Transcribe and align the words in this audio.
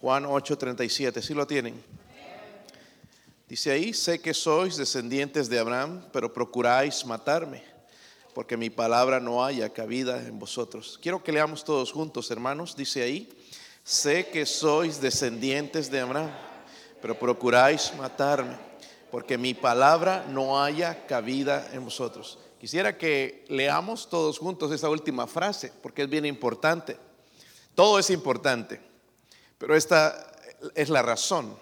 Juan 0.00 0.26
8:37, 0.26 1.20
¿sí 1.22 1.34
lo 1.34 1.46
tienen? 1.46 1.82
Dice 3.48 3.72
ahí, 3.72 3.92
sé 3.92 4.20
que 4.20 4.32
sois 4.32 4.76
descendientes 4.76 5.48
de 5.48 5.58
Abraham, 5.58 6.04
pero 6.12 6.32
procuráis 6.32 7.04
matarme, 7.04 7.64
porque 8.32 8.56
mi 8.56 8.70
palabra 8.70 9.18
no 9.18 9.44
haya 9.44 9.70
cabida 9.70 10.22
en 10.22 10.38
vosotros. 10.38 11.00
Quiero 11.02 11.24
que 11.24 11.32
leamos 11.32 11.64
todos 11.64 11.90
juntos, 11.90 12.30
hermanos. 12.30 12.76
Dice 12.76 13.02
ahí, 13.02 13.28
sé 13.82 14.28
que 14.28 14.46
sois 14.46 15.00
descendientes 15.00 15.90
de 15.90 15.98
Abraham, 15.98 16.30
pero 17.02 17.18
procuráis 17.18 17.92
matarme, 17.96 18.56
porque 19.10 19.36
mi 19.36 19.54
palabra 19.54 20.26
no 20.28 20.62
haya 20.62 21.06
cabida 21.06 21.70
en 21.72 21.84
vosotros. 21.84 22.38
Quisiera 22.60 22.96
que 22.96 23.44
leamos 23.48 24.08
todos 24.08 24.38
juntos 24.38 24.70
esa 24.70 24.88
última 24.90 25.26
frase, 25.26 25.72
porque 25.82 26.02
es 26.02 26.08
bien 26.08 26.26
importante. 26.26 26.96
Todo 27.74 27.98
es 27.98 28.10
importante. 28.10 28.87
Pero 29.58 29.74
esta 29.74 30.32
es 30.74 30.88
la 30.88 31.02
razón. 31.02 31.58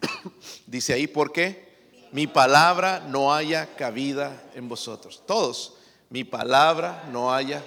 Dice 0.66 0.92
ahí, 0.92 1.06
¿por 1.06 1.32
qué? 1.32 1.66
Mi 2.12 2.26
palabra 2.26 3.00
no 3.00 3.34
haya 3.34 3.74
cabida 3.76 4.42
en 4.54 4.68
vosotros. 4.68 5.22
Todos, 5.26 5.74
mi 6.08 6.24
palabra 6.24 7.04
no 7.12 7.34
haya. 7.34 7.62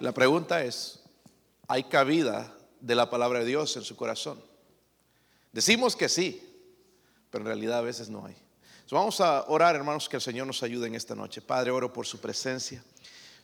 La 0.00 0.12
pregunta 0.12 0.62
es, 0.62 1.00
¿hay 1.66 1.84
cabida 1.84 2.54
de 2.80 2.94
la 2.94 3.10
palabra 3.10 3.40
de 3.40 3.46
Dios 3.46 3.76
en 3.76 3.82
su 3.82 3.96
corazón? 3.96 4.40
Decimos 5.52 5.96
que 5.96 6.08
sí, 6.08 6.44
pero 7.30 7.42
en 7.42 7.46
realidad 7.46 7.78
a 7.78 7.82
veces 7.82 8.08
no 8.08 8.26
hay. 8.26 8.36
vamos 8.90 9.20
a 9.20 9.44
orar, 9.48 9.74
hermanos, 9.74 10.08
que 10.08 10.16
el 10.16 10.22
Señor 10.22 10.46
nos 10.46 10.62
ayude 10.62 10.86
en 10.86 10.94
esta 10.94 11.14
noche. 11.14 11.40
Padre, 11.40 11.70
oro 11.70 11.92
por 11.92 12.06
su 12.06 12.20
presencia, 12.20 12.82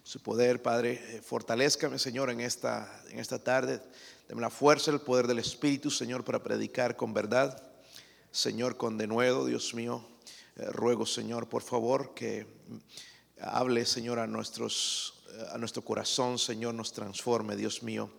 su 0.02 0.20
poder, 0.20 0.62
Padre. 0.62 1.02
Eh, 1.08 1.22
fortalezcame, 1.22 1.98
Señor, 1.98 2.30
en 2.30 2.40
esta, 2.40 3.02
en 3.10 3.18
esta 3.18 3.38
tarde. 3.38 3.80
Deme 4.34 4.42
la 4.42 4.50
fuerza, 4.50 4.90
el 4.90 4.98
poder 4.98 5.28
del 5.28 5.38
Espíritu, 5.38 5.92
Señor, 5.92 6.24
para 6.24 6.42
predicar 6.42 6.96
con 6.96 7.14
verdad. 7.14 7.62
Señor, 8.32 8.76
con 8.76 8.98
denuedo, 8.98 9.46
Dios 9.46 9.74
mío. 9.74 10.04
Eh, 10.56 10.64
ruego, 10.72 11.06
Señor, 11.06 11.48
por 11.48 11.62
favor, 11.62 12.14
que 12.14 12.44
hable, 13.40 13.86
Señor, 13.86 14.18
a, 14.18 14.26
nuestros, 14.26 15.22
eh, 15.30 15.46
a 15.52 15.58
nuestro 15.58 15.84
corazón, 15.84 16.40
Señor, 16.40 16.74
nos 16.74 16.92
transforme, 16.92 17.54
Dios 17.54 17.84
mío. 17.84 18.10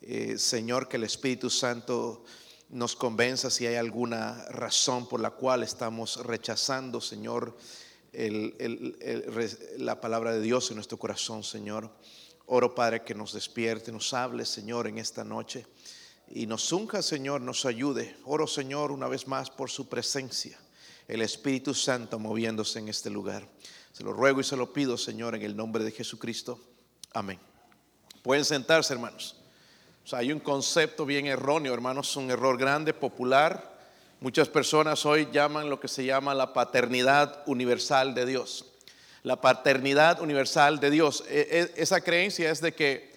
Eh, 0.00 0.38
Señor, 0.38 0.86
que 0.88 0.96
el 0.96 1.02
Espíritu 1.02 1.50
Santo 1.50 2.22
nos 2.68 2.94
convenza 2.94 3.50
si 3.50 3.66
hay 3.66 3.74
alguna 3.74 4.44
razón 4.44 5.08
por 5.08 5.18
la 5.18 5.30
cual 5.30 5.64
estamos 5.64 6.24
rechazando, 6.24 7.00
Señor, 7.00 7.56
la 8.12 10.00
palabra 10.00 10.34
de 10.34 10.40
Dios 10.40 10.70
en 10.70 10.76
nuestro 10.76 11.00
corazón, 11.00 11.42
Señor. 11.42 11.90
Oro, 12.54 12.74
Padre, 12.74 13.02
que 13.02 13.14
nos 13.14 13.32
despierte, 13.32 13.90
nos 13.90 14.12
hable, 14.12 14.44
Señor, 14.44 14.86
en 14.86 14.98
esta 14.98 15.24
noche. 15.24 15.64
Y 16.28 16.46
nos 16.46 16.70
unja, 16.70 17.00
Señor, 17.00 17.40
nos 17.40 17.64
ayude. 17.64 18.14
Oro, 18.26 18.46
Señor, 18.46 18.92
una 18.92 19.08
vez 19.08 19.26
más 19.26 19.48
por 19.48 19.70
su 19.70 19.88
presencia. 19.88 20.58
El 21.08 21.22
Espíritu 21.22 21.72
Santo 21.72 22.18
moviéndose 22.18 22.78
en 22.78 22.90
este 22.90 23.08
lugar. 23.08 23.48
Se 23.94 24.04
lo 24.04 24.12
ruego 24.12 24.42
y 24.42 24.44
se 24.44 24.58
lo 24.58 24.70
pido, 24.70 24.98
Señor, 24.98 25.34
en 25.34 25.40
el 25.40 25.56
nombre 25.56 25.82
de 25.82 25.92
Jesucristo. 25.92 26.60
Amén. 27.14 27.38
Pueden 28.22 28.44
sentarse, 28.44 28.92
hermanos. 28.92 29.34
Hay 30.10 30.30
un 30.30 30.40
concepto 30.40 31.06
bien 31.06 31.28
erróneo, 31.28 31.72
hermanos, 31.72 32.14
un 32.16 32.30
error 32.30 32.58
grande, 32.58 32.92
popular. 32.92 33.80
Muchas 34.20 34.50
personas 34.50 35.06
hoy 35.06 35.26
llaman 35.32 35.70
lo 35.70 35.80
que 35.80 35.88
se 35.88 36.04
llama 36.04 36.34
la 36.34 36.52
paternidad 36.52 37.44
universal 37.46 38.12
de 38.14 38.26
Dios 38.26 38.71
la 39.22 39.40
paternidad 39.40 40.20
universal 40.20 40.80
de 40.80 40.90
Dios. 40.90 41.24
E, 41.28 41.70
e, 41.76 41.82
esa 41.82 42.00
creencia 42.00 42.50
es 42.50 42.60
de 42.60 42.74
que, 42.74 43.12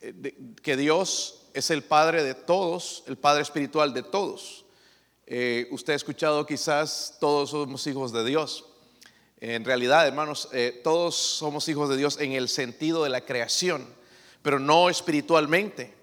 eh, 0.00 0.34
que 0.62 0.76
Dios 0.76 1.42
es 1.54 1.70
el 1.70 1.82
Padre 1.82 2.22
de 2.22 2.34
todos, 2.34 3.04
el 3.06 3.16
Padre 3.16 3.42
espiritual 3.42 3.94
de 3.94 4.02
todos. 4.02 4.64
Eh, 5.26 5.68
usted 5.70 5.94
ha 5.94 5.96
escuchado 5.96 6.46
quizás 6.46 7.16
todos 7.18 7.50
somos 7.50 7.86
hijos 7.86 8.12
de 8.12 8.24
Dios. 8.24 8.64
En 9.38 9.64
realidad, 9.64 10.06
hermanos, 10.06 10.48
eh, 10.52 10.80
todos 10.82 11.16
somos 11.16 11.68
hijos 11.68 11.88
de 11.88 11.96
Dios 11.96 12.18
en 12.20 12.32
el 12.32 12.48
sentido 12.48 13.04
de 13.04 13.10
la 13.10 13.20
creación, 13.20 13.86
pero 14.42 14.58
no 14.58 14.88
espiritualmente. 14.88 15.94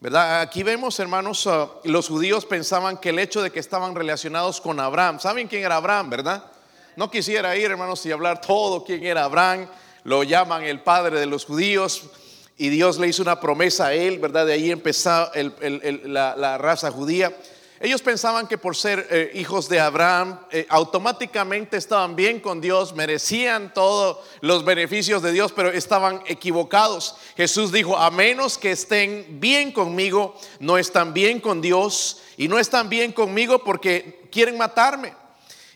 ¿Verdad? 0.00 0.40
Aquí 0.40 0.62
vemos, 0.62 0.98
hermanos, 0.98 1.46
ah, 1.46 1.68
los 1.84 2.08
judíos 2.08 2.46
pensaban 2.46 2.96
que 2.96 3.10
el 3.10 3.18
hecho 3.18 3.42
de 3.42 3.50
que 3.50 3.60
estaban 3.60 3.94
relacionados 3.94 4.60
con 4.60 4.80
Abraham, 4.80 5.20
¿saben 5.20 5.46
quién 5.46 5.62
era 5.62 5.76
Abraham, 5.76 6.08
verdad? 6.08 6.50
No 6.96 7.10
quisiera 7.10 7.56
ir, 7.56 7.70
hermanos, 7.70 8.04
y 8.06 8.12
hablar 8.12 8.40
todo 8.40 8.84
quién 8.84 9.04
era 9.04 9.24
Abraham. 9.24 9.68
Lo 10.04 10.22
llaman 10.22 10.64
el 10.64 10.80
padre 10.80 11.20
de 11.20 11.26
los 11.26 11.44
judíos. 11.44 12.10
Y 12.56 12.68
Dios 12.68 12.98
le 12.98 13.08
hizo 13.08 13.22
una 13.22 13.40
promesa 13.40 13.86
a 13.86 13.94
él, 13.94 14.18
¿verdad? 14.18 14.44
De 14.44 14.52
ahí 14.52 14.70
empezó 14.70 15.30
la, 15.32 16.58
raza 16.58 16.90
judía. 16.90 17.34
Ellos 17.82 18.02
pensaban 18.02 18.46
que 18.46 18.58
por 18.58 18.76
ser 18.76 19.06
eh, 19.10 19.30
hijos 19.32 19.66
de 19.70 19.80
Abraham, 19.80 20.38
eh, 20.50 20.66
automáticamente 20.68 21.78
estaban 21.78 22.14
bien 22.14 22.38
con 22.38 22.60
Dios, 22.60 22.94
merecían 22.94 23.72
todos 23.72 24.18
los 24.42 24.66
beneficios 24.66 25.22
de 25.22 25.32
Dios, 25.32 25.52
pero 25.52 25.70
estaban 25.70 26.20
equivocados. 26.26 27.16
Jesús 27.38 27.72
dijo, 27.72 27.96
a 27.96 28.10
menos 28.10 28.58
que 28.58 28.72
estén 28.72 29.40
bien 29.40 29.72
conmigo, 29.72 30.38
no 30.58 30.76
están 30.76 31.14
bien 31.14 31.40
con 31.40 31.62
Dios 31.62 32.20
y 32.36 32.48
no 32.48 32.58
están 32.58 32.90
bien 32.90 33.12
conmigo 33.12 33.64
porque 33.64 34.28
quieren 34.30 34.58
matarme. 34.58 35.14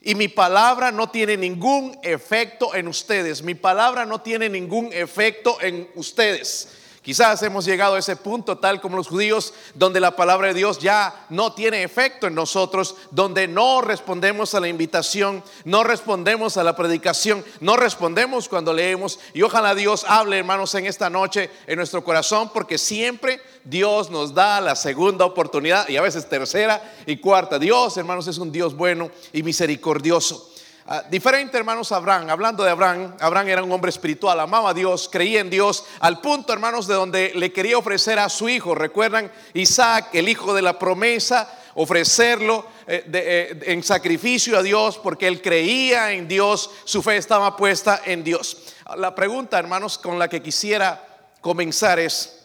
Y 0.07 0.15
mi 0.15 0.29
palabra 0.29 0.93
no 0.93 1.09
tiene 1.09 1.39
ningún 1.39 1.99
efecto 2.03 2.75
en 2.75 2.89
ustedes. 2.89 3.43
Mi 3.43 3.55
palabra 3.55 4.05
no 4.05 4.21
tiene 4.21 4.51
ningún 4.51 4.93
efecto 4.93 5.57
en 5.63 5.89
ustedes. 5.95 6.69
Quizás 7.05 7.43
hemos 7.43 7.67
llegado 7.67 7.97
a 7.97 7.99
ese 7.99 8.17
punto, 8.17 8.57
tal 8.57 8.81
como 8.81 8.97
los 8.97 9.09
judíos, 9.09 9.53
donde 9.75 10.01
la 10.01 10.17
palabra 10.17 10.49
de 10.49 10.55
Dios 10.55 10.79
ya 10.79 11.27
no 11.29 11.53
tiene 11.53 11.83
efecto 11.83 12.27
en 12.27 12.35
nosotros, 12.35 12.97
donde 13.11 13.47
no 13.47 13.83
respondemos 13.83 14.55
a 14.55 14.61
la 14.61 14.69
invitación, 14.69 15.45
no 15.67 15.85
respondemos 15.85 16.57
a 16.57 16.65
la 16.65 16.75
predicación, 16.75 17.45
no 17.61 17.77
respondemos 17.77 18.49
cuando 18.49 18.73
leemos. 18.73 19.19
Y 19.35 19.43
ojalá 19.43 19.75
Dios 19.75 20.07
hable, 20.09 20.39
hermanos, 20.39 20.75
en 20.77 20.87
esta 20.87 21.11
noche 21.11 21.51
en 21.67 21.77
nuestro 21.77 22.03
corazón, 22.03 22.51
porque 22.55 22.79
siempre 22.79 23.39
Dios 23.65 24.09
nos 24.11 24.33
da 24.33 24.63
la 24.63 24.75
segunda 24.75 25.27
oportunidad 25.27 25.87
y 25.91 25.99
a 25.99 26.03
veces 26.03 26.27
tercera 26.27 26.95
y 27.05 27.19
cuarta. 27.19 27.59
Dios, 27.59 27.99
hermanos, 27.99 28.29
es 28.29 28.39
un 28.39 28.51
Dios 28.51 28.75
bueno 28.75 29.11
y 29.31 29.43
misericordioso. 29.43 30.54
Ah, 30.87 31.03
diferente, 31.09 31.57
hermanos, 31.57 31.93
Abraham. 31.93 32.29
Hablando 32.29 32.63
de 32.63 32.71
Abraham, 32.71 33.17
Abraham 33.19 33.49
era 33.49 33.63
un 33.63 33.73
hombre 33.73 33.89
espiritual, 33.89 34.39
amaba 34.39 34.71
a 34.71 34.75
Dios, 34.75 35.09
creía 35.11 35.41
en 35.41 35.49
Dios, 35.49 35.87
al 36.01 36.21
punto, 36.21 36.53
hermanos, 36.53 36.87
de 36.87 36.93
donde 36.93 37.33
le 37.35 37.55
quería 37.55 37.79
ofrecer 37.79 38.19
a 38.19 38.29
su 38.29 38.51
hijo. 38.51 38.75
Recuerdan, 38.75 39.33
Isaac, 39.55 40.11
el 40.13 40.29
hijo 40.29 40.53
de 40.53 40.61
la 40.61 40.79
promesa, 40.79 41.51
ofrecerlo 41.77 42.67
eh, 42.87 43.03
eh, 43.11 43.61
en 43.65 43.83
sacrificio 43.83 44.59
a 44.59 44.63
Dios 44.63 44.99
porque 44.99 45.27
él 45.27 45.41
creía 45.41 46.13
en 46.13 46.29
Dios, 46.29 46.71
su 46.85 47.03
fe 47.03 47.17
estaba 47.17 47.57
puesta 47.57 48.03
en 48.05 48.23
Dios. 48.23 48.75
La 48.97 49.15
pregunta, 49.15 49.59
hermanos, 49.59 49.97
con 49.97 50.19
la 50.19 50.29
que 50.29 50.43
quisiera 50.43 51.03
comenzar 51.41 51.99
es, 51.99 52.43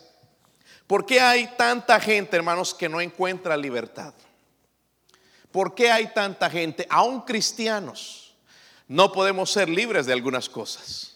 ¿por 0.88 1.06
qué 1.06 1.20
hay 1.20 1.48
tanta 1.58 2.00
gente, 2.00 2.38
hermanos, 2.38 2.74
que 2.74 2.88
no 2.88 3.02
encuentra 3.02 3.58
libertad? 3.58 4.14
¿Por 5.52 5.76
qué 5.76 5.92
hay 5.92 6.14
tanta 6.14 6.50
gente, 6.50 6.88
aún 6.90 7.22
cristianos? 7.22 8.29
No 8.90 9.12
podemos 9.12 9.52
ser 9.52 9.70
libres 9.70 10.08
de 10.08 10.14
algunas 10.14 10.50
cosas. 10.50 11.16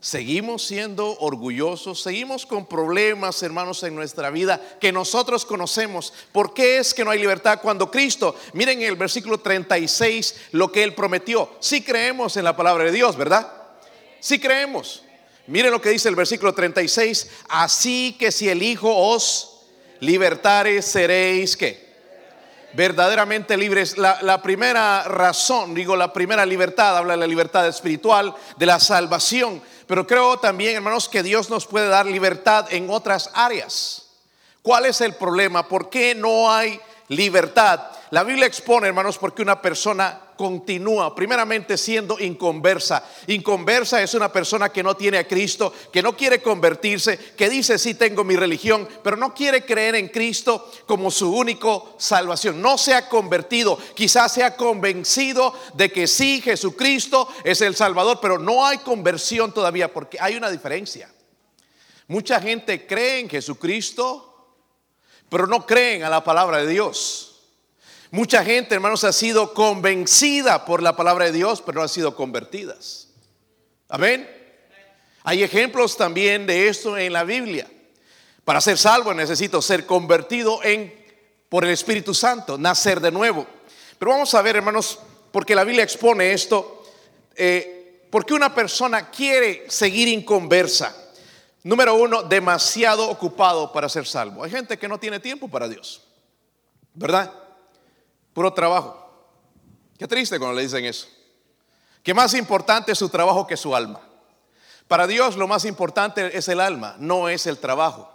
Seguimos 0.00 0.66
siendo 0.66 1.18
orgullosos, 1.18 2.00
seguimos 2.00 2.46
con 2.46 2.64
problemas, 2.64 3.42
hermanos, 3.42 3.82
en 3.82 3.94
nuestra 3.94 4.30
vida 4.30 4.58
que 4.80 4.90
nosotros 4.90 5.44
conocemos. 5.44 6.14
¿Por 6.32 6.54
qué 6.54 6.78
es 6.78 6.94
que 6.94 7.04
no 7.04 7.10
hay 7.10 7.18
libertad 7.18 7.60
cuando 7.60 7.90
Cristo, 7.90 8.34
miren 8.54 8.80
el 8.80 8.96
versículo 8.96 9.38
36, 9.38 10.34
lo 10.52 10.72
que 10.72 10.82
Él 10.82 10.94
prometió? 10.94 11.50
Si 11.60 11.82
creemos 11.82 12.38
en 12.38 12.44
la 12.44 12.56
palabra 12.56 12.84
de 12.84 12.92
Dios, 12.92 13.14
¿verdad? 13.16 13.52
Si 14.20 14.40
creemos. 14.40 15.02
Miren 15.46 15.72
lo 15.72 15.82
que 15.82 15.90
dice 15.90 16.08
el 16.08 16.16
versículo 16.16 16.54
36, 16.54 17.28
así 17.50 18.16
que 18.18 18.32
si 18.32 18.48
el 18.48 18.62
Hijo 18.62 18.96
os 18.96 19.66
libertare, 20.00 20.80
seréis 20.80 21.54
que 21.58 21.89
verdaderamente 22.72 23.56
libres. 23.56 23.96
La, 23.98 24.42
primera 24.42 25.04
razón, 25.04 25.74
digo, 25.74 25.96
la 25.96 26.12
primera 26.12 26.46
libertad, 26.46 26.96
habla 26.96 27.14
de 27.14 27.20
la 27.20 27.26
libertad 27.26 27.66
espiritual, 27.66 28.34
de 28.56 28.66
la 28.66 28.80
salvación. 28.80 29.62
Pero 29.86 30.06
creo 30.06 30.38
también, 30.38 30.76
hermanos, 30.76 31.08
que 31.08 31.22
Dios 31.22 31.50
nos 31.50 31.66
puede 31.66 31.88
dar 31.88 32.06
libertad 32.06 32.66
en 32.70 32.88
otras 32.90 33.30
áreas. 33.34 34.06
¿Cuál 34.62 34.86
es 34.86 35.00
el 35.00 35.14
problema? 35.14 35.66
¿Por 35.66 35.90
qué 35.90 36.14
no 36.14 36.52
hay 36.52 36.80
libertad? 37.08 37.80
La 38.10 38.24
Biblia 38.24 38.46
expone, 38.46 38.88
hermanos, 38.88 39.18
porque 39.18 39.40
una 39.40 39.62
persona 39.62 40.20
continúa, 40.36 41.14
primeramente 41.14 41.76
siendo 41.76 42.18
inconversa. 42.18 43.04
Inconversa 43.28 44.02
es 44.02 44.14
una 44.14 44.32
persona 44.32 44.70
que 44.70 44.82
no 44.82 44.96
tiene 44.96 45.18
a 45.18 45.28
Cristo, 45.28 45.72
que 45.92 46.02
no 46.02 46.16
quiere 46.16 46.42
convertirse, 46.42 47.18
que 47.36 47.48
dice 47.48 47.78
sí 47.78 47.94
tengo 47.94 48.24
mi 48.24 48.34
religión, 48.34 48.88
pero 49.04 49.16
no 49.16 49.32
quiere 49.32 49.64
creer 49.64 49.94
en 49.94 50.08
Cristo 50.08 50.72
como 50.86 51.12
su 51.12 51.32
único 51.32 51.94
salvación. 51.98 52.60
No 52.60 52.78
se 52.78 52.94
ha 52.94 53.08
convertido, 53.08 53.78
quizás 53.94 54.32
se 54.32 54.42
ha 54.42 54.56
convencido 54.56 55.54
de 55.74 55.92
que 55.92 56.08
sí, 56.08 56.40
Jesucristo 56.40 57.28
es 57.44 57.60
el 57.60 57.76
Salvador, 57.76 58.18
pero 58.20 58.38
no 58.38 58.66
hay 58.66 58.78
conversión 58.78 59.54
todavía 59.54 59.92
porque 59.92 60.18
hay 60.20 60.34
una 60.34 60.50
diferencia. 60.50 61.12
Mucha 62.08 62.40
gente 62.40 62.88
cree 62.88 63.20
en 63.20 63.28
Jesucristo, 63.28 64.56
pero 65.28 65.46
no 65.46 65.64
creen 65.64 66.02
a 66.02 66.08
la 66.08 66.24
palabra 66.24 66.58
de 66.58 66.66
Dios. 66.66 67.29
Mucha 68.12 68.44
gente, 68.44 68.74
hermanos, 68.74 69.04
ha 69.04 69.12
sido 69.12 69.54
convencida 69.54 70.64
por 70.64 70.82
la 70.82 70.96
palabra 70.96 71.26
de 71.26 71.32
Dios, 71.32 71.62
pero 71.64 71.78
no 71.78 71.84
ha 71.84 71.88
sido 71.88 72.16
convertidas. 72.16 73.08
Amén. 73.88 74.28
Hay 75.22 75.42
ejemplos 75.42 75.96
también 75.96 76.46
de 76.46 76.68
esto 76.68 76.98
en 76.98 77.12
la 77.12 77.24
Biblia. 77.24 77.70
Para 78.44 78.60
ser 78.60 78.78
salvo 78.78 79.14
necesito 79.14 79.62
ser 79.62 79.86
convertido 79.86 80.62
en 80.64 80.98
por 81.48 81.64
el 81.64 81.70
Espíritu 81.70 82.14
Santo, 82.14 82.56
nacer 82.56 83.00
de 83.00 83.10
nuevo. 83.10 83.46
Pero 83.98 84.12
vamos 84.12 84.32
a 84.34 84.42
ver, 84.42 84.56
hermanos, 84.56 84.98
porque 85.32 85.54
la 85.54 85.64
Biblia 85.64 85.84
expone 85.84 86.32
esto, 86.32 86.84
eh, 87.34 88.06
porque 88.08 88.34
una 88.34 88.54
persona 88.54 89.10
quiere 89.10 89.66
seguir 89.68 90.08
inconversa. 90.08 90.96
Número 91.64 91.94
uno, 91.94 92.22
demasiado 92.22 93.08
ocupado 93.10 93.72
para 93.72 93.88
ser 93.88 94.06
salvo. 94.06 94.44
Hay 94.44 94.50
gente 94.50 94.78
que 94.78 94.88
no 94.88 94.98
tiene 94.98 95.20
tiempo 95.20 95.48
para 95.48 95.68
Dios, 95.68 96.02
¿verdad? 96.94 97.32
Puro 98.32 98.52
trabajo. 98.52 98.96
Qué 99.98 100.06
triste 100.06 100.38
cuando 100.38 100.56
le 100.56 100.62
dicen 100.62 100.84
eso. 100.84 101.08
Que 102.02 102.14
más 102.14 102.34
importante 102.34 102.92
es 102.92 102.98
su 102.98 103.08
trabajo 103.08 103.46
que 103.46 103.56
su 103.56 103.74
alma. 103.74 104.00
Para 104.88 105.06
Dios 105.06 105.36
lo 105.36 105.46
más 105.46 105.64
importante 105.64 106.36
es 106.36 106.48
el 106.48 106.60
alma, 106.60 106.96
no 106.98 107.28
es 107.28 107.46
el 107.46 107.58
trabajo. 107.58 108.10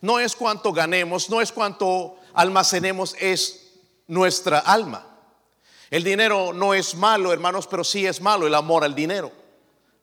No 0.00 0.20
es 0.20 0.36
cuánto 0.36 0.72
ganemos, 0.72 1.30
no 1.30 1.40
es 1.40 1.50
cuánto 1.50 2.16
almacenemos, 2.34 3.16
es 3.18 3.72
nuestra 4.06 4.58
alma. 4.58 5.04
El 5.90 6.04
dinero 6.04 6.52
no 6.52 6.74
es 6.74 6.94
malo, 6.94 7.32
hermanos, 7.32 7.66
pero 7.66 7.82
sí 7.82 8.06
es 8.06 8.20
malo 8.20 8.46
el 8.46 8.54
amor 8.54 8.84
al 8.84 8.94
dinero. 8.94 9.32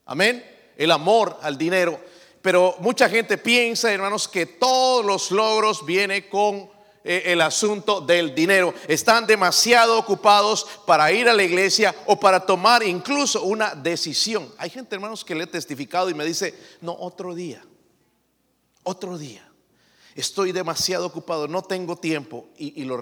Amén. 0.06 0.44
El 0.76 0.90
amor 0.90 1.38
al 1.42 1.56
dinero. 1.56 2.00
Pero 2.42 2.76
mucha 2.80 3.08
gente 3.08 3.38
piensa, 3.38 3.92
hermanos, 3.92 4.28
que 4.28 4.46
todos 4.46 5.04
los 5.04 5.30
logros 5.30 5.86
vienen 5.86 6.26
con 6.30 6.70
el 7.04 7.40
asunto 7.40 8.00
del 8.00 8.34
dinero. 8.34 8.74
Están 8.88 9.26
demasiado 9.26 9.98
ocupados 9.98 10.66
para 10.86 11.12
ir 11.12 11.28
a 11.28 11.34
la 11.34 11.44
iglesia 11.44 11.94
o 12.06 12.18
para 12.18 12.40
tomar 12.40 12.82
incluso 12.82 13.42
una 13.44 13.74
decisión. 13.74 14.52
Hay 14.58 14.70
gente, 14.70 14.94
hermanos, 14.94 15.24
que 15.24 15.34
le 15.34 15.44
he 15.44 15.46
testificado 15.46 16.10
y 16.10 16.14
me 16.14 16.24
dice, 16.24 16.54
no, 16.80 16.96
otro 16.98 17.34
día, 17.34 17.62
otro 18.82 19.18
día 19.18 19.44
estoy 20.14 20.52
demasiado 20.52 21.06
ocupado, 21.06 21.48
no 21.48 21.62
tengo 21.62 21.96
tiempo. 21.96 22.46
Y, 22.56 22.84
lo, 22.84 22.96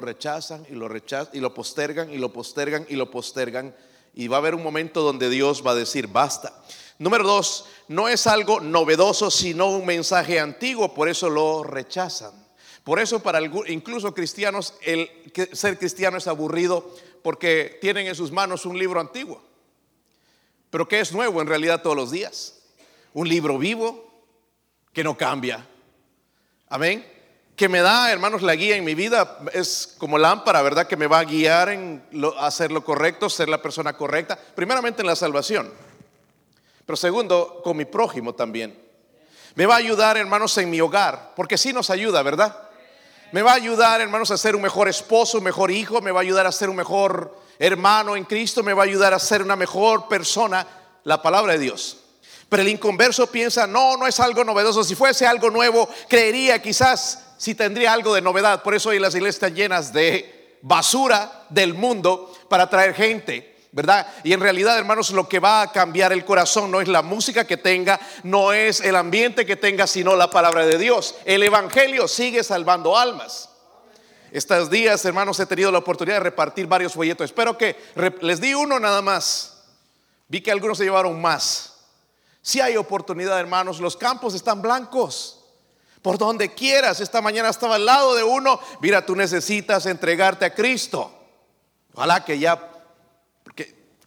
rechazan 0.00 0.66
y 0.68 0.74
lo 0.74 0.88
rechazan 0.88 1.30
y 1.34 1.40
lo 1.40 1.54
postergan 1.54 2.12
y 2.12 2.18
lo 2.18 2.32
postergan 2.32 2.86
y 2.88 2.96
lo 2.96 3.10
postergan. 3.10 3.74
Y 4.14 4.28
va 4.28 4.36
a 4.36 4.40
haber 4.40 4.54
un 4.54 4.62
momento 4.62 5.02
donde 5.02 5.30
Dios 5.30 5.64
va 5.64 5.72
a 5.72 5.76
decir, 5.76 6.08
basta. 6.08 6.52
Número 6.98 7.24
dos, 7.24 7.66
no 7.86 8.08
es 8.08 8.26
algo 8.26 8.60
novedoso, 8.60 9.30
sino 9.30 9.70
un 9.70 9.86
mensaje 9.86 10.40
antiguo, 10.40 10.92
por 10.92 11.08
eso 11.08 11.30
lo 11.30 11.62
rechazan. 11.62 12.47
Por 12.88 13.00
eso 13.00 13.20
para 13.20 13.38
incluso 13.66 14.14
cristianos, 14.14 14.72
el 14.80 15.10
ser 15.52 15.78
cristiano 15.78 16.16
es 16.16 16.26
aburrido 16.26 16.90
porque 17.22 17.76
tienen 17.82 18.06
en 18.06 18.14
sus 18.14 18.32
manos 18.32 18.64
un 18.64 18.78
libro 18.78 18.98
antiguo. 18.98 19.42
Pero 20.70 20.88
que 20.88 20.98
es 20.98 21.12
nuevo 21.12 21.42
en 21.42 21.48
realidad 21.48 21.82
todos 21.82 21.94
los 21.94 22.10
días. 22.10 22.62
Un 23.12 23.28
libro 23.28 23.58
vivo 23.58 24.10
que 24.94 25.04
no 25.04 25.18
cambia, 25.18 25.68
Amén. 26.70 27.06
Que 27.56 27.68
me 27.68 27.80
da, 27.80 28.10
hermanos, 28.10 28.40
la 28.40 28.54
guía 28.54 28.76
en 28.76 28.84
mi 28.86 28.94
vida 28.94 29.38
es 29.52 29.94
como 29.98 30.16
lámpara, 30.16 30.62
¿verdad? 30.62 30.86
Que 30.86 30.96
me 30.96 31.08
va 31.08 31.18
a 31.18 31.24
guiar 31.24 31.68
en 31.68 32.02
hacer 32.38 32.72
lo 32.72 32.82
correcto, 32.82 33.28
ser 33.28 33.50
la 33.50 33.60
persona 33.60 33.92
correcta. 33.98 34.38
Primeramente 34.54 35.02
en 35.02 35.08
la 35.08 35.16
salvación. 35.16 35.70
Pero 36.86 36.96
segundo, 36.96 37.60
con 37.62 37.76
mi 37.76 37.84
prójimo 37.84 38.34
también. 38.34 38.82
Me 39.56 39.66
va 39.66 39.74
a 39.74 39.78
ayudar, 39.78 40.16
hermanos, 40.16 40.56
en 40.56 40.70
mi 40.70 40.80
hogar. 40.80 41.34
Porque 41.36 41.58
sí 41.58 41.74
nos 41.74 41.90
ayuda, 41.90 42.22
¿verdad? 42.22 42.67
Me 43.30 43.42
va 43.42 43.52
a 43.52 43.56
ayudar, 43.56 44.00
hermanos, 44.00 44.30
a 44.30 44.38
ser 44.38 44.56
un 44.56 44.62
mejor 44.62 44.88
esposo, 44.88 45.38
un 45.38 45.44
mejor 45.44 45.70
hijo. 45.70 46.00
Me 46.00 46.10
va 46.10 46.20
a 46.20 46.22
ayudar 46.22 46.46
a 46.46 46.52
ser 46.52 46.70
un 46.70 46.76
mejor 46.76 47.36
hermano 47.58 48.16
en 48.16 48.24
Cristo. 48.24 48.62
Me 48.62 48.72
va 48.72 48.84
a 48.84 48.86
ayudar 48.86 49.12
a 49.12 49.18
ser 49.18 49.42
una 49.42 49.54
mejor 49.54 50.08
persona. 50.08 50.66
La 51.04 51.20
palabra 51.20 51.52
de 51.52 51.58
Dios. 51.58 51.98
Pero 52.48 52.62
el 52.62 52.68
inconverso 52.68 53.26
piensa, 53.26 53.66
no, 53.66 53.96
no 53.98 54.06
es 54.06 54.18
algo 54.20 54.44
novedoso. 54.44 54.82
Si 54.82 54.94
fuese 54.94 55.26
algo 55.26 55.50
nuevo, 55.50 55.88
creería 56.08 56.60
quizás 56.62 57.34
si 57.36 57.54
tendría 57.54 57.92
algo 57.92 58.14
de 58.14 58.22
novedad. 58.22 58.62
Por 58.62 58.74
eso 58.74 58.88
hoy 58.88 58.98
las 58.98 59.14
iglesias 59.14 59.36
están 59.36 59.54
llenas 59.54 59.92
de 59.92 60.58
basura 60.62 61.44
del 61.50 61.74
mundo 61.74 62.34
para 62.48 62.64
atraer 62.64 62.94
gente. 62.94 63.57
¿Verdad? 63.72 64.06
Y 64.24 64.32
en 64.32 64.40
realidad, 64.40 64.78
hermanos, 64.78 65.10
lo 65.10 65.28
que 65.28 65.40
va 65.40 65.62
a 65.62 65.72
cambiar 65.72 66.12
el 66.12 66.24
corazón 66.24 66.70
no 66.70 66.80
es 66.80 66.88
la 66.88 67.02
música 67.02 67.46
que 67.46 67.56
tenga, 67.56 68.00
no 68.22 68.52
es 68.52 68.80
el 68.80 68.96
ambiente 68.96 69.44
que 69.44 69.56
tenga, 69.56 69.86
sino 69.86 70.16
la 70.16 70.30
palabra 70.30 70.66
de 70.66 70.78
Dios. 70.78 71.14
El 71.24 71.42
Evangelio 71.42 72.08
sigue 72.08 72.42
salvando 72.42 72.96
almas. 72.96 73.50
Estos 74.30 74.70
días, 74.70 75.04
hermanos, 75.04 75.40
he 75.40 75.46
tenido 75.46 75.72
la 75.72 75.78
oportunidad 75.78 76.16
de 76.16 76.24
repartir 76.24 76.66
varios 76.66 76.92
folletos. 76.92 77.24
Espero 77.24 77.56
que 77.56 77.76
les 78.20 78.40
di 78.40 78.54
uno 78.54 78.78
nada 78.78 79.00
más. 79.00 79.62
Vi 80.28 80.42
que 80.42 80.50
algunos 80.50 80.78
se 80.78 80.84
llevaron 80.84 81.20
más. 81.20 81.74
Si 82.42 82.60
hay 82.60 82.76
oportunidad, 82.76 83.40
hermanos, 83.40 83.80
los 83.80 83.96
campos 83.96 84.34
están 84.34 84.60
blancos. 84.60 85.44
Por 86.02 86.18
donde 86.18 86.54
quieras, 86.54 87.00
esta 87.00 87.20
mañana 87.20 87.48
estaba 87.48 87.74
al 87.74 87.86
lado 87.86 88.14
de 88.14 88.22
uno. 88.22 88.60
Mira, 88.80 89.04
tú 89.04 89.16
necesitas 89.16 89.86
entregarte 89.86 90.44
a 90.44 90.54
Cristo. 90.54 91.12
Ojalá 91.94 92.24
que 92.24 92.38
ya, 92.38 92.70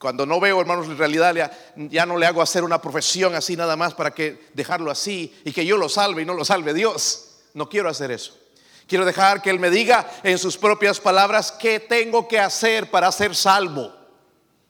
cuando 0.02 0.26
no 0.26 0.40
veo, 0.40 0.60
hermanos, 0.60 0.88
en 0.88 0.98
realidad 0.98 1.54
ya, 1.76 2.06
no 2.08 2.18
le 2.18 2.26
hago 2.26 2.42
hacer 2.42 2.64
una 2.64 2.82
profesión 2.82 3.36
así 3.36 3.56
nada 3.56 3.76
más 3.76 3.94
para 3.94 4.10
que 4.10 4.48
dejarlo 4.56 4.90
así 4.90 5.40
y 5.46 5.52
que 5.52 5.64
yo 5.64 5.78
lo 5.78 5.90
salve 5.90 6.24
y 6.24 6.26
no 6.26 6.34
lo 6.34 6.44
salve 6.44 6.74
Dios. 6.74 7.36
No 7.54 7.70
quiero 7.70 7.88
hacer 7.88 8.10
eso. 8.10 8.36
Quiero 8.88 9.06
dejar 9.06 9.44
que 9.44 9.52
Él 9.52 9.60
me 9.60 9.70
diga 9.70 10.10
en 10.24 10.40
sus 10.40 10.58
propias 10.58 11.00
palabras 11.00 11.52
qué 11.52 11.80
tengo 11.80 12.28
que 12.28 12.40
hacer 12.40 12.90
para 12.90 13.12
ser 13.12 13.36
salvo. 13.36 13.94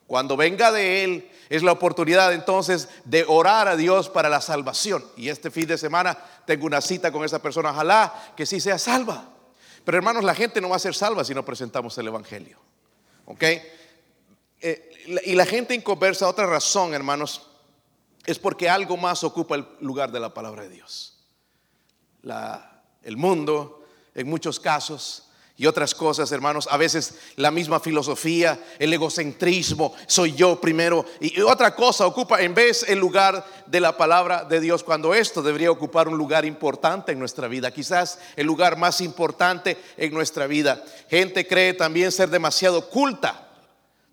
Cuando 0.05 0.35
venga 0.35 0.69
de 0.69 1.05
Él, 1.05 1.31
es 1.47 1.63
la 1.63 1.71
oportunidad 1.71 2.33
entonces 2.33 2.89
de 3.05 3.23
orar 3.25 3.69
a 3.69 3.77
Dios 3.77 4.09
para 4.09 4.27
la 4.27 4.41
salvación. 4.41 5.05
Y 5.15 5.29
este 5.29 5.49
fin 5.49 5.65
de 5.65 5.77
semana 5.77 6.17
tengo 6.45 6.65
una 6.65 6.81
cita 6.81 7.09
con 7.09 7.23
esa 7.23 7.41
persona, 7.41 7.71
ojalá 7.71 8.33
que 8.35 8.45
sí 8.45 8.59
sea 8.59 8.77
salva. 8.77 9.29
Pero 9.85 9.97
hermanos, 9.97 10.25
la 10.25 10.35
gente 10.35 10.59
no 10.59 10.67
va 10.67 10.75
a 10.75 10.79
ser 10.79 10.93
salva 10.93 11.23
si 11.23 11.33
no 11.33 11.45
presentamos 11.45 11.97
el 11.97 12.07
Evangelio. 12.07 12.59
¿Ok? 13.27 13.43
Eh, 14.61 15.21
y 15.25 15.33
la 15.33 15.45
gente 15.45 15.73
inconversa, 15.73 16.27
otra 16.27 16.45
razón, 16.45 16.93
hermanos, 16.93 17.47
es 18.25 18.37
porque 18.37 18.69
algo 18.69 18.97
más 18.97 19.23
ocupa 19.23 19.55
el 19.55 19.65
lugar 19.79 20.11
de 20.11 20.19
la 20.19 20.33
palabra 20.33 20.63
de 20.63 20.69
Dios. 20.69 21.17
el 23.03 23.17
mundo, 23.17 23.83
en 24.13 24.27
muchos 24.27 24.59
casos, 24.59 25.31
y 25.61 25.67
otras 25.67 25.93
cosas, 25.93 26.31
hermanos. 26.31 26.67
A 26.71 26.77
veces 26.77 27.13
la 27.35 27.51
misma 27.51 27.79
filosofía, 27.79 28.59
el 28.79 28.91
egocentrismo, 28.93 29.93
soy 30.07 30.33
yo 30.33 30.59
primero. 30.59 31.05
Y 31.19 31.39
otra 31.41 31.75
cosa 31.75 32.07
ocupa 32.07 32.41
en 32.41 32.55
vez 32.55 32.83
el 32.89 32.97
lugar 32.97 33.45
de 33.67 33.79
la 33.79 33.95
palabra 33.95 34.43
de 34.43 34.59
Dios, 34.59 34.83
cuando 34.83 35.13
esto 35.13 35.43
debería 35.43 35.69
ocupar 35.69 36.07
un 36.07 36.17
lugar 36.17 36.45
importante 36.45 37.11
en 37.11 37.19
nuestra 37.19 37.47
vida, 37.47 37.69
quizás 37.69 38.17
el 38.35 38.47
lugar 38.47 38.75
más 38.75 39.01
importante 39.01 39.77
en 39.97 40.11
nuestra 40.11 40.47
vida. 40.47 40.83
Gente 41.11 41.45
cree 41.45 41.75
también 41.75 42.11
ser 42.11 42.31
demasiado 42.31 42.89
culta. 42.89 43.50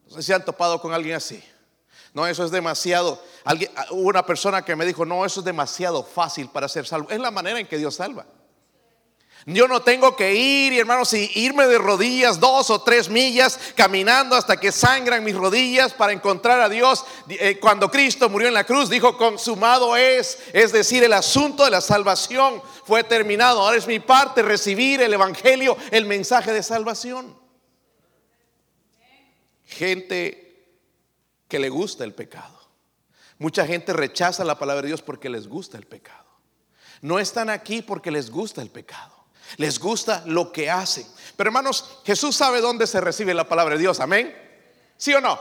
No 0.09 0.17
sé 0.17 0.23
si 0.23 0.33
han 0.33 0.45
topado 0.45 0.81
con 0.81 0.93
alguien 0.93 1.17
así. 1.17 1.43
No, 2.15 2.27
eso 2.27 2.45
es 2.45 2.51
demasiado. 2.51 3.23
Alguien, 3.45 3.71
una 3.91 4.25
persona 4.25 4.65
que 4.65 4.75
me 4.75 4.87
dijo, 4.87 5.05
no, 5.05 5.25
eso 5.25 5.41
es 5.41 5.45
demasiado 5.45 6.03
fácil 6.03 6.49
para 6.49 6.69
ser 6.69 6.87
salvo. 6.87 7.11
Es 7.11 7.21
la 7.21 7.31
manera 7.31 7.61
en 7.61 7.67
que 7.67 7.79
Dios 7.79 7.97
salva. 7.97 8.27
Yo 9.47 9.67
no 9.67 9.81
tengo 9.81 10.15
que 10.15 10.35
ir, 10.35 10.79
hermanos, 10.79 11.15
y 11.15 11.31
irme 11.35 11.67
de 11.67 11.79
rodillas 11.79 12.39
dos 12.39 12.69
o 12.69 12.83
tres 12.83 13.09
millas 13.09 13.59
caminando 13.75 14.37
hasta 14.37 14.59
que 14.59 14.73
sangran 14.73 15.25
mis 15.25 15.35
rodillas 15.35 15.95
para 15.95 16.13
encontrar 16.13 16.61
a 16.61 16.69
Dios. 16.69 17.05
Eh, 17.31 17.59
cuando 17.59 17.91
Cristo 17.91 18.29
murió 18.29 18.49
en 18.49 18.55
la 18.55 18.65
cruz, 18.65 18.91
dijo, 18.91 19.17
consumado 19.17 19.97
es, 19.97 20.39
es 20.53 20.73
decir, 20.73 21.03
el 21.03 21.15
asunto 21.15 21.65
de 21.65 21.71
la 21.71 21.81
salvación 21.81 22.61
fue 22.85 23.05
terminado. 23.05 23.61
Ahora 23.61 23.79
es 23.79 23.87
mi 23.87 24.01
parte 24.01 24.43
recibir 24.43 25.01
el 25.01 25.15
Evangelio, 25.15 25.79
el 25.93 26.05
mensaje 26.05 26.53
de 26.53 26.63
salvación. 26.63 27.48
Gente 29.69 30.67
que 31.47 31.59
le 31.59 31.69
gusta 31.69 32.03
el 32.03 32.15
pecado. 32.15 32.59
Mucha 33.39 33.67
gente 33.67 33.93
rechaza 33.93 34.45
la 34.45 34.59
palabra 34.59 34.83
de 34.83 34.89
Dios 34.89 35.03
porque 35.03 35.29
les 35.29 35.47
gusta 35.47 35.79
el 35.79 35.87
pecado. 35.87 36.27
No 37.03 37.19
están 37.19 37.51
aquí 37.51 37.83
porque 37.83 38.11
les 38.11 38.31
gusta 38.31 38.63
el 38.63 38.71
pecado. 38.71 39.15
Les 39.57 39.79
gusta 39.79 40.25
lo 40.27 40.51
que 40.51 40.71
hacen. 40.71 41.07
Pero 41.37 41.49
hermanos, 41.49 42.01
Jesús 42.05 42.35
sabe 42.35 42.61
dónde 42.61 42.87
se 42.87 43.01
recibe 43.01 43.35
la 43.35 43.49
palabra 43.49 43.77
de 43.77 43.81
Dios. 43.81 44.01
Amén. 44.01 44.35
¿Sí 44.97 45.15
o 45.15 45.21
no? 45.21 45.39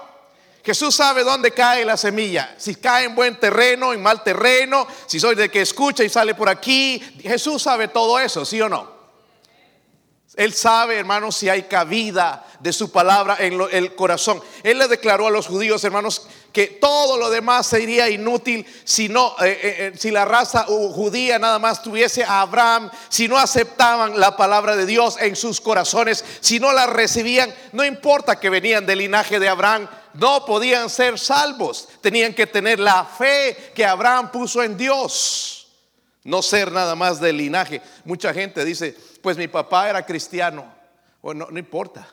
Jesús 0.64 0.94
sabe 0.94 1.24
dónde 1.24 1.52
cae 1.52 1.86
la 1.86 1.96
semilla. 1.96 2.54
Si 2.58 2.76
cae 2.76 3.06
en 3.06 3.16
buen 3.16 3.40
terreno, 3.40 3.94
en 3.94 4.04
mal 4.04 4.24
terreno, 4.24 4.86
si 5.06 5.20
soy 5.20 5.36
de 5.36 5.50
que 5.50 5.62
escucha 5.62 6.04
y 6.04 6.10
sale 6.10 6.36
por 6.36 6.50
aquí. 6.50 7.00
Jesús 7.22 7.64
sabe 7.64 7.88
todo 7.88 8.20
eso, 8.20 8.44
¿sí 8.46 8.62
o 8.62 8.68
no? 8.68 8.97
Él 10.38 10.54
sabe, 10.54 11.00
hermanos, 11.00 11.36
si 11.36 11.50
hay 11.50 11.64
cabida 11.64 12.46
de 12.60 12.72
su 12.72 12.92
palabra 12.92 13.38
en 13.40 13.60
el 13.72 13.96
corazón. 13.96 14.40
Él 14.62 14.78
le 14.78 14.88
declaró 14.88 15.26
a 15.26 15.32
los 15.32 15.48
judíos, 15.48 15.84
hermanos, 15.84 16.28
que 16.54 16.68
todo 16.68 17.18
lo 17.18 17.32
demás 17.32 17.66
sería 17.66 18.08
inútil 18.08 18.66
si, 18.84 19.10
no, 19.10 19.36
eh, 19.42 19.50
eh, 19.50 19.60
eh, 19.62 19.94
si 19.98 20.12
la 20.12 20.26
raza 20.26 20.66
judía 20.66 21.40
nada 21.40 21.58
más 21.58 21.82
tuviese 21.82 22.24
a 22.24 22.42
Abraham, 22.42 22.92
si 23.10 23.28
no 23.28 23.38
aceptaban 23.38 24.20
la 24.20 24.38
palabra 24.38 24.76
de 24.76 24.86
Dios 24.86 25.18
en 25.20 25.36
sus 25.36 25.60
corazones, 25.60 26.24
si 26.40 26.60
no 26.60 26.72
la 26.72 26.86
recibían, 26.86 27.54
no 27.74 27.84
importa 27.84 28.40
que 28.40 28.52
venían 28.52 28.86
del 28.86 29.00
linaje 29.00 29.40
de 29.40 29.50
Abraham, 29.50 29.88
no 30.14 30.46
podían 30.46 30.90
ser 30.92 31.18
salvos, 31.18 31.90
tenían 32.02 32.36
que 32.36 32.46
tener 32.46 32.80
la 32.80 33.06
fe 33.06 33.72
que 33.76 33.86
Abraham 33.86 34.32
puso 34.32 34.62
en 34.62 34.78
Dios 34.78 35.67
no 36.28 36.42
ser 36.42 36.74
nada 36.74 36.94
más 36.94 37.22
del 37.22 37.38
linaje. 37.38 37.82
Mucha 38.04 38.34
gente 38.34 38.66
dice, 38.66 38.94
pues 39.22 39.38
mi 39.38 39.48
papá 39.48 39.90
era 39.90 40.06
cristiano. 40.06 40.66
Bueno, 41.22 41.48
no, 41.50 41.58
importa. 41.58 42.06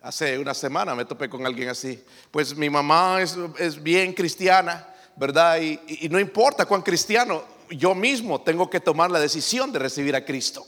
Hace 0.00 0.38
una 0.38 0.54
semana 0.54 0.94
me 0.94 1.04
topé 1.04 1.28
con 1.28 1.44
alguien 1.44 1.70
así. 1.70 2.02
Pues 2.30 2.56
mi 2.56 2.70
mamá 2.70 3.18
es, 3.20 3.82
bien 3.82 4.12
cristiana, 4.12 4.94
¿verdad? 5.16 5.60
Y, 5.60 6.08
no 6.08 6.20
importa 6.20 6.66
cuán 6.66 6.82
cristiano, 6.82 7.42
yo 7.68 7.96
mismo 7.96 8.42
tengo 8.42 8.70
que 8.70 8.78
tomar 8.78 9.10
la 9.10 9.18
decisión 9.18 9.72
de 9.72 9.80
recibir 9.80 10.14
a 10.14 10.24
Cristo. 10.24 10.64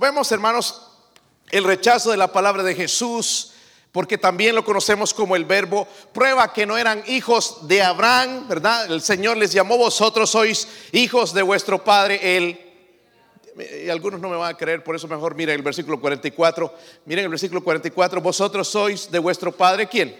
vemos, 0.00 0.32
hermanos, 0.32 0.88
el 1.52 1.62
rechazo 1.62 2.10
de 2.10 2.16
la 2.16 2.32
palabra 2.32 2.64
de 2.64 2.74
Jesús, 2.74 3.52
porque 3.92 4.18
también 4.18 4.54
lo 4.54 4.64
conocemos 4.64 5.12
como 5.12 5.34
el 5.34 5.44
verbo, 5.44 5.86
prueba 6.12 6.52
que 6.52 6.64
no 6.64 6.78
eran 6.78 7.02
hijos 7.08 7.66
de 7.66 7.82
Abraham, 7.82 8.46
¿verdad? 8.48 8.90
El 8.90 9.02
Señor 9.02 9.36
les 9.36 9.52
llamó, 9.52 9.76
vosotros 9.76 10.30
sois 10.30 10.68
hijos 10.92 11.34
de 11.34 11.42
vuestro 11.42 11.82
padre, 11.82 12.36
él. 12.36 12.60
Y 13.84 13.88
algunos 13.88 14.20
no 14.20 14.28
me 14.28 14.36
van 14.36 14.54
a 14.54 14.56
creer, 14.56 14.84
por 14.84 14.94
eso 14.94 15.08
mejor 15.08 15.34
miren 15.34 15.56
el 15.56 15.62
versículo 15.62 16.00
44. 16.00 16.72
Miren 17.04 17.24
el 17.24 17.30
versículo 17.30 17.64
44, 17.64 18.20
vosotros 18.20 18.68
sois 18.68 19.10
de 19.10 19.18
vuestro 19.18 19.50
padre, 19.50 19.88
¿quién? 19.88 20.16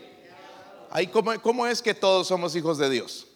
Ahí, 0.90 1.06
¿cómo, 1.06 1.40
¿Cómo 1.40 1.66
es 1.66 1.80
que 1.80 1.94
todos 1.94 2.26
somos 2.26 2.56
hijos 2.56 2.76
de 2.76 2.90
Dios? 2.90 3.28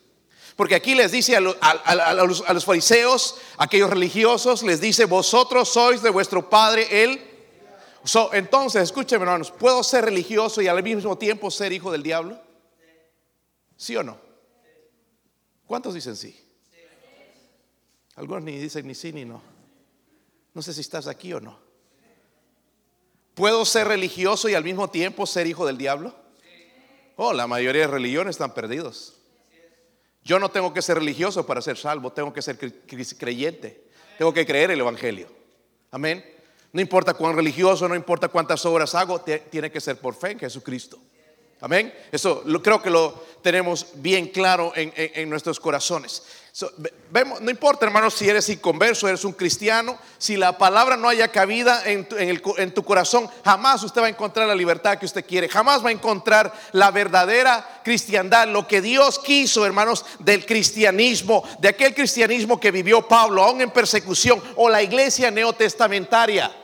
Porque 0.57 0.75
aquí 0.75 0.97
les 0.97 1.13
dice 1.13 1.37
a, 1.37 1.41
los, 1.41 1.57
a 1.61 2.53
los 2.53 2.65
fariseos, 2.65 3.37
aquellos 3.57 3.91
religiosos, 3.91 4.65
les 4.65 4.81
dice, 4.81 5.05
vosotros 5.05 5.69
sois 5.69 6.03
de 6.03 6.11
vuestro 6.11 6.49
padre, 6.49 7.05
él 7.05 7.34
entonces, 8.33 8.83
escúcheme 8.83 9.23
hermanos, 9.23 9.51
¿puedo 9.51 9.83
ser 9.83 10.05
religioso 10.05 10.61
y 10.61 10.69
al 10.69 10.83
mismo 10.83 11.17
tiempo 11.17 11.51
ser 11.51 11.73
hijo 11.73 11.91
del 11.91 12.03
diablo? 12.03 12.39
¿Sí 13.77 13.97
o 13.97 14.03
no? 14.03 14.19
¿Cuántos 15.67 15.95
dicen 15.95 16.15
sí? 16.15 16.39
Algunos 18.17 18.45
ni 18.45 18.59
dicen 18.59 18.87
ni 18.87 18.95
sí 18.95 19.13
ni 19.13 19.25
no. 19.25 19.43
No 20.53 20.63
sé 20.63 20.73
si 20.73 20.83
estás 20.83 21.07
aquí 21.07 21.33
o 21.33 21.41
no. 21.41 21.59
¿Puedo 23.35 23.65
ser 23.65 23.89
religioso 23.89 24.49
y 24.49 24.55
al 24.55 24.63
mismo 24.63 24.89
tiempo 24.89 25.27
ser 25.27 25.47
hijo 25.47 25.67
del 25.67 25.79
diablo? 25.79 26.15
Oh, 27.17 27.33
la 27.33 27.47
mayoría 27.47 27.83
de 27.83 27.89
religiones 27.89 28.35
están 28.37 28.55
perdidos. 28.55 29.15
Yo 30.23 30.39
no 30.39 30.51
tengo 30.51 30.73
que 30.73 30.83
ser 30.83 30.99
religioso 30.99 31.45
para 31.45 31.61
ser 31.61 31.77
salvo, 31.77 32.13
tengo 32.13 32.33
que 32.33 32.43
ser 32.43 32.59
creyente. 33.19 33.89
Tengo 34.17 34.33
que 34.33 34.47
creer 34.47 34.71
el 34.71 34.81
Evangelio. 34.81 35.29
Amén. 35.91 36.34
No 36.75 36.81
importa 36.81 37.15
cuán 37.15 37.37
religioso, 37.37 37.89
no 37.89 37.95
importa 37.95 38.27
cuántas 38.27 38.67
obras 38.67 38.97
hago, 38.97 39.21
tiene 39.21 39.71
que 39.71 39.81
ser 39.81 39.97
por 39.97 40.17
fe 40.17 40.33
en 40.33 40.41
Jesucristo. 40.41 40.99
Amén. 41.61 41.95
Eso 42.11 42.43
lo, 42.47 42.61
creo 42.61 42.83
que 42.83 42.91
lo 42.91 43.15
tenemos 43.43 43.87
bien 43.95 44.27
claro 44.27 44.73
en, 44.75 45.31
nuestros 45.31 45.61
corazones. 45.61 46.25
vemos, 47.11 47.41
no 47.41 47.49
importa, 47.49 47.87
hermanos, 47.87 48.15
si 48.15 48.29
eres 48.29 48.49
inconverso, 48.49 49.09
eres 49.09 49.25
un 49.25 49.35
cristiano, 49.35 49.97
si 50.19 50.37
la 50.37 50.59
palabra 50.59 50.97
no 50.97 51.09
haya 51.09 51.29
cabida 51.29 51.89
en 51.89 52.09
en 52.19 52.75
tu 52.75 52.83
corazón, 52.83 53.31
jamás 53.45 53.85
usted 53.85 54.03
va 54.03 54.07
a 54.07 54.11
encontrar 54.11 54.49
la 54.49 54.55
libertad 54.57 54.99
que 54.99 55.07
usted 55.07 55.25
quiere, 55.25 55.49
jamás 55.49 55.83
va 55.83 55.91
a 55.91 55.93
encontrar 55.93 56.53
la 56.73 56.91
verdadera 56.91 57.83
cristiandad, 57.85 58.49
lo 58.49 58.67
que 58.67 58.83
Dios 58.83 59.21
quiso, 59.21 59.65
hermanos, 59.65 60.05
del 60.19 60.45
cristianismo, 60.45 61.45
de 61.61 61.69
aquel 61.69 61.95
cristianismo 61.95 62.59
que 62.59 62.73
vivió 62.73 63.07
Pablo, 63.07 63.45
aún 63.45 63.61
en 63.61 63.71
persecución, 63.71 64.43
o 64.57 64.69
la 64.69 64.83
iglesia 64.83 65.31
neotestamentaria. 65.31 66.64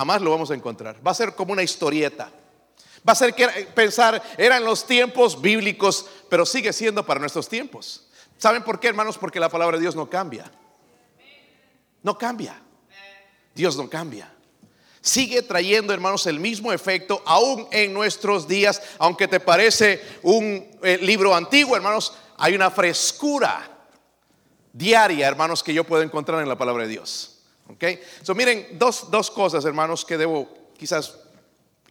Jamás 0.00 0.22
lo 0.22 0.30
vamos 0.30 0.50
a 0.50 0.54
encontrar. 0.54 0.96
Va 1.06 1.10
a 1.10 1.14
ser 1.14 1.34
como 1.34 1.52
una 1.52 1.62
historieta. 1.62 2.30
Va 3.06 3.12
a 3.12 3.14
ser 3.14 3.34
que 3.34 3.46
pensar, 3.74 4.22
eran 4.38 4.64
los 4.64 4.86
tiempos 4.86 5.38
bíblicos, 5.42 6.06
pero 6.30 6.46
sigue 6.46 6.72
siendo 6.72 7.04
para 7.04 7.20
nuestros 7.20 7.50
tiempos. 7.50 8.08
¿Saben 8.38 8.64
por 8.64 8.80
qué, 8.80 8.88
hermanos? 8.88 9.18
Porque 9.18 9.38
la 9.38 9.50
palabra 9.50 9.76
de 9.76 9.82
Dios 9.82 9.94
no 9.94 10.08
cambia. 10.08 10.50
No 12.02 12.16
cambia. 12.16 12.62
Dios 13.54 13.76
no 13.76 13.90
cambia. 13.90 14.32
Sigue 15.02 15.42
trayendo, 15.42 15.92
hermanos, 15.92 16.26
el 16.26 16.40
mismo 16.40 16.72
efecto 16.72 17.22
aún 17.26 17.68
en 17.70 17.92
nuestros 17.92 18.48
días. 18.48 18.80
Aunque 18.98 19.28
te 19.28 19.38
parece 19.38 20.02
un 20.22 20.78
eh, 20.82 20.96
libro 21.02 21.34
antiguo, 21.34 21.76
hermanos, 21.76 22.14
hay 22.38 22.54
una 22.54 22.70
frescura 22.70 23.86
diaria, 24.72 25.28
hermanos, 25.28 25.62
que 25.62 25.74
yo 25.74 25.84
puedo 25.84 26.02
encontrar 26.02 26.40
en 26.40 26.48
la 26.48 26.56
palabra 26.56 26.84
de 26.84 26.88
Dios. 26.88 27.29
¿Ok? 27.70 27.84
So, 28.22 28.34
miren, 28.34 28.78
dos, 28.78 29.10
dos 29.10 29.30
cosas, 29.30 29.64
hermanos, 29.64 30.04
que 30.04 30.18
debo, 30.18 30.72
quizás 30.76 31.14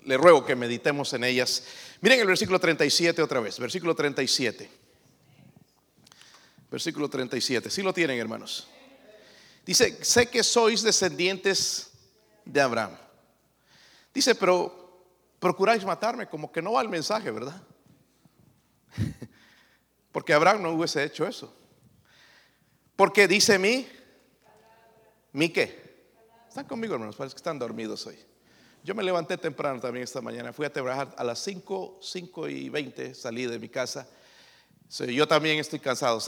le 0.03 0.17
ruego 0.17 0.45
que 0.45 0.55
meditemos 0.55 1.13
en 1.13 1.24
ellas. 1.24 1.63
Miren 2.01 2.19
el 2.19 2.27
versículo 2.27 2.59
37 2.59 3.21
otra 3.21 3.39
vez, 3.39 3.59
versículo 3.59 3.95
37. 3.95 4.69
Versículo 6.69 7.09
37, 7.09 7.69
si 7.69 7.81
lo 7.81 7.93
tienen, 7.93 8.19
hermanos. 8.19 8.67
Dice, 9.65 10.03
sé 10.03 10.27
que 10.27 10.43
sois 10.43 10.83
descendientes 10.83 11.91
de 12.45 12.62
Abraham. 12.62 12.95
Dice, 14.13 14.36
pero 14.36 15.05
procuráis 15.39 15.83
matarme, 15.86 16.27
como 16.27 16.51
que 16.51 16.62
no 16.62 16.74
va 16.74 16.81
el 16.81 16.89
mensaje, 16.89 17.31
¿verdad? 17.31 17.62
Porque 20.12 20.33
Abraham 20.33 20.63
no 20.63 20.71
hubiese 20.71 21.03
hecho 21.03 21.25
eso. 21.25 21.53
Porque 22.95 23.27
dice 23.27 23.57
mí, 23.57 23.88
¿Mi 25.33 25.50
qué? 25.50 25.89
Están 26.48 26.65
conmigo, 26.65 26.95
hermanos, 26.95 27.15
parece 27.15 27.36
que 27.36 27.39
están 27.39 27.59
dormidos 27.59 28.05
hoy. 28.07 28.17
Yo 28.83 28.95
me 28.95 29.03
levanté 29.03 29.38
temprano 29.38 29.79
también 29.79 30.03
esta 30.03 30.21
mañana. 30.21 30.53
Fui 30.53 30.65
a 30.65 30.74
trabajar 30.74 31.13
a 31.17 31.24
las 31.24 31.39
5, 31.39 32.00
5 32.01 32.50
y 32.50 32.69
20, 32.69 33.13
salí 33.13 33.45
de 33.45 33.59
mi 33.59 33.69
casa. 33.69 34.07
yo 34.89 35.27
también 35.27 35.59
estoy 35.59 35.79
cansado. 35.79 36.19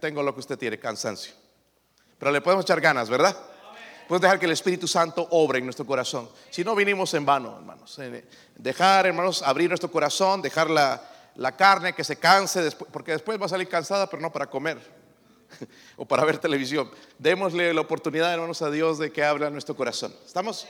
tengo 0.00 0.22
lo 0.22 0.34
que 0.34 0.40
usted 0.40 0.58
tiene, 0.58 0.78
cansancio. 0.78 1.32
Pero 2.18 2.32
le 2.32 2.40
podemos 2.40 2.64
echar 2.64 2.80
ganas, 2.80 3.08
¿verdad? 3.08 3.34
Podemos 4.08 4.22
dejar 4.22 4.38
que 4.38 4.46
el 4.46 4.52
Espíritu 4.52 4.88
Santo 4.88 5.26
obre 5.30 5.58
en 5.58 5.64
nuestro 5.64 5.86
corazón. 5.86 6.28
Si 6.50 6.64
no 6.64 6.74
vinimos 6.74 7.14
en 7.14 7.24
vano, 7.24 7.56
hermanos. 7.56 7.98
Dejar, 8.56 9.06
hermanos, 9.06 9.42
abrir 9.42 9.68
nuestro 9.68 9.90
corazón, 9.90 10.42
dejar 10.42 10.68
la, 10.68 11.00
la 11.36 11.56
carne 11.56 11.94
que 11.94 12.04
se 12.04 12.16
canse, 12.16 12.70
porque 12.90 13.12
después 13.12 13.40
va 13.40 13.46
a 13.46 13.50
salir 13.50 13.68
cansada, 13.68 14.08
pero 14.10 14.20
no 14.20 14.32
para 14.32 14.48
comer. 14.48 14.97
o 15.96 16.06
para 16.06 16.24
ver 16.24 16.38
televisión. 16.38 16.90
Démosle 17.18 17.72
la 17.74 17.80
oportunidad, 17.80 18.32
hermanos, 18.32 18.62
a 18.62 18.70
Dios 18.70 18.98
de 18.98 19.12
que 19.12 19.24
hable 19.24 19.46
a 19.46 19.50
nuestro 19.50 19.76
corazón. 19.76 20.14
¿Estamos? 20.26 20.66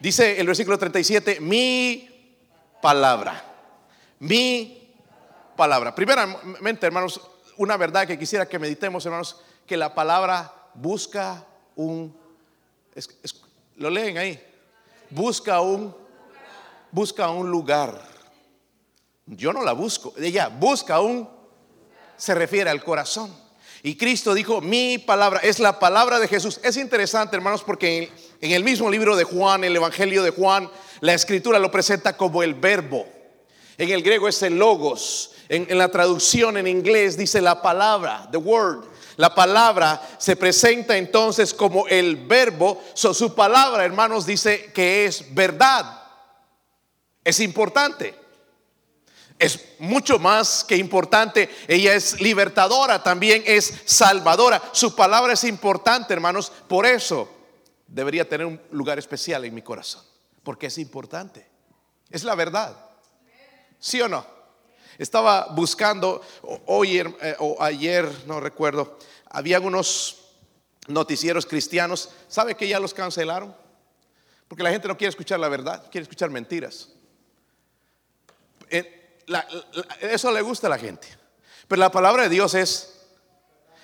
Dice 0.00 0.38
el 0.40 0.46
versículo 0.46 0.78
37, 0.78 1.40
mi 1.40 2.08
palabra. 2.82 3.42
Mi 4.18 4.92
palabra. 5.56 5.94
Primeramente, 5.94 6.86
hermanos, 6.86 7.20
una 7.56 7.76
verdad 7.76 8.06
que 8.06 8.18
quisiera 8.18 8.46
que 8.46 8.58
meditemos, 8.58 9.04
hermanos, 9.06 9.40
que 9.66 9.76
la 9.76 9.94
palabra 9.94 10.52
busca 10.74 11.44
un... 11.74 12.14
lo 13.76 13.90
leen 13.90 14.18
ahí. 14.18 14.42
Busca 15.10 15.60
un... 15.60 15.94
Busca 16.92 17.28
un 17.30 17.50
lugar. 17.50 18.00
Yo 19.26 19.52
no 19.52 19.62
la 19.62 19.72
busco. 19.72 20.14
Ella 20.18 20.48
busca 20.48 21.00
un... 21.00 21.28
Se 22.16 22.34
refiere 22.34 22.70
al 22.70 22.82
corazón. 22.84 23.45
Y 23.82 23.96
Cristo 23.96 24.34
dijo, 24.34 24.60
mi 24.60 24.98
palabra 24.98 25.40
es 25.42 25.58
la 25.58 25.78
palabra 25.78 26.18
de 26.18 26.28
Jesús. 26.28 26.60
Es 26.62 26.76
interesante, 26.76 27.36
hermanos, 27.36 27.62
porque 27.62 28.10
en, 28.40 28.50
el 28.50 28.64
mismo 28.64 28.90
libro 28.90 29.16
de 29.16 29.24
Juan, 29.24 29.64
el 29.64 29.76
Evangelio 29.76 30.22
de 30.22 30.30
Juan, 30.30 30.70
la 31.00 31.14
escritura 31.14 31.58
lo 31.58 31.70
presenta 31.70 32.16
como 32.16 32.42
el 32.42 32.54
verbo. 32.54 33.06
En 33.78 33.90
el 33.90 34.02
griego 34.02 34.28
es 34.28 34.42
el 34.42 34.58
logos. 34.58 35.32
En, 35.48 35.76
la 35.76 35.88
traducción 35.88 36.56
en 36.56 36.66
inglés 36.66 37.16
dice 37.16 37.40
la 37.40 37.62
palabra, 37.62 38.28
the 38.30 38.38
word. 38.38 38.84
La 39.16 39.34
palabra 39.34 40.02
se 40.18 40.36
presenta 40.36 40.96
entonces 40.96 41.54
como 41.54 41.86
el 41.88 42.16
verbo. 42.16 42.82
su 42.94 43.34
palabra, 43.34 43.84
hermanos, 43.84 44.26
dice 44.26 44.72
que 44.74 45.06
es 45.06 45.34
verdad. 45.34 46.02
Es 47.24 47.40
importante 47.40 48.25
es 49.38 49.60
mucho 49.78 50.18
más 50.18 50.64
que 50.64 50.76
importante. 50.76 51.50
Ella 51.68 51.94
es 51.94 52.20
libertadora, 52.20 53.02
también 53.02 53.42
es 53.46 53.82
salvadora. 53.84 54.62
Su 54.72 54.94
palabra 54.94 55.34
es 55.34 55.44
importante, 55.44 56.14
hermanos. 56.14 56.50
Por 56.68 56.86
eso 56.86 57.28
debería 57.86 58.28
tener 58.28 58.46
un 58.46 58.60
lugar 58.70 58.98
especial 58.98 59.44
en 59.44 59.54
mi 59.54 59.62
corazón. 59.62 60.02
Porque 60.42 60.66
es 60.66 60.78
importante. 60.78 61.46
Es 62.10 62.24
la 62.24 62.34
verdad. 62.34 62.76
¿Sí 63.78 64.00
o 64.00 64.08
no? 64.08 64.26
Estaba 64.98 65.48
buscando 65.50 66.22
hoy 66.66 66.98
eh, 66.98 67.36
o 67.38 67.62
ayer, 67.62 68.10
no 68.26 68.40
recuerdo, 68.40 68.98
había 69.28 69.60
unos 69.60 70.16
noticieros 70.86 71.44
cristianos. 71.44 72.10
¿Sabe 72.28 72.54
que 72.54 72.68
ya 72.68 72.80
los 72.80 72.94
cancelaron? 72.94 73.54
Porque 74.48 74.62
la 74.62 74.70
gente 74.70 74.88
no 74.88 74.96
quiere 74.96 75.10
escuchar 75.10 75.38
la 75.40 75.48
verdad, 75.48 75.82
quiere 75.90 76.04
escuchar 76.04 76.30
mentiras. 76.30 76.88
Eso 80.00 80.30
le 80.32 80.42
gusta 80.42 80.66
a 80.66 80.70
la 80.70 80.78
gente. 80.78 81.08
Pero 81.68 81.80
la 81.80 81.90
palabra 81.90 82.24
de 82.24 82.28
Dios 82.28 82.54
es, 82.54 83.00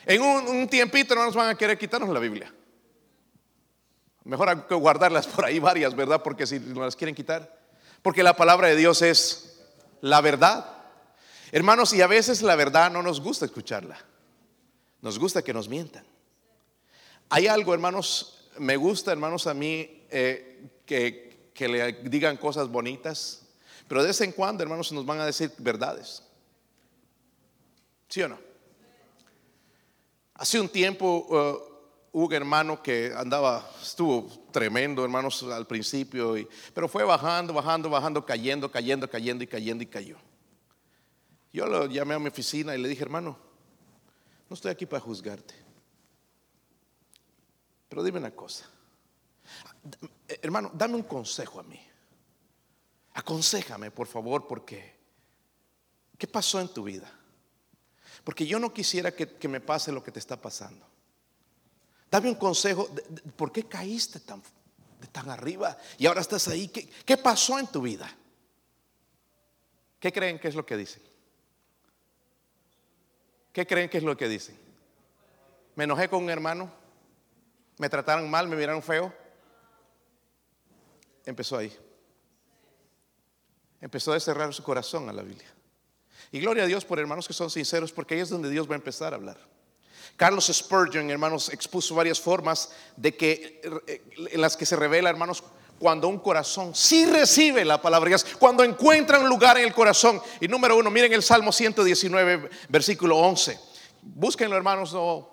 en 0.07 0.23
un, 0.23 0.47
un 0.47 0.69
tiempito 0.69 1.15
no 1.15 1.25
nos 1.25 1.35
van 1.35 1.49
a 1.49 1.57
querer 1.57 1.79
quitarnos 1.79 2.11
la 2.11 2.21
Biblia. 2.21 2.53
Mejor 4.25 4.49
hay 4.49 4.57
que 4.69 4.75
guardarlas 4.75 5.27
por 5.27 5.45
ahí 5.45 5.59
varias, 5.59 5.97
¿verdad? 5.97 6.23
Porque 6.23 6.47
si 6.47 6.61
nos 6.61 6.79
las 6.79 6.97
quieren 6.97 7.15
quitar. 7.15 7.61
Porque 8.03 8.23
la 8.23 8.37
palabra 8.37 8.69
de 8.69 8.77
Dios 8.77 9.03
es 9.03 9.61
la 10.01 10.21
verdad. 10.21 10.67
Hermanos, 11.51 11.93
y 11.93 12.03
a 12.03 12.07
veces 12.07 12.43
la 12.43 12.57
verdad 12.57 12.91
no 12.91 13.03
nos 13.03 13.21
gusta 13.21 13.45
escucharla. 13.45 13.99
Nos 15.01 15.19
gusta 15.19 15.43
que 15.43 15.53
nos 15.53 15.69
mientan. 15.69 16.05
Hay 17.29 17.47
algo, 17.47 17.75
hermanos, 17.75 18.49
me 18.59 18.77
gusta, 18.77 19.11
hermanos, 19.11 19.47
a 19.47 19.55
mí 19.55 20.05
eh, 20.11 20.71
que, 20.87 21.51
que 21.55 21.69
le 21.69 21.93
digan 22.05 22.37
cosas 22.37 22.69
bonitas, 22.69 23.42
pero 23.93 24.01
de 24.01 24.09
vez 24.09 24.23
en 24.23 24.33
cuando, 24.33 24.63
hermanos, 24.63 24.91
nos 24.91 25.05
van 25.05 25.21
a 25.21 25.27
decir 25.27 25.53
verdades. 25.59 26.23
¿Sí 28.09 28.23
o 28.23 28.29
no? 28.29 28.39
Hace 30.33 30.59
un 30.59 30.71
tiempo 30.71 31.27
uh, 31.29 32.19
hubo 32.19 32.25
un 32.25 32.33
hermano 32.33 32.83
que 32.83 33.13
andaba, 33.15 33.71
estuvo 33.83 34.31
tremendo, 34.51 35.05
hermanos, 35.05 35.43
al 35.43 35.67
principio, 35.67 36.37
pero 36.73 36.89
fue 36.89 37.05
bajando, 37.05 37.53
bajando, 37.53 37.91
bajando, 37.91 38.25
cayendo, 38.25 38.73
cayendo, 38.73 39.11
cayendo 39.11 39.45
y 39.45 39.47
cayendo 39.47 39.85
y 39.85 39.87
cayó. 39.87 40.17
Yo 41.53 41.67
lo 41.67 41.85
llamé 41.85 42.15
a 42.15 42.19
mi 42.19 42.29
oficina 42.29 42.75
y 42.75 42.81
le 42.81 42.89
dije, 42.89 43.03
hermano, 43.03 43.37
no 44.49 44.55
estoy 44.55 44.71
aquí 44.71 44.87
para 44.87 45.01
juzgarte. 45.01 45.55
Pero 47.91 48.03
dime 48.03 48.21
una 48.21 48.31
cosa. 48.31 48.65
Hermano, 50.41 50.71
dame 50.73 50.95
un 50.95 51.03
consejo 51.03 51.61
a 51.61 51.63
mí. 51.63 51.92
Aconsejame, 53.15 53.91
por 53.91 54.07
favor, 54.07 54.47
porque 54.47 54.97
¿qué 56.17 56.27
pasó 56.27 56.61
en 56.61 56.69
tu 56.69 56.85
vida? 56.85 57.11
Porque 58.25 58.47
yo 58.47 58.59
no 58.59 58.73
quisiera 58.73 59.13
que, 59.13 59.49
me 59.49 59.61
pase 59.61 59.93
lo 59.93 60.03
que 60.03 60.13
te 60.13 60.19
está 60.19 60.41
pasando. 60.41 60.87
Dame 62.11 62.29
un 62.29 62.37
consejo. 62.37 62.89
¿Por 63.37 63.53
qué 63.53 63.65
caíste 63.65 64.21
tan, 64.21 64.43
de 65.01 65.07
tan 65.09 65.29
arriba 65.29 65.77
y 65.99 66.07
ahora 66.07 66.21
estás 66.21 66.49
ahí? 66.49 66.69
¿Qué, 66.69 66.89
¿Qué 67.05 67.17
pasó 67.17 67.59
en 67.59 67.67
tu 67.67 67.83
vida? 67.83 68.11
¿Qué 69.99 70.13
creen 70.13 70.39
que 70.39 70.49
es 70.49 70.55
lo 70.55 70.65
que 70.65 70.77
dicen? 70.77 71.03
¿Qué 73.53 73.67
creen 73.67 73.91
que 73.91 73.99
es 73.99 74.05
lo 74.05 74.17
que 74.17 74.29
dicen? 74.29 74.59
Me 75.75 75.85
enojé 75.85 76.09
con 76.09 76.23
un 76.23 76.31
hermano, 76.31 76.73
me 77.79 77.89
trataron 77.89 78.31
mal, 78.31 78.49
me 78.49 78.57
miraron 78.57 78.83
feo. 78.83 79.13
Empezó 81.25 81.57
ahí. 81.57 81.77
Empezó 83.83 84.13
a 84.13 84.21
cerrar 84.21 84.55
su 84.55 84.63
corazón 84.63 85.09
a 85.09 85.13
la 85.13 85.23
Biblia. 85.23 85.53
Y 86.31 86.41
gloria 86.41 86.63
a 86.63 86.67
Dios 86.67 86.85
por 86.85 86.99
hermanos 86.99 87.27
que 87.27 87.35
son 87.35 87.51
sinceros, 87.51 87.93
porque 87.93 88.15
ahí 88.15 88.21
es 88.21 88.31
donde 88.31 88.49
Dios 88.49 88.67
va 88.67 88.73
a 88.73 88.77
empezar 88.77 89.13
a 89.13 89.17
hablar. 89.17 89.37
Carlos 90.17 90.51
Spurgeon, 90.53 91.11
hermanos, 91.11 91.49
expuso 91.49 91.95
varias 91.95 92.21
formas 92.21 92.71
de 92.97 93.15
que 93.17 93.61
en 94.31 94.41
las 94.41 94.57
que 94.57 94.65
se 94.65 94.77
revela, 94.77 95.11
hermanos, 95.11 95.43
cuando 95.79 96.07
un 96.07 96.21
corazón 96.21 96.77
sí 96.77 97.07
recibe 97.07 97.65
la 97.65 97.83
palabra 97.83 98.07
de 98.07 98.11
Dios, 98.11 98.27
cuando 98.39 98.63
encuentra 98.63 99.19
un 99.19 99.29
lugar 99.29 99.59
en 99.59 99.65
el 99.65 99.75
corazón. 99.75 100.23
Y 100.41 100.47
número 100.47 100.77
uno, 100.77 100.91
miren 100.91 101.13
el 101.13 101.25
Salmo 101.25 101.51
119, 101.51 102.51
versículo 102.69 103.19
11. 103.19 103.59
Búsquenlo, 104.01 104.57
hermanos, 104.57 104.93
no, 104.93 105.29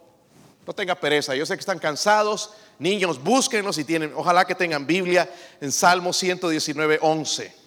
no 0.66 0.74
tenga 0.74 0.96
pereza. 0.96 1.36
Yo 1.36 1.46
sé 1.46 1.54
que 1.54 1.60
están 1.60 1.78
cansados. 1.78 2.52
Niños, 2.80 3.22
búsquenlo 3.22 3.72
si 3.72 3.84
tienen, 3.84 4.12
ojalá 4.16 4.46
que 4.46 4.56
tengan 4.56 4.88
Biblia 4.88 5.32
en 5.62 5.72
Salmo 5.72 6.14
119, 6.14 6.98
11. 7.00 7.59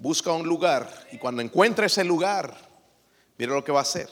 Busca 0.00 0.32
un 0.32 0.46
lugar 0.46 0.90
y 1.12 1.18
cuando 1.18 1.42
encuentre 1.42 1.86
ese 1.86 2.04
lugar, 2.04 2.56
mire 3.36 3.52
lo 3.52 3.62
que 3.62 3.70
va 3.70 3.80
a 3.80 3.82
hacer. 3.82 4.08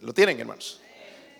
¿Lo 0.00 0.14
tienen, 0.14 0.40
hermanos? 0.40 0.80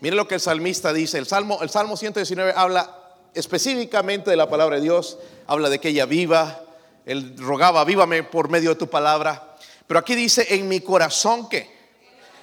Miren 0.01 0.19
lo 0.19 0.29
que 0.29 0.35
el 0.35 0.41
salmista 0.43 0.93
dice. 0.93 1.17
El 1.17 1.25
Salmo, 1.25 1.59
el 1.63 1.71
Salmo 1.71 1.97
119 1.97 2.53
habla 2.55 2.99
específicamente 3.33 4.31
de 4.31 4.37
la 4.37 4.49
palabra 4.49 4.77
de 4.77 4.83
Dios. 4.83 5.19
Habla 5.47 5.71
de 5.71 5.79
que 5.79 5.89
ella 5.89 6.05
viva. 6.05 6.61
Él 7.07 7.35
rogaba, 7.39 7.83
vívame 7.85 8.23
por 8.23 8.51
medio 8.51 8.71
de 8.71 8.77
tu 8.77 8.89
palabra. 8.89 9.57
Pero 9.87 10.01
aquí 10.01 10.15
dice, 10.15 10.55
en 10.55 10.69
mi 10.69 10.81
corazón 10.81 11.49
que 11.49 11.75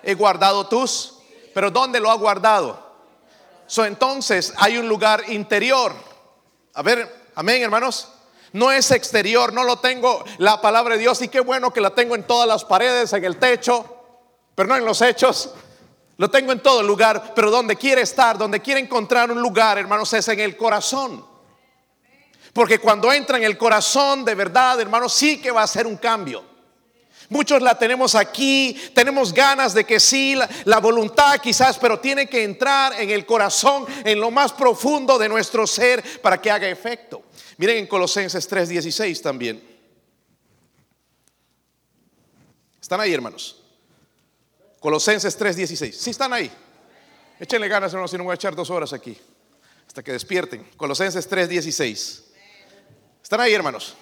he 0.01 0.15
guardado 0.15 0.67
tus. 0.67 1.19
Pero 1.53 1.69
¿dónde 1.69 1.99
lo 1.99 2.09
ha 2.09 2.15
guardado? 2.15 2.91
So, 3.67 3.85
entonces 3.85 4.51
hay 4.57 4.79
un 4.79 4.89
lugar 4.89 5.23
interior. 5.27 5.93
A 6.73 6.81
ver, 6.81 7.07
amén, 7.35 7.61
hermanos. 7.61 8.07
No 8.53 8.71
es 8.71 8.91
exterior, 8.91 9.53
no 9.53 9.63
lo 9.63 9.77
tengo 9.77 10.23
la 10.37 10.61
palabra 10.61 10.95
de 10.95 11.01
Dios 11.01 11.21
y 11.21 11.29
qué 11.29 11.39
bueno 11.39 11.71
que 11.71 11.81
la 11.81 11.95
tengo 11.95 12.15
en 12.15 12.23
todas 12.23 12.47
las 12.47 12.65
paredes, 12.65 13.13
en 13.13 13.23
el 13.23 13.37
techo, 13.37 13.85
pero 14.55 14.67
no 14.67 14.75
en 14.75 14.85
los 14.85 15.01
hechos. 15.01 15.53
Lo 16.17 16.29
tengo 16.29 16.51
en 16.51 16.59
todo 16.59 16.83
lugar, 16.83 17.33
pero 17.33 17.49
donde 17.49 17.75
quiere 17.75 18.01
estar, 18.01 18.37
donde 18.37 18.61
quiere 18.61 18.79
encontrar 18.79 19.31
un 19.31 19.41
lugar, 19.41 19.77
hermanos, 19.77 20.13
es 20.13 20.27
en 20.27 20.39
el 20.39 20.57
corazón. 20.57 21.25
Porque 22.53 22.79
cuando 22.79 23.11
entra 23.11 23.37
en 23.37 23.43
el 23.43 23.57
corazón, 23.57 24.25
de 24.25 24.35
verdad, 24.35 24.79
hermanos, 24.79 25.13
sí 25.13 25.41
que 25.41 25.51
va 25.51 25.63
a 25.63 25.67
ser 25.67 25.87
un 25.87 25.97
cambio. 25.97 26.43
Muchos 27.29 27.61
la 27.61 27.79
tenemos 27.79 28.13
aquí, 28.13 28.77
tenemos 28.93 29.33
ganas 29.33 29.73
de 29.73 29.85
que 29.85 30.01
sí, 30.01 30.35
la, 30.65 30.79
voluntad 30.79 31.39
quizás, 31.39 31.77
pero 31.79 31.97
tiene 31.97 32.27
que 32.27 32.43
entrar 32.43 32.99
en 32.99 33.09
el 33.09 33.25
corazón, 33.25 33.85
en 34.03 34.19
lo 34.19 34.31
más 34.31 34.51
profundo 34.51 35.17
de 35.17 35.29
nuestro 35.29 35.65
ser 35.65 36.03
para 36.21 36.41
que 36.41 36.51
haga 36.51 36.67
efecto. 36.67 37.23
Miren 37.61 37.77
en 37.77 37.85
Colosenses 37.85 38.49
3:16 38.49 39.21
también. 39.21 39.61
¿Están 42.81 42.99
ahí, 42.99 43.13
hermanos? 43.13 43.61
Colosenses 44.79 45.37
3:16. 45.37 45.95
Si 45.95 46.09
están 46.09 46.33
ahí. 46.33 46.51
Échenle 47.39 47.67
ganas, 47.67 47.91
hermanos, 47.93 48.09
si 48.09 48.17
no 48.17 48.23
voy 48.23 48.31
a 48.31 48.33
echar 48.33 48.55
dos 48.55 48.71
horas 48.71 48.93
aquí. 48.93 49.15
Hasta 49.85 50.01
que 50.01 50.11
despierten. 50.11 50.71
Colosenses 50.75 51.29
3:16. 51.29 52.23
¿Están 53.21 53.41
ahí, 53.41 53.53
hermanos? 53.53 53.93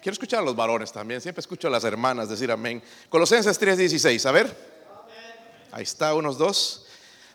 Quiero 0.00 0.12
escuchar 0.12 0.38
a 0.38 0.42
los 0.42 0.54
varones 0.54 0.92
también. 0.92 1.20
Siempre 1.20 1.40
escucho 1.40 1.66
a 1.66 1.72
las 1.72 1.82
hermanas 1.82 2.28
decir 2.28 2.48
amén. 2.52 2.80
Colosenses 3.08 3.58
3:16. 3.58 4.24
A 4.24 4.30
ver. 4.30 4.56
Ahí 5.72 5.82
está, 5.82 6.14
unos 6.14 6.38
dos. 6.38 6.86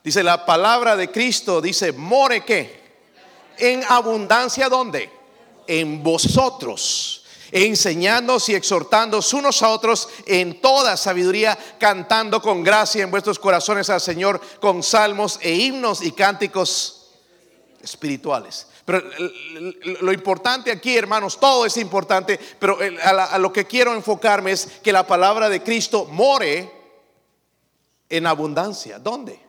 Dice 0.05 0.23
la 0.23 0.45
palabra 0.45 0.95
de 0.95 1.11
Cristo, 1.11 1.59
dice, 1.59 1.91
more 1.91 2.45
que 2.45 2.81
en 3.57 3.83
abundancia, 3.89 4.69
¿dónde? 4.69 5.22
En 5.67 6.03
vosotros 6.03 7.23
enseñándoos 7.53 8.49
y 8.49 8.55
exhortando 8.55 9.19
unos 9.33 9.61
a 9.61 9.69
otros 9.69 10.09
en 10.25 10.59
toda 10.59 10.97
sabiduría, 10.97 11.57
cantando 11.79 12.41
con 12.41 12.63
gracia 12.63 13.03
en 13.03 13.11
vuestros 13.11 13.37
corazones 13.37 13.89
al 13.91 14.01
Señor 14.01 14.41
con 14.59 14.81
salmos 14.81 15.39
e 15.41 15.53
himnos 15.53 16.01
y 16.01 16.11
cánticos 16.13 17.11
espirituales. 17.81 18.67
Pero 18.85 19.01
lo 20.01 20.11
importante 20.11 20.71
aquí, 20.71 20.97
hermanos, 20.97 21.39
todo 21.39 21.65
es 21.65 21.77
importante, 21.77 22.39
pero 22.59 22.77
a, 23.03 23.37
lo 23.37 23.53
que 23.53 23.65
quiero 23.65 23.93
enfocarme 23.93 24.51
es 24.51 24.65
que 24.83 24.91
la 24.91 25.07
palabra 25.07 25.47
de 25.47 25.63
Cristo 25.63 26.05
more 26.05 26.69
en 28.09 28.27
abundancia. 28.27 28.99
¿Dónde? 28.99 29.39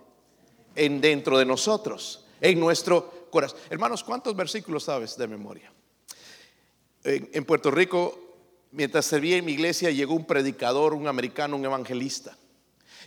En 0.77 1.01
dentro 1.01 1.39
de 1.39 1.47
nosotros, 1.47 2.27
en 2.41 2.61
nuestro 2.61 3.29
corazón. 3.31 3.59
Hermanos, 3.71 4.05
¿cuántos 4.05 4.37
versículos 4.37 4.85
sabes 4.85 5.17
de 5.17 5.27
memoria? 5.27 5.74
En, 7.05 7.45
Puerto 7.45 7.71
Rico, 7.71 8.19
mientras 8.73 9.05
servía 9.05 9.37
en 9.37 9.45
mi 9.45 9.53
iglesia, 9.53 9.91
llegó 9.91 10.15
un 10.15 10.27
predicador, 10.27 10.95
un 10.95 11.07
americano, 11.07 11.57
un 11.57 11.65
evangelista. 11.65 12.37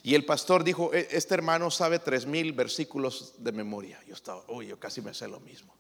Y 0.04 0.14
el 0.14 0.24
pastor 0.24 0.64
dijo, 0.64 0.94
e, 0.94 1.08
este 1.12 1.34
hermano 1.34 1.72
sabe 1.72 2.00
tres 2.00 2.26
mil 2.26 2.54
versículos 2.54 3.34
de 3.40 3.52
memoria. 3.52 4.00
Yo 4.08 4.14
estaba, 4.14 4.44
uy, 4.48 4.68
yo 4.68 4.80
casi 4.80 5.02
me 5.02 5.14
sé 5.14 5.28
lo 5.28 5.40
mismo. 5.40 5.76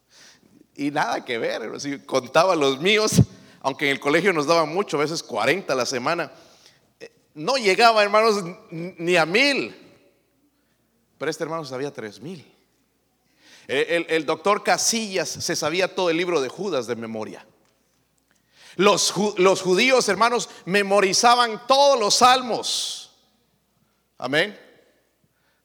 Y 0.75 0.91
nada 0.91 1.23
que 1.23 1.37
ver, 1.37 1.71
contaba 2.05 2.55
los 2.55 2.79
míos, 2.79 3.21
aunque 3.61 3.85
en 3.85 3.91
el 3.91 3.99
colegio 3.99 4.33
nos 4.33 4.47
daban 4.47 4.73
mucho, 4.73 4.97
a 4.97 5.01
veces 5.01 5.21
40 5.23 5.71
a 5.71 5.75
la 5.75 5.85
semana. 5.85 6.31
Eh, 6.99 7.11
no 7.35 7.57
llegaba, 7.57 8.03
hermanos, 8.03 8.43
ni 8.71 9.15
a 9.15 9.25
mil. 9.25 9.75
Pero 11.17 11.31
este 11.31 11.43
hermano 11.43 11.65
sabía 11.65 11.93
tres 11.93 12.19
mil. 12.19 12.45
El, 13.67 14.05
el 14.09 14.25
doctor 14.25 14.63
Casillas 14.63 15.27
se 15.27 15.55
sabía 15.55 15.93
todo 15.93 16.09
el 16.09 16.17
libro 16.17 16.41
de 16.41 16.47
Judas 16.47 16.87
de 16.87 16.95
memoria. 16.95 17.45
Los, 18.77 19.11
judíos, 19.11 20.07
hermanos, 20.07 20.49
memorizaban 20.65 21.65
todos 21.65 21.99
los 21.99 22.15
salmos. 22.15 23.11
Amén. 24.19 24.57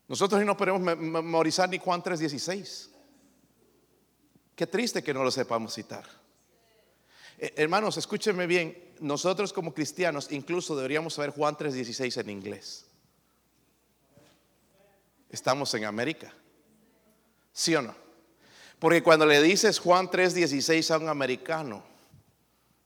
Nosotros 0.08 0.42
no 0.44 0.56
podemos 0.56 0.80
memorizar 0.80 1.68
ni 1.68 1.78
Juan 1.78 2.02
3:16. 2.02 2.88
Qué 4.56 4.66
triste 4.66 5.02
que 5.02 5.12
no 5.12 5.22
lo 5.22 5.30
sepamos 5.30 5.74
citar. 5.74 6.04
Eh, 7.38 7.52
hermanos, 7.56 7.98
escúchenme 7.98 8.46
bien. 8.46 8.92
Nosotros 9.00 9.52
como 9.52 9.74
cristianos 9.74 10.28
incluso 10.30 10.74
deberíamos 10.74 11.14
saber 11.14 11.30
Juan 11.30 11.54
3:16 11.54 12.16
en 12.16 12.30
inglés. 12.30 12.86
Estamos 15.28 15.72
en 15.74 15.84
América. 15.84 16.32
¿Sí 17.52 17.74
o 17.74 17.82
no? 17.82 17.94
Porque 18.78 19.02
cuando 19.02 19.26
le 19.26 19.42
dices 19.42 19.78
Juan 19.78 20.10
3:16 20.10 20.90
a 20.90 20.96
un 20.96 21.10
americano, 21.10 21.91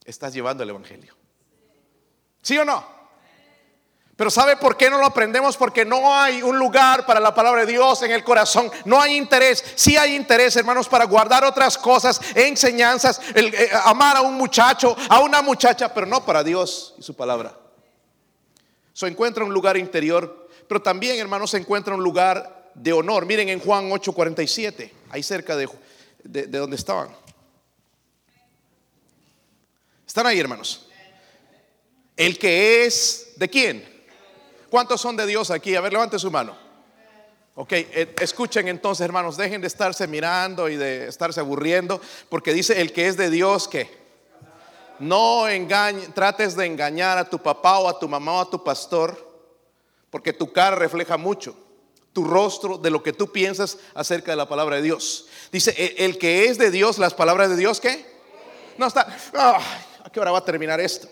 estás 0.07 0.33
llevando 0.33 0.63
el 0.63 0.71
Evangelio. 0.71 1.15
¿Sí 2.43 2.57
o 2.57 2.65
no? 2.65 2.97
Pero 4.17 4.31
¿sabe 4.31 4.57
por 4.57 4.79
qué 4.79 4.89
no 4.89 4.97
lo 4.99 5.05
aprendemos? 5.05 5.59
Porque 5.59 5.85
no 5.85 6.15
hay 6.15 6.43
un 6.43 6.59
lugar 6.59 7.05
para 7.05 7.21
la 7.21 7.35
palabra 7.35 7.67
de 7.67 7.73
Dios 7.73 8.01
en 8.03 8.13
el 8.13 8.25
corazón. 8.25 8.71
No 8.87 8.99
hay 8.99 9.15
interés. 9.15 9.63
Sí 9.75 9.99
hay 9.99 10.15
interés, 10.15 10.57
hermanos, 10.57 10.89
para 10.89 11.05
guardar 11.05 11.45
otras 11.45 11.77
cosas, 11.77 12.19
enseñanzas, 12.35 13.21
eh, 13.35 13.69
amar 13.85 14.17
a 14.17 14.23
un 14.23 14.35
muchacho, 14.35 14.97
a 15.11 15.21
una 15.21 15.43
muchacha, 15.43 15.93
pero 15.93 16.07
no 16.07 16.25
para 16.25 16.43
Dios 16.43 16.95
y 16.99 17.03
su 17.03 17.15
palabra. 17.15 17.59
Se 18.95 19.07
encuentra 19.07 19.45
un 19.45 19.53
lugar 19.53 19.77
interior, 19.77 20.49
pero 20.67 20.81
también, 20.81 21.19
hermanos, 21.19 21.51
se 21.51 21.59
encuentra 21.59 21.95
un 21.95 22.03
lugar 22.03 22.71
de 22.75 22.95
honor. 22.95 23.27
Miren 23.27 23.51
en 23.51 23.61
Juan 23.61 23.91
8:47, 23.91 24.93
ahí 25.11 25.23
cerca 25.23 25.57
de, 25.57 25.69
de 26.25 26.59
donde 26.59 26.77
estaban. 26.77 27.26
¿Están 30.17 30.29
ahí, 30.29 30.41
hermanos? 30.41 30.87
El 32.17 32.39
que 32.39 32.87
es 32.87 33.35
de 33.37 33.51
quién? 33.51 34.07
¿Cuántos 34.71 34.99
son 34.99 35.15
de 35.15 35.27
Dios 35.27 35.51
aquí? 35.51 35.77
A 35.77 35.83
ver, 35.83 35.93
levante 35.93 36.19
su 36.19 36.31
mano. 36.31 36.57
Ok, 37.55 37.73
eh, 37.73 38.15
escuchen 38.21 38.67
entonces, 38.69 39.05
hermanos, 39.05 39.37
dejen 39.37 39.61
de 39.61 39.67
estarse 39.67 40.07
mirando 40.07 40.71
y 40.71 40.77
de 40.77 41.07
estarse 41.09 41.41
aburriendo, 41.41 42.01
porque 42.31 42.55
dice 42.55 42.81
el 42.81 42.95
que 42.95 43.09
es 43.09 43.19
de 43.19 43.29
Dios 43.29 43.69
que 43.69 43.91
no 45.01 45.49
engañe, 45.49 46.09
trates 46.15 46.57
de 46.57 46.65
engañar 46.65 47.19
a 47.19 47.29
tu 47.29 47.39
papá 47.39 47.79
o 47.81 47.87
a 47.87 47.99
tu 47.99 48.09
mamá 48.09 48.33
o 48.33 48.41
a 48.41 48.51
tu 48.51 48.65
pastor, 48.65 49.23
porque 50.09 50.33
tu 50.33 50.51
cara 50.51 50.77
refleja 50.77 51.19
mucho, 51.19 51.55
tu 52.15 52.25
rostro 52.25 52.79
de 52.79 52.89
lo 52.89 53.03
que 53.03 53.13
tú 53.13 53.31
piensas 53.31 53.77
acerca 53.93 54.33
de 54.33 54.39
la 54.39 54.49
palabra 54.49 54.77
de 54.77 54.83
Dios. 54.83 55.27
Dice, 55.53 55.75
e, 55.77 56.07
el 56.07 56.17
que 56.17 56.47
es 56.47 56.57
de 56.57 56.71
Dios, 56.71 56.97
las 56.97 57.13
palabras 57.13 57.51
de 57.51 57.57
Dios, 57.57 57.83
¿qué? 57.83 58.17
No 58.79 58.87
está, 58.87 59.15
¿a 59.35 59.61
qué 60.17 60.21
hora 60.21 60.31
va 60.31 60.39
a 60.39 60.45
terminar 60.47 60.81
esto? 60.81 61.09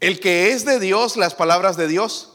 El 0.00 0.18
que 0.18 0.50
es 0.50 0.64
de 0.64 0.80
Dios, 0.80 1.16
las 1.16 1.32
palabras 1.32 1.76
de 1.76 1.86
Dios. 1.86 2.32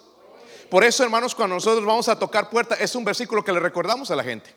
Por 0.69 0.85
eso, 0.85 1.03
hermanos, 1.03 1.35
cuando 1.35 1.55
nosotros 1.55 1.85
vamos 1.85 2.07
a 2.07 2.17
tocar 2.17 2.49
puerta, 2.49 2.75
es 2.75 2.95
un 2.95 3.03
versículo 3.03 3.43
que 3.43 3.51
le 3.51 3.59
recordamos 3.59 4.09
a 4.09 4.15
la 4.15 4.23
gente. 4.23 4.55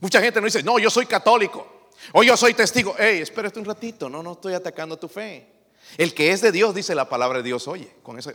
Mucha 0.00 0.22
gente 0.22 0.40
nos 0.40 0.54
dice, 0.54 0.64
no, 0.64 0.78
yo 0.78 0.88
soy 0.88 1.04
católico. 1.04 1.90
O 2.14 2.22
yo 2.22 2.34
soy 2.34 2.54
testigo. 2.54 2.94
Hey, 2.98 3.18
espérate 3.20 3.58
un 3.58 3.66
ratito, 3.66 4.08
no, 4.08 4.22
no 4.22 4.32
estoy 4.32 4.54
atacando 4.54 4.96
tu 4.96 5.06
fe. 5.06 5.52
El 5.98 6.14
que 6.14 6.30
es 6.30 6.40
de 6.40 6.50
Dios, 6.50 6.74
dice 6.74 6.94
la 6.94 7.06
palabra 7.06 7.40
de 7.40 7.44
Dios, 7.44 7.68
oye, 7.68 7.94
con 8.02 8.18
eso 8.18 8.32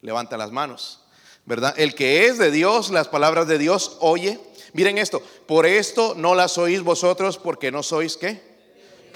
levanta 0.00 0.36
las 0.36 0.50
manos. 0.50 1.04
¿Verdad? 1.44 1.74
El 1.78 1.94
que 1.94 2.26
es 2.26 2.38
de 2.38 2.50
Dios, 2.50 2.90
las 2.90 3.06
palabras 3.06 3.46
de 3.46 3.58
Dios, 3.58 3.98
oye. 4.00 4.40
Miren 4.72 4.98
esto, 4.98 5.22
por 5.46 5.64
esto 5.64 6.14
no 6.16 6.34
las 6.34 6.58
oís 6.58 6.82
vosotros 6.82 7.38
porque 7.38 7.70
no 7.70 7.84
sois 7.84 8.16
qué. 8.16 8.55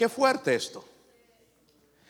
Qué 0.01 0.09
fuerte 0.09 0.55
esto. 0.55 0.83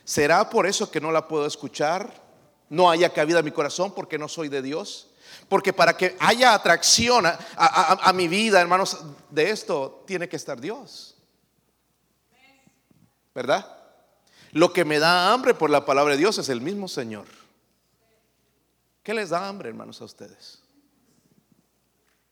¿Será 0.05 0.49
por 0.49 0.65
eso 0.65 0.89
que 0.93 1.01
no 1.01 1.11
la 1.11 1.27
puedo 1.27 1.45
escuchar? 1.45 2.23
No 2.69 2.89
haya 2.89 3.13
cabida 3.13 3.41
en 3.41 3.45
mi 3.45 3.51
corazón 3.51 3.93
porque 3.97 4.17
no 4.17 4.29
soy 4.29 4.49
de 4.49 4.63
Dios. 4.63 5.09
Porque 5.49 5.73
para 5.73 5.97
que 5.97 6.17
haya 6.21 6.55
atracción 6.55 7.25
a, 7.27 8.13
mi 8.15 8.29
vida, 8.29 8.61
hermanos, 8.61 8.99
de 9.29 9.51
esto 9.51 10.05
tiene 10.07 10.29
que 10.29 10.37
estar 10.37 10.61
Dios. 10.61 11.17
¿Verdad? 13.35 13.67
Lo 14.53 14.73
que 14.73 14.85
me 14.85 15.01
da 15.01 15.33
hambre 15.33 15.53
por 15.53 15.69
la 15.69 15.85
palabra 15.85 16.13
de 16.13 16.21
Dios 16.21 16.39
es 16.39 16.49
el 16.49 16.61
mismo 16.61 16.87
Señor. 16.87 17.27
¿Qué 19.03 19.15
les 19.15 19.31
da 19.31 19.49
hambre, 19.49 19.69
hermanos, 19.69 20.01
a 20.01 20.05
ustedes? 20.05 20.63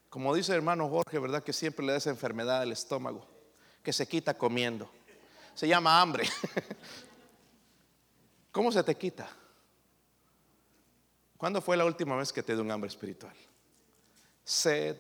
Como 0.09 0.33
dice 0.37 0.53
el 0.53 0.59
hermano 0.59 0.89
Jorge, 0.89 1.19
¿verdad? 1.19 1.43
Que 1.43 1.53
siempre 1.53 1.85
le 1.85 1.91
da 1.91 1.99
esa 1.99 2.11
enfermedad 2.11 2.61
del 2.61 2.71
estómago, 2.71 3.27
que 3.83 3.93
se 3.93 4.07
quita 4.07 4.39
comiendo. 4.39 4.89
Se 5.59 5.67
llama 5.67 6.01
hambre. 6.01 6.23
¿Cómo 8.53 8.71
se 8.71 8.81
te 8.85 8.95
quita? 8.95 9.29
¿Cuándo 11.37 11.61
fue 11.61 11.77
la 11.77 11.85
última 11.85 12.15
vez 12.15 12.33
que 12.33 12.45
te 12.45 12.53
dio 12.53 12.63
un 12.63 12.71
hambre 12.71 12.87
espiritual? 12.87 13.35
Sed, 14.45 14.97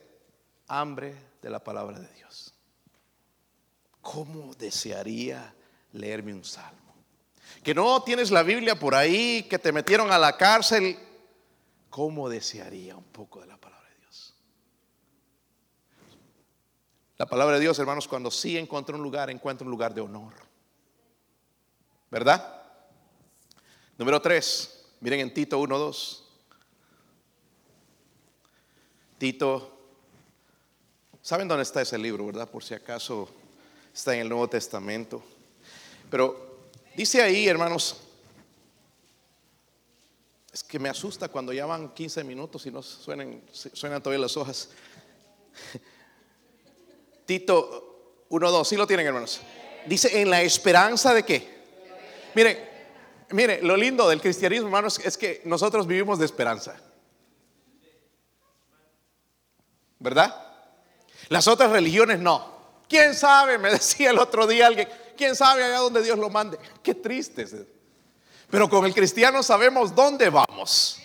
hambre 0.66 1.14
de 1.40 1.48
la 1.48 1.62
palabra 1.62 2.00
de 2.00 2.12
Dios. 2.12 2.52
¿Cómo 4.00 4.52
desearía 4.54 5.54
leerme 5.92 6.34
un 6.34 6.44
salmo? 6.44 6.92
Que 7.62 7.72
no 7.72 8.02
tienes 8.02 8.32
la 8.32 8.42
Biblia 8.42 8.76
por 8.76 8.96
ahí, 8.96 9.44
que 9.44 9.60
te 9.60 9.70
metieron 9.70 10.10
a 10.10 10.18
la 10.18 10.36
cárcel. 10.36 10.98
¿Cómo 11.88 12.28
desearía 12.28 12.96
un 12.96 13.12
poco 13.12 13.42
de 13.42 13.46
la 13.46 13.58
palabra 13.58 13.88
de 13.90 13.98
Dios? 14.00 14.34
La 17.16 17.26
palabra 17.26 17.54
de 17.54 17.60
Dios, 17.60 17.78
hermanos, 17.78 18.08
cuando 18.08 18.32
sí 18.32 18.58
encuentra 18.58 18.96
un 18.96 19.04
lugar, 19.04 19.30
encuentra 19.30 19.64
un 19.64 19.70
lugar 19.70 19.94
de 19.94 20.00
honor. 20.00 20.47
¿Verdad? 22.10 22.62
Número 23.98 24.22
3, 24.22 24.84
miren 25.00 25.20
en 25.20 25.34
Tito 25.34 25.60
1.2. 25.60 26.20
Tito, 29.18 29.76
¿saben 31.20 31.48
dónde 31.48 31.64
está 31.64 31.82
ese 31.82 31.98
libro, 31.98 32.24
verdad? 32.26 32.48
Por 32.48 32.62
si 32.62 32.74
acaso 32.74 33.28
está 33.92 34.14
en 34.14 34.20
el 34.20 34.28
Nuevo 34.28 34.48
Testamento. 34.48 35.22
Pero 36.10 36.70
dice 36.96 37.20
ahí, 37.20 37.48
hermanos, 37.48 37.96
es 40.52 40.62
que 40.62 40.78
me 40.78 40.88
asusta 40.88 41.28
cuando 41.28 41.52
ya 41.52 41.66
van 41.66 41.92
15 41.92 42.24
minutos 42.24 42.64
y 42.66 42.70
no 42.70 42.82
suenan, 42.82 43.42
suenan 43.52 44.02
todavía 44.02 44.22
las 44.22 44.36
hojas. 44.36 44.70
Tito 47.26 48.24
1.2, 48.30 48.64
¿sí 48.64 48.76
lo 48.76 48.86
tienen, 48.86 49.06
hermanos? 49.06 49.40
Dice, 49.86 50.20
en 50.20 50.30
la 50.30 50.40
esperanza 50.42 51.12
de 51.12 51.24
qué. 51.24 51.57
Miren, 52.34 52.68
Mire, 53.30 53.60
lo 53.62 53.76
lindo 53.76 54.08
del 54.08 54.20
cristianismo, 54.20 54.68
hermanos, 54.68 54.98
es 55.04 55.18
que 55.18 55.42
nosotros 55.44 55.86
vivimos 55.86 56.18
de 56.18 56.24
esperanza. 56.24 56.76
¿Verdad? 59.98 60.34
Las 61.28 61.46
otras 61.46 61.70
religiones 61.70 62.20
no. 62.20 62.56
¿Quién 62.88 63.14
sabe? 63.14 63.58
Me 63.58 63.70
decía 63.72 64.10
el 64.10 64.18
otro 64.18 64.46
día 64.46 64.66
alguien, 64.66 64.88
¿quién 65.16 65.36
sabe 65.36 65.62
allá 65.64 65.78
donde 65.78 66.02
Dios 66.02 66.18
lo 66.18 66.30
mande? 66.30 66.58
Qué 66.82 66.94
triste. 66.94 67.46
Pero 68.50 68.68
con 68.70 68.86
el 68.86 68.94
cristiano 68.94 69.42
sabemos 69.42 69.94
dónde 69.94 70.30
vamos. 70.30 70.98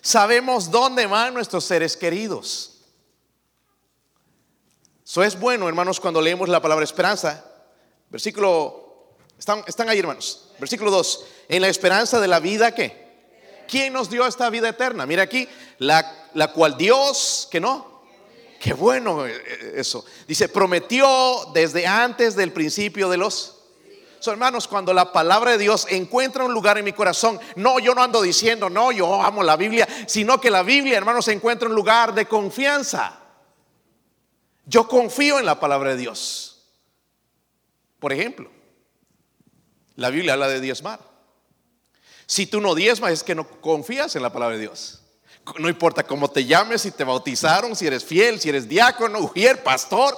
Sabemos 0.00 0.70
dónde 0.70 1.06
van 1.06 1.34
nuestros 1.34 1.64
seres 1.64 1.94
queridos. 1.96 2.70
Eso 5.04 5.22
es 5.22 5.38
bueno, 5.38 5.68
hermanos, 5.68 6.00
cuando 6.00 6.22
leemos 6.22 6.48
la 6.48 6.62
palabra 6.62 6.84
esperanza. 6.84 7.44
Versículo, 8.08 8.83
están, 9.38 9.62
están 9.66 9.88
ahí, 9.88 9.98
hermanos. 9.98 10.50
Versículo 10.58 10.90
2. 10.90 11.24
En 11.48 11.62
la 11.62 11.68
esperanza 11.68 12.20
de 12.20 12.28
la 12.28 12.40
vida 12.40 12.74
que. 12.74 13.04
¿Quién 13.66 13.92
nos 13.92 14.10
dio 14.10 14.26
esta 14.26 14.50
vida 14.50 14.68
eterna? 14.68 15.06
Mira 15.06 15.22
aquí, 15.22 15.48
la, 15.78 16.28
la 16.34 16.52
cual 16.52 16.76
Dios, 16.76 17.48
que 17.50 17.60
no. 17.60 17.94
Qué 18.60 18.72
bueno 18.72 19.26
eh, 19.26 19.32
eh, 19.46 19.72
eso. 19.76 20.04
Dice, 20.26 20.48
prometió 20.48 21.50
desde 21.52 21.86
antes 21.86 22.34
del 22.34 22.52
principio 22.52 23.08
de 23.08 23.18
los... 23.18 23.58
So, 24.20 24.30
hermanos, 24.30 24.66
cuando 24.66 24.94
la 24.94 25.12
palabra 25.12 25.50
de 25.50 25.58
Dios 25.58 25.86
encuentra 25.90 26.44
un 26.44 26.54
lugar 26.54 26.78
en 26.78 26.84
mi 26.86 26.94
corazón, 26.94 27.38
no, 27.56 27.78
yo 27.78 27.94
no 27.94 28.02
ando 28.02 28.22
diciendo, 28.22 28.70
no, 28.70 28.90
yo 28.90 29.20
amo 29.22 29.42
la 29.42 29.56
Biblia, 29.56 29.86
sino 30.06 30.40
que 30.40 30.50
la 30.50 30.62
Biblia, 30.62 30.96
hermanos, 30.96 31.28
encuentra 31.28 31.68
un 31.68 31.74
lugar 31.74 32.14
de 32.14 32.24
confianza. 32.24 33.20
Yo 34.64 34.88
confío 34.88 35.38
en 35.38 35.44
la 35.44 35.60
palabra 35.60 35.90
de 35.90 35.98
Dios. 35.98 36.64
Por 38.00 38.14
ejemplo, 38.14 38.50
la 39.96 40.10
Biblia 40.10 40.34
habla 40.34 40.48
de 40.48 40.60
diezmar. 40.60 41.00
Si 42.26 42.46
tú 42.46 42.60
no 42.60 42.74
diezmas 42.74 43.12
es 43.12 43.22
que 43.22 43.34
no 43.34 43.48
confías 43.60 44.16
en 44.16 44.22
la 44.22 44.32
palabra 44.32 44.56
de 44.56 44.62
Dios. 44.62 45.00
No 45.58 45.68
importa 45.68 46.04
cómo 46.04 46.30
te 46.30 46.46
llames, 46.46 46.82
si 46.82 46.90
te 46.90 47.04
bautizaron, 47.04 47.76
si 47.76 47.86
eres 47.86 48.04
fiel, 48.04 48.40
si 48.40 48.48
eres 48.48 48.68
diácono, 48.68 49.18
ujier, 49.20 49.62
pastor. 49.62 50.16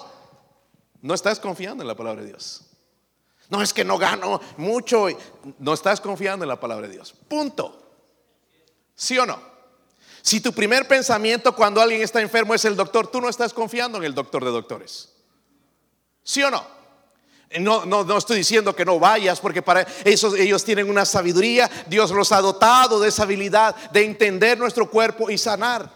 No 1.03 1.15
estás 1.15 1.41
confiando 1.41 1.83
en 1.83 1.89
la 1.89 1.97
palabra 1.97 2.23
de 2.23 2.29
Dios. 2.29 2.62
No 3.49 3.61
es 3.61 3.73
que 3.73 3.85
no 3.85 3.99
gano 3.99 4.41
mucho. 4.57 5.09
No 5.59 5.75
estás 5.75 6.01
confiando 6.01 6.45
en 6.45 6.49
la 6.49 6.61
palabra 6.61 6.87
de 6.87 6.95
Dios. 6.95 7.12
Punto. 7.29 7.83
¿Sí 8.95 9.19
o 9.19 9.27
no? 9.27 9.41
Si 10.23 10.41
tu 10.41 10.53
primer 10.53 10.89
pensamiento 10.89 11.55
cuando 11.55 11.81
alguien 11.81 12.03
está 12.03 12.21
enfermo 12.21 12.55
es 12.55 12.65
el 12.65 12.75
doctor, 12.75 13.09
tú 13.09 13.21
no 13.21 13.29
estás 13.29 13.53
confiando 13.53 13.99
en 13.99 14.05
el 14.05 14.15
doctor 14.15 14.45
de 14.45 14.51
doctores. 14.51 15.12
¿Sí 16.23 16.43
o 16.43 16.51
no? 16.51 16.76
No, 17.61 17.85
no, 17.87 18.19
estoy 18.19 18.38
diciendo 18.38 18.75
que 18.75 18.85
no 18.85 18.99
vayas, 18.99 19.40
porque 19.40 19.62
para 19.62 19.83
eso 20.05 20.35
ellos 20.37 20.64
tienen 20.64 20.90
una 20.90 21.05
sabiduría. 21.05 21.71
Dios 21.87 22.11
los 22.11 22.33
ha 22.33 22.40
dotado 22.40 23.01
de 23.01 23.09
esa 23.09 23.23
habilidad 23.23 23.75
de 23.90 24.05
entender 24.05 24.59
nuestro 24.59 24.90
cuerpo 24.90 25.31
y 25.31 25.38
sanar. 25.38 25.90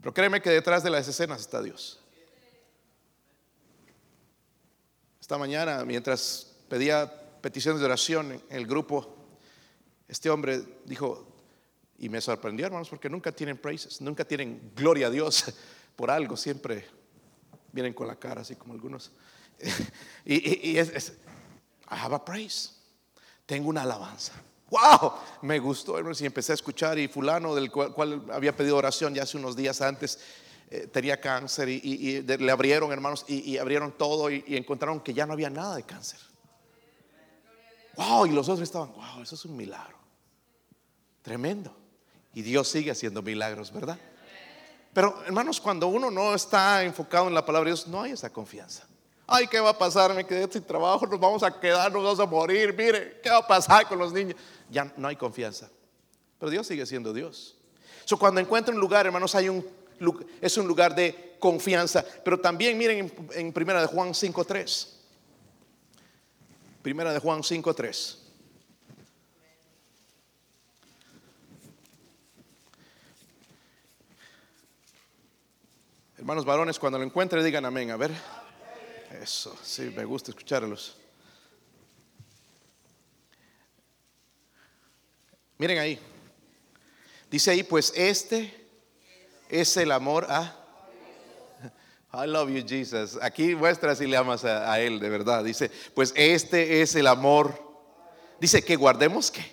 Pero 0.00 0.14
créeme 0.14 0.40
que 0.40 0.50
detrás 0.50 0.82
de 0.82 0.90
las 0.90 1.06
escenas 1.06 1.40
está 1.40 1.62
Dios. 1.62 2.00
Esta 5.20 5.38
mañana, 5.38 5.84
mientras 5.84 6.52
pedía 6.68 7.12
peticiones 7.40 7.80
de 7.80 7.86
oración 7.86 8.32
en 8.32 8.42
el 8.50 8.66
grupo, 8.66 9.14
este 10.08 10.28
hombre 10.28 10.62
dijo, 10.86 11.26
y 11.98 12.08
me 12.08 12.20
sorprendió, 12.20 12.66
hermanos, 12.66 12.88
porque 12.88 13.08
nunca 13.08 13.30
tienen 13.30 13.58
praises, 13.58 14.00
nunca 14.00 14.24
tienen 14.24 14.72
gloria 14.74 15.06
a 15.06 15.10
Dios 15.10 15.44
por 15.96 16.10
algo 16.10 16.36
siempre 16.36 16.86
vienen 17.72 17.92
con 17.92 18.06
la 18.06 18.16
cara 18.16 18.40
así 18.40 18.56
como 18.56 18.72
algunos. 18.72 19.12
y, 20.24 20.76
es, 20.76 21.12
I 21.90 21.96
have 21.96 22.14
a 22.14 22.24
praise. 22.24 22.70
Tengo 23.46 23.68
una 23.68 23.82
alabanza. 23.82 24.32
¡Wow! 24.70 25.12
Me 25.42 25.58
gustó, 25.58 25.98
hermanos, 25.98 26.20
y 26.20 26.26
empecé 26.26 26.52
a 26.52 26.54
escuchar 26.54 26.98
y 26.98 27.08
fulano 27.08 27.54
del 27.54 27.70
cual, 27.70 28.24
había 28.32 28.54
pedido 28.54 28.76
oración 28.76 29.14
ya 29.14 29.24
hace 29.24 29.36
unos 29.36 29.56
días 29.56 29.80
antes, 29.80 30.20
eh, 30.70 30.86
tenía 30.86 31.20
cáncer 31.20 31.68
y, 31.68 32.22
le 32.22 32.52
abrieron, 32.52 32.92
hermanos, 32.92 33.24
y, 33.26 33.58
abrieron 33.58 33.92
todo 33.92 34.30
y, 34.30 34.44
encontraron 34.48 35.00
que 35.00 35.12
ya 35.12 35.26
no 35.26 35.32
había 35.32 35.50
nada 35.50 35.74
de 35.74 35.82
cáncer. 35.82 36.20
¡Wow! 37.96 38.26
Y 38.26 38.30
los 38.30 38.48
otros 38.48 38.62
estaban, 38.62 38.92
¡wow! 38.92 39.22
Eso 39.22 39.34
es 39.34 39.44
un 39.44 39.56
milagro. 39.56 39.98
Tremendo. 41.22 41.76
Y 42.32 42.42
Dios 42.42 42.68
sigue 42.68 42.92
haciendo 42.92 43.22
milagros, 43.22 43.72
¿verdad? 43.72 43.98
Pero 44.92 45.22
hermanos, 45.24 45.60
cuando 45.60 45.88
uno 45.88 46.10
no 46.10 46.34
está 46.34 46.84
enfocado 46.84 47.26
en 47.26 47.34
la 47.34 47.44
palabra 47.44 47.68
de 47.68 47.74
Dios, 47.74 47.88
no 47.88 48.02
hay 48.02 48.12
esa 48.12 48.32
confianza. 48.32 48.86
Ay, 49.32 49.46
¿qué 49.46 49.60
va 49.60 49.70
a 49.70 49.78
pasar? 49.78 50.12
Me 50.12 50.26
quedé 50.26 50.50
sin 50.50 50.64
trabajo, 50.64 51.06
nos 51.06 51.20
vamos 51.20 51.44
a 51.44 51.60
quedar, 51.60 51.92
nos 51.92 52.02
vamos 52.02 52.18
a 52.18 52.26
morir. 52.26 52.74
Mire, 52.76 53.20
¿qué 53.22 53.30
va 53.30 53.36
a 53.36 53.46
pasar 53.46 53.86
con 53.86 53.96
los 53.96 54.12
niños? 54.12 54.34
Ya 54.68 54.92
no 54.96 55.06
hay 55.06 55.14
confianza. 55.14 55.70
Pero 56.36 56.50
Dios 56.50 56.66
sigue 56.66 56.84
siendo 56.84 57.12
Dios. 57.12 57.56
So, 58.04 58.18
cuando 58.18 58.40
encuentra 58.40 58.74
un 58.74 58.80
lugar, 58.80 59.06
hermanos, 59.06 59.36
hay 59.36 59.48
un, 59.48 59.64
es 60.40 60.56
un 60.58 60.66
lugar 60.66 60.96
de 60.96 61.36
confianza. 61.38 62.04
Pero 62.24 62.40
también 62.40 62.76
miren 62.76 62.98
en, 62.98 63.28
en 63.34 63.52
Primera 63.52 63.80
de 63.80 63.86
Juan 63.86 64.08
5.3. 64.08 64.88
Primera 66.82 67.12
de 67.12 67.20
Juan 67.20 67.42
5.3. 67.42 68.16
Hermanos 76.18 76.44
varones, 76.44 76.80
cuando 76.80 76.98
lo 76.98 77.04
encuentren, 77.04 77.44
digan 77.44 77.64
amén. 77.64 77.92
A 77.92 77.96
ver. 77.96 78.10
Eso, 79.10 79.56
sí, 79.62 79.92
me 79.96 80.04
gusta 80.04 80.30
escucharlos. 80.30 80.96
Miren 85.58 85.78
ahí. 85.78 85.98
Dice 87.30 87.50
ahí, 87.50 87.62
pues 87.62 87.92
este 87.96 88.54
es 89.48 89.76
el 89.76 89.92
amor 89.92 90.26
a... 90.28 90.56
I 92.12 92.26
love 92.26 92.50
you, 92.50 92.64
Jesus. 92.66 93.18
Aquí 93.22 93.54
muestra 93.54 93.94
si 93.94 94.06
le 94.06 94.16
amas 94.16 94.44
a, 94.44 94.72
a, 94.72 94.80
Él, 94.80 94.98
de 94.98 95.08
verdad. 95.08 95.44
Dice, 95.44 95.70
pues 95.94 96.12
este 96.16 96.82
es 96.82 96.94
el 96.96 97.06
amor. 97.06 97.60
Dice 98.40 98.64
que 98.64 98.74
guardemos 98.74 99.30
que 99.30 99.44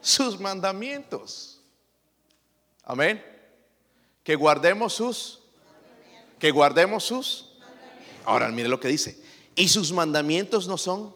sus 0.00 0.40
mandamientos. 0.40 1.60
Amén. 2.82 3.24
Que 4.24 4.34
guardemos 4.34 4.94
sus 4.94 5.40
que 6.40 6.50
guardemos 6.50 7.04
sus. 7.04 7.49
Ahora 8.24 8.48
mire 8.48 8.68
lo 8.68 8.80
que 8.80 8.88
dice. 8.88 9.20
Y 9.54 9.68
sus 9.68 9.92
mandamientos 9.92 10.66
no 10.68 10.76
son. 10.76 11.14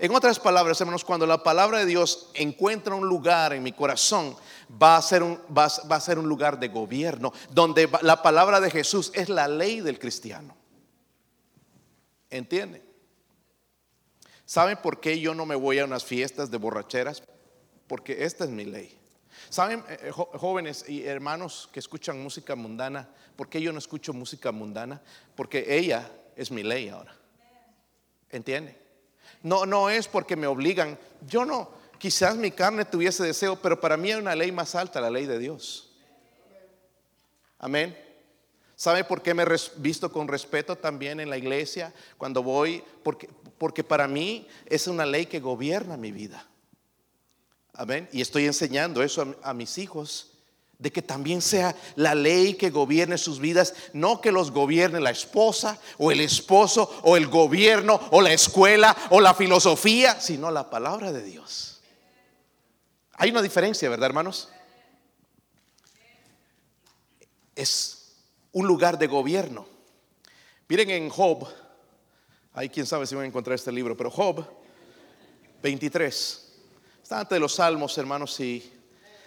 En 0.00 0.14
otras 0.14 0.38
palabras, 0.38 0.80
hermanos, 0.80 1.04
cuando 1.04 1.26
la 1.26 1.42
palabra 1.42 1.80
de 1.80 1.86
Dios 1.86 2.30
encuentra 2.34 2.94
un 2.94 3.08
lugar 3.08 3.52
en 3.52 3.62
mi 3.62 3.72
corazón, 3.72 4.36
va 4.80 4.96
a 4.96 5.02
ser 5.02 5.22
un, 5.24 5.40
va, 5.56 5.64
a 5.66 6.00
ser 6.00 6.18
un 6.18 6.28
lugar 6.28 6.60
de 6.60 6.68
gobierno, 6.68 7.32
donde 7.50 7.88
la 8.02 8.22
palabra 8.22 8.60
de 8.60 8.70
Jesús 8.70 9.10
es 9.14 9.28
la 9.28 9.48
ley 9.48 9.80
del 9.80 9.98
cristiano. 9.98 10.54
¿Entienden? 12.30 12.82
¿Saben 14.44 14.78
por 14.80 15.00
qué 15.00 15.18
yo 15.18 15.34
no 15.34 15.46
me 15.46 15.56
voy 15.56 15.78
a 15.78 15.84
unas 15.84 16.04
fiestas 16.04 16.50
de 16.50 16.58
borracheras? 16.58 17.22
Porque 17.86 18.24
esta 18.24 18.44
es 18.44 18.50
mi 18.50 18.64
ley. 18.64 18.98
¿Saben, 19.48 19.84
eh, 19.88 19.98
eh, 20.04 20.10
jóvenes 20.10 20.84
y 20.88 21.04
hermanos 21.04 21.68
que 21.72 21.80
escuchan 21.80 22.22
música 22.22 22.54
mundana? 22.54 23.08
¿Por 23.36 23.48
qué 23.48 23.60
yo 23.60 23.72
no 23.72 23.78
escucho 23.78 24.12
música 24.12 24.52
mundana? 24.52 25.00
Porque 25.34 25.64
ella 25.68 26.10
es 26.36 26.50
mi 26.50 26.62
ley 26.62 26.88
ahora. 26.88 27.14
¿Entiende? 28.30 28.76
No, 29.42 29.66
no 29.66 29.90
es 29.90 30.08
porque 30.08 30.36
me 30.36 30.46
obligan. 30.46 30.98
Yo 31.26 31.44
no, 31.44 31.70
quizás 31.98 32.36
mi 32.36 32.50
carne 32.50 32.84
tuviese 32.84 33.22
deseo, 33.22 33.56
pero 33.56 33.80
para 33.80 33.96
mí 33.96 34.10
hay 34.12 34.18
una 34.18 34.34
ley 34.34 34.52
más 34.52 34.74
alta, 34.74 35.00
la 35.00 35.10
ley 35.10 35.26
de 35.26 35.38
Dios. 35.38 35.90
Amén. 37.58 37.96
¿Sabe 38.76 39.02
por 39.02 39.22
qué 39.22 39.34
me 39.34 39.42
he 39.42 39.46
visto 39.78 40.12
con 40.12 40.28
respeto 40.28 40.76
también 40.76 41.18
en 41.18 41.30
la 41.30 41.36
iglesia 41.36 41.92
cuando 42.16 42.44
voy? 42.44 42.84
Porque, 43.02 43.28
porque 43.58 43.82
para 43.82 44.06
mí 44.06 44.46
es 44.66 44.86
una 44.86 45.04
ley 45.04 45.26
que 45.26 45.40
gobierna 45.40 45.96
mi 45.96 46.12
vida. 46.12 46.46
Amén. 47.78 48.08
Y 48.10 48.20
estoy 48.20 48.44
enseñando 48.44 49.04
eso 49.04 49.36
a, 49.40 49.54
mis 49.54 49.78
hijos 49.78 50.32
de 50.78 50.90
que 50.90 51.00
también 51.00 51.40
sea 51.40 51.76
la 51.94 52.12
ley 52.12 52.54
que 52.54 52.70
gobierne 52.70 53.16
sus 53.16 53.38
vidas, 53.38 53.72
no 53.92 54.20
que 54.20 54.32
los 54.32 54.50
gobierne 54.50 54.98
la 54.98 55.10
esposa 55.10 55.78
o 55.96 56.10
el 56.10 56.20
esposo 56.20 56.90
o 57.04 57.16
el 57.16 57.28
gobierno 57.28 58.00
o 58.10 58.20
la 58.20 58.32
escuela 58.32 58.96
o 59.10 59.20
la 59.20 59.32
filosofía, 59.32 60.20
sino 60.20 60.50
la 60.50 60.68
palabra 60.68 61.12
de 61.12 61.22
Dios. 61.22 61.80
Hay 63.12 63.30
una 63.30 63.42
diferencia, 63.42 63.88
¿verdad, 63.88 64.06
hermanos? 64.06 64.48
Es 67.54 68.16
un 68.50 68.66
lugar 68.66 68.98
de 68.98 69.06
gobierno. 69.06 69.68
Miren 70.66 70.90
en 70.90 71.08
Job, 71.10 71.46
hay 72.54 72.68
quien 72.70 72.86
sabe 72.86 73.06
si 73.06 73.14
van 73.14 73.22
a 73.22 73.28
encontrar 73.28 73.54
este 73.54 73.70
libro, 73.70 73.96
pero 73.96 74.10
Job 74.10 74.44
23. 75.62 76.47
Está 77.08 77.20
ante 77.20 77.38
los 77.38 77.54
salmos, 77.54 77.96
hermanos, 77.96 78.34
si 78.34 78.70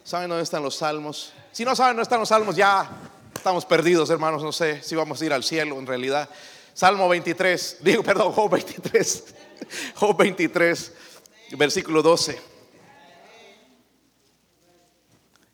saben 0.04 0.30
dónde 0.30 0.44
están 0.44 0.62
los 0.62 0.76
salmos. 0.76 1.34
Si 1.52 1.66
no 1.66 1.76
saben 1.76 1.96
dónde 1.96 2.04
están 2.04 2.20
los 2.20 2.30
salmos, 2.30 2.56
ya 2.56 2.88
estamos 3.36 3.66
perdidos, 3.66 4.08
hermanos. 4.12 4.44
No 4.44 4.52
sé 4.52 4.84
si 4.84 4.94
vamos 4.94 5.20
a 5.20 5.26
ir 5.26 5.34
al 5.34 5.44
cielo 5.44 5.80
en 5.80 5.88
realidad. 5.88 6.30
Salmo 6.76 7.10
23, 7.10 7.78
digo, 7.82 8.04
perdón, 8.04 8.34
Job 8.34 8.52
23, 8.52 9.24
Job 9.96 10.16
23, 10.16 10.94
versículo 11.58 12.04
12. 12.04 12.40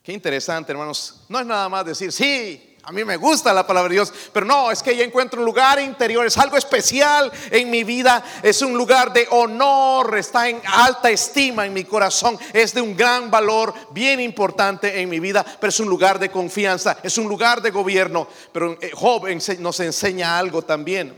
Qué 0.03 0.11
interesante, 0.11 0.73
hermanos. 0.73 1.21
No 1.29 1.39
es 1.39 1.45
nada 1.45 1.69
más 1.69 1.85
decir, 1.85 2.11
sí, 2.11 2.76
a 2.87 2.93
mí 2.93 3.03
me 3.03 3.17
gusta 3.17 3.53
la 3.53 3.67
palabra 3.67 3.89
de 3.89 3.95
Dios, 3.95 4.13
pero 4.31 4.45
no, 4.45 4.71
es 4.71 4.81
que 4.81 4.95
ya 4.95 5.03
encuentro 5.03 5.41
un 5.41 5.45
lugar 5.45 5.77
interior, 5.77 6.25
es 6.25 6.37
algo 6.37 6.55
especial 6.55 7.29
en 7.51 7.69
mi 7.69 7.83
vida, 7.83 8.23
es 8.41 8.61
un 8.61 8.77
lugar 8.77 9.11
de 9.11 9.27
honor, 9.31 10.17
está 10.17 10.47
en 10.47 10.61
alta 10.65 11.09
estima 11.09 11.65
en 11.65 11.73
mi 11.73 11.83
corazón, 11.83 12.39
es 12.53 12.73
de 12.73 12.79
un 12.79 12.95
gran 12.95 13.29
valor, 13.29 13.73
bien 13.91 14.21
importante 14.21 15.01
en 15.01 15.09
mi 15.09 15.19
vida, 15.19 15.45
pero 15.59 15.67
es 15.67 15.79
un 15.81 15.89
lugar 15.89 16.17
de 16.17 16.31
confianza, 16.31 16.97
es 17.03 17.17
un 17.17 17.27
lugar 17.27 17.61
de 17.61 17.71
gobierno. 17.71 18.25
Pero 18.53 18.77
eh, 18.79 18.91
Job 18.93 19.27
nos 19.59 19.81
enseña 19.81 20.39
algo 20.39 20.61
también. 20.61 21.13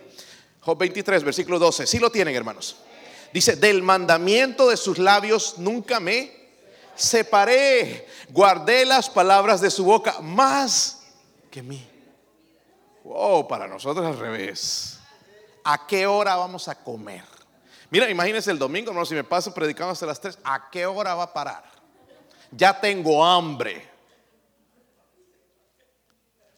Job 0.61 0.75
23, 0.75 1.23
versículo 1.23 1.59
12, 1.59 1.85
si 1.85 1.99
lo 1.99 2.09
tienen 2.09 2.35
hermanos. 2.35 2.77
Dice, 3.31 3.57
del 3.57 3.83
mandamiento 3.83 4.69
de 4.69 4.77
sus 4.77 4.97
labios 4.97 5.59
nunca 5.59 5.99
me 5.99 6.33
separé, 6.95 8.07
guardé 8.29 8.85
las 8.85 9.07
palabras 9.07 9.61
de 9.61 9.69
su 9.69 9.85
boca, 9.85 10.19
más 10.21 10.98
que 11.49 11.61
mí. 11.61 11.85
Wow, 13.03 13.47
para 13.47 13.67
nosotros 13.67 14.05
al 14.05 14.17
revés. 14.17 14.99
¿A 15.63 15.87
qué 15.87 16.07
hora 16.07 16.35
vamos 16.35 16.67
a 16.67 16.83
comer? 16.83 17.23
Mira, 17.89 18.09
imagínense 18.09 18.51
el 18.51 18.59
domingo, 18.59 18.93
no, 18.93 19.05
si 19.05 19.15
me 19.15 19.23
paso 19.23 19.53
predicando 19.53 19.91
hasta 19.91 20.05
las 20.05 20.21
3, 20.21 20.39
¿a 20.43 20.69
qué 20.69 20.85
hora 20.85 21.15
va 21.15 21.23
a 21.23 21.33
parar? 21.33 21.63
Ya 22.51 22.79
tengo 22.79 23.25
hambre. 23.25 23.87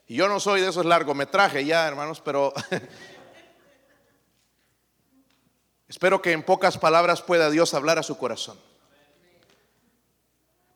Y 0.07 0.15
yo 0.15 0.27
no 0.27 0.41
soy 0.41 0.59
de 0.59 0.67
esos 0.67 0.85
largometrajes 0.85 1.65
ya, 1.65 1.87
hermanos, 1.87 2.19
pero 2.19 2.53
espero 5.87 6.21
que 6.21 6.33
en 6.33 6.43
pocas 6.43 6.77
palabras 6.77 7.21
pueda 7.21 7.49
Dios 7.49 7.73
hablar 7.73 7.97
a 7.97 8.03
su 8.03 8.17
corazón. 8.17 8.59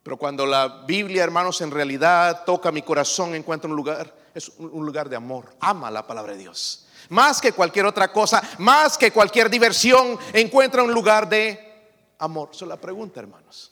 Pero 0.05 0.17
cuando 0.17 0.45
la 0.45 0.83
Biblia, 0.85 1.23
hermanos, 1.23 1.61
en 1.61 1.71
realidad 1.71 2.43
toca 2.45 2.71
mi 2.71 2.83
corazón, 2.83 3.33
encuentra 3.33 3.67
un 3.67 3.75
lugar, 3.75 4.15
es 4.35 4.49
un 4.49 4.85
lugar 4.85 5.09
de 5.09 5.15
amor. 5.15 5.55
Ama 5.59 5.89
la 5.89 6.05
palabra 6.05 6.33
de 6.33 6.37
Dios. 6.37 6.85
Más 7.09 7.41
que 7.41 7.53
cualquier 7.53 7.87
otra 7.87 8.11
cosa, 8.11 8.39
más 8.59 8.99
que 8.99 9.09
cualquier 9.09 9.49
diversión, 9.49 10.19
encuentra 10.31 10.83
un 10.83 10.93
lugar 10.93 11.27
de 11.27 11.89
amor. 12.19 12.49
Esa 12.53 12.65
es 12.65 12.69
la 12.69 12.79
pregunta, 12.79 13.19
hermanos. 13.19 13.71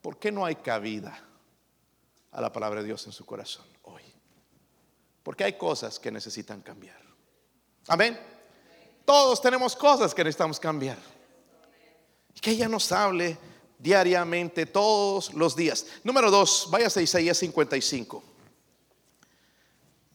¿Por 0.00 0.16
qué 0.16 0.32
no 0.32 0.42
hay 0.42 0.54
cabida 0.54 1.22
a 2.30 2.40
la 2.40 2.50
palabra 2.50 2.80
de 2.80 2.86
Dios 2.86 3.04
en 3.04 3.12
su 3.12 3.26
corazón 3.26 3.66
hoy? 3.82 4.00
Porque 5.22 5.44
hay 5.44 5.52
cosas 5.58 5.98
que 5.98 6.10
necesitan 6.10 6.62
cambiar. 6.62 7.02
Amén. 7.88 8.18
Todos 9.04 9.42
tenemos 9.42 9.76
cosas 9.76 10.14
que 10.14 10.24
necesitamos 10.24 10.58
cambiar. 10.58 10.96
Que 12.40 12.52
ella 12.52 12.68
nos 12.68 12.90
hable 12.90 13.36
diariamente, 13.82 14.66
todos 14.66 15.34
los 15.34 15.56
días. 15.56 15.86
Número 16.04 16.30
dos, 16.30 16.68
váyase 16.70 17.00
a 17.00 17.02
Isaías 17.02 17.36
55. 17.38 18.22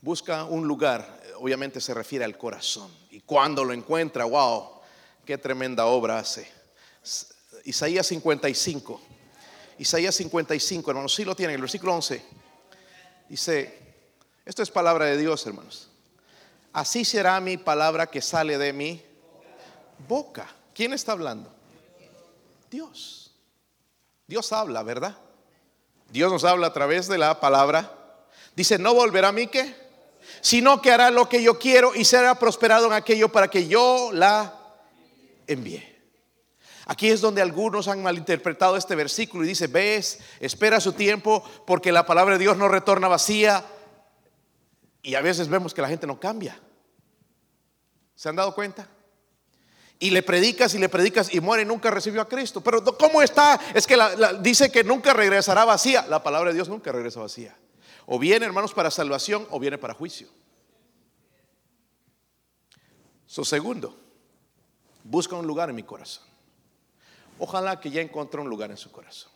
Busca 0.01 0.45
un 0.45 0.65
lugar, 0.65 1.21
obviamente 1.35 1.81
se 1.81 1.93
refiere 1.93 2.23
al 2.23 2.37
corazón. 2.37 2.89
Y 3.11 3.19
cuando 3.19 3.65
lo 3.65 3.73
encuentra, 3.73 4.23
wow, 4.23 4.79
qué 5.25 5.37
tremenda 5.37 5.85
obra 5.85 6.19
hace. 6.19 6.49
Isaías 7.65 8.07
55. 8.07 9.01
Isaías 9.79 10.15
55, 10.15 10.89
hermanos, 10.89 11.13
si 11.13 11.25
lo 11.25 11.35
tienen, 11.35 11.55
el 11.55 11.61
versículo 11.61 11.93
11. 11.95 12.23
Dice, 13.27 13.79
Esto 14.45 14.63
es 14.63 14.71
palabra 14.71 15.05
de 15.05 15.17
Dios, 15.17 15.45
hermanos. 15.45 15.89
Así 16.71 17.03
será 17.03 17.39
mi 17.41 17.57
palabra 17.57 18.07
que 18.07 18.21
sale 18.21 18.57
de 18.57 18.71
mi 18.71 19.03
boca. 20.07 20.47
¿Quién 20.73 20.93
está 20.93 21.11
hablando? 21.11 21.51
Dios. 22.71 23.26
Dios 24.27 24.51
habla, 24.51 24.83
¿verdad? 24.83 25.17
Dios 26.09 26.31
nos 26.31 26.43
habla 26.43 26.67
a 26.67 26.73
través 26.73 27.07
de 27.07 27.17
la 27.17 27.39
palabra. 27.39 27.93
Dice, 28.55 28.77
no 28.77 28.93
volverá 28.93 29.29
a 29.29 29.31
mí 29.31 29.47
que, 29.47 29.73
sino 30.41 30.81
que 30.81 30.91
hará 30.91 31.09
lo 31.11 31.29
que 31.29 31.41
yo 31.41 31.57
quiero 31.57 31.95
y 31.95 32.03
será 32.03 32.35
prosperado 32.35 32.87
en 32.87 32.93
aquello 32.93 33.29
para 33.29 33.49
que 33.49 33.67
yo 33.67 34.11
la 34.11 34.53
envíe. 35.47 35.81
Aquí 36.87 37.09
es 37.09 37.21
donde 37.21 37.41
algunos 37.41 37.87
han 37.87 38.03
malinterpretado 38.03 38.77
este 38.77 38.95
versículo 38.95 39.43
y 39.43 39.47
dice, 39.47 39.67
ves, 39.67 40.19
espera 40.39 40.79
su 40.79 40.93
tiempo 40.93 41.43
porque 41.65 41.91
la 41.91 42.05
palabra 42.05 42.37
de 42.37 42.43
Dios 42.43 42.57
no 42.57 42.67
retorna 42.67 43.07
vacía. 43.07 43.63
Y 45.01 45.15
a 45.15 45.21
veces 45.21 45.47
vemos 45.47 45.73
que 45.73 45.81
la 45.81 45.89
gente 45.89 46.07
no 46.07 46.19
cambia. 46.19 46.59
¿Se 48.15 48.29
han 48.29 48.35
dado 48.35 48.55
cuenta? 48.55 48.89
Y 49.99 50.11
le 50.11 50.21
predicas 50.21 50.73
y 50.75 50.77
le 50.77 50.89
predicas 50.89 51.33
y 51.33 51.39
muere 51.39 51.63
y 51.63 51.65
nunca 51.65 51.89
recibió 51.89 52.21
a 52.21 52.27
Cristo. 52.27 52.61
Pero 52.61 52.83
¿cómo 52.97 53.21
está? 53.21 53.59
Es 53.73 53.87
que 53.87 53.97
dice 54.41 54.71
que 54.71 54.83
nunca 54.83 55.13
regresará 55.13 55.65
vacía. 55.65 56.05
La 56.07 56.21
palabra 56.21 56.49
de 56.49 56.55
Dios 56.55 56.69
nunca 56.69 56.91
regresa 56.91 57.19
vacía. 57.19 57.57
O 58.05 58.19
viene, 58.19 58.45
hermanos, 58.45 58.73
para 58.73 58.91
salvación 58.91 59.47
o 59.49 59.59
viene 59.59 59.77
para 59.77 59.93
juicio. 59.93 60.29
Su 63.25 63.43
segundo, 63.43 63.97
busca 65.03 65.35
un 65.35 65.47
lugar 65.47 65.69
en 65.69 65.75
mi 65.75 65.83
corazón. 65.83 66.23
Ojalá 67.39 67.79
que 67.79 67.91
ya 67.91 68.01
encontró 68.01 68.41
un 68.41 68.49
lugar 68.49 68.71
en 68.71 68.77
su 68.77 68.91
corazón. 68.91 69.31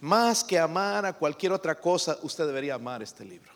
Más 0.00 0.42
que 0.42 0.58
amar 0.58 1.06
a 1.06 1.12
cualquier 1.12 1.52
otra 1.52 1.78
cosa, 1.80 2.18
usted 2.22 2.46
debería 2.46 2.74
amar 2.74 3.02
este 3.02 3.24
libro. 3.24 3.52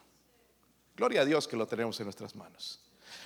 Gloria 0.97 1.23
a 1.23 1.25
Dios 1.25 1.49
que 1.49 1.57
lo 1.57 1.67
tenemos 1.67 1.99
en 2.01 2.05
nuestras 2.05 2.35
manos. 2.35 2.81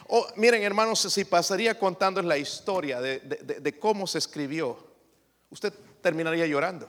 Oh, 0.08 0.26
miren, 0.36 0.62
hermanos, 0.62 1.00
si 1.00 1.24
pasaría 1.24 1.78
contando 1.78 2.20
la 2.22 2.36
historia 2.36 3.00
de 3.00 3.78
cómo 3.78 4.06
se 4.06 4.18
escribió, 4.18 4.76
usted 5.50 5.72
terminaría 6.00 6.46
llorando. 6.46 6.88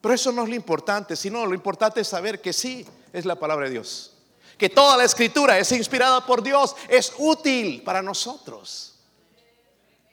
Pero 0.00 0.14
eso 0.14 0.32
no 0.32 0.42
es 0.42 0.48
lo 0.48 0.54
importante, 0.54 1.14
sino 1.14 1.46
lo 1.46 1.54
importante 1.54 2.00
es 2.00 2.08
saber 2.08 2.40
que 2.40 2.52
sí 2.52 2.84
es 3.12 3.24
la 3.24 3.36
palabra 3.36 3.66
de 3.66 3.72
Dios. 3.72 4.14
Que 4.58 4.68
toda 4.68 4.96
la 4.96 5.04
escritura 5.04 5.58
es 5.58 5.70
inspirada 5.72 6.26
por 6.26 6.42
Dios, 6.42 6.74
es 6.88 7.12
útil 7.18 7.82
para 7.82 8.02
nosotros. 8.02 8.91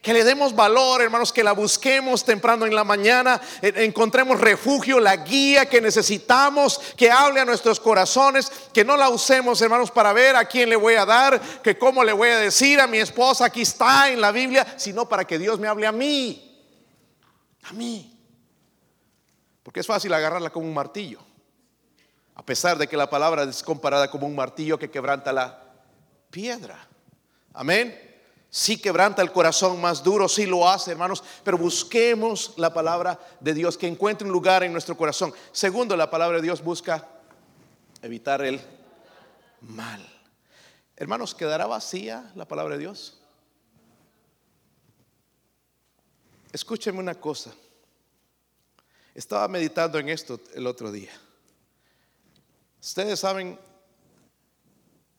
Que 0.01 0.13
le 0.13 0.23
demos 0.23 0.55
valor, 0.55 1.01
hermanos, 1.01 1.33
que 1.33 1.43
la 1.43 1.51
busquemos 1.51 2.23
temprano 2.23 2.65
en 2.65 2.73
la 2.73 2.85
mañana, 2.85 3.41
encontremos 3.61 4.39
refugio, 4.39 4.97
la 4.97 5.17
guía 5.17 5.65
que 5.67 5.81
necesitamos, 5.81 6.79
que 6.95 7.11
hable 7.11 7.41
a 7.41 7.45
nuestros 7.45 7.81
corazones, 7.81 8.49
que 8.73 8.85
no 8.85 8.95
la 8.95 9.09
usemos, 9.09 9.61
hermanos, 9.61 9.91
para 9.91 10.13
ver 10.13 10.37
a 10.37 10.45
quién 10.45 10.69
le 10.69 10.77
voy 10.77 10.95
a 10.95 11.05
dar, 11.05 11.41
que 11.61 11.77
cómo 11.77 12.05
le 12.05 12.13
voy 12.13 12.29
a 12.29 12.37
decir 12.37 12.79
a 12.79 12.87
mi 12.87 12.97
esposa, 12.97 13.45
aquí 13.45 13.61
está 13.61 14.09
en 14.09 14.21
la 14.21 14.31
Biblia, 14.31 14.65
sino 14.77 15.09
para 15.09 15.25
que 15.25 15.37
Dios 15.37 15.59
me 15.59 15.67
hable 15.67 15.85
a 15.85 15.91
mí, 15.91 16.65
a 17.63 17.73
mí. 17.73 18.17
Porque 19.63 19.81
es 19.81 19.87
fácil 19.87 20.13
agarrarla 20.13 20.49
como 20.49 20.65
un 20.65 20.73
martillo, 20.73 21.19
a 22.35 22.45
pesar 22.45 22.77
de 22.77 22.87
que 22.87 22.95
la 22.95 23.09
palabra 23.09 23.43
es 23.43 23.61
comparada 23.63 24.09
como 24.09 24.27
un 24.27 24.35
martillo 24.35 24.79
que 24.79 24.89
quebranta 24.89 25.33
la 25.33 25.61
piedra. 26.31 26.87
Amén. 27.53 28.08
Sí 28.51 28.81
quebranta 28.81 29.21
el 29.21 29.31
corazón 29.31 29.79
más 29.79 30.03
duro, 30.03 30.27
sí 30.27 30.47
lo 30.47 30.67
hace, 30.67 30.91
hermanos, 30.91 31.23
pero 31.43 31.57
busquemos 31.57 32.53
la 32.57 32.73
palabra 32.73 33.19
de 33.39 33.53
Dios, 33.53 33.77
que 33.77 33.87
encuentre 33.87 34.25
un 34.25 34.33
lugar 34.33 34.63
en 34.63 34.71
nuestro 34.71 34.97
corazón. 34.97 35.31
Segundo, 35.51 35.95
la 35.95 36.09
palabra 36.09 36.37
de 36.37 36.43
Dios 36.43 36.63
busca 36.63 37.07
evitar 38.01 38.41
el 38.41 38.59
mal. 39.61 40.03
Hermanos, 40.95 41.35
¿quedará 41.35 41.67
vacía 41.67 42.31
la 42.35 42.47
palabra 42.47 42.73
de 42.73 42.81
Dios? 42.81 43.21
Escúcheme 46.51 46.97
una 46.97 47.13
cosa. 47.13 47.53
Estaba 49.13 49.47
meditando 49.47 49.99
en 49.99 50.09
esto 50.09 50.39
el 50.55 50.65
otro 50.65 50.91
día. 50.91 51.11
Ustedes 52.81 53.19
saben, 53.19 53.59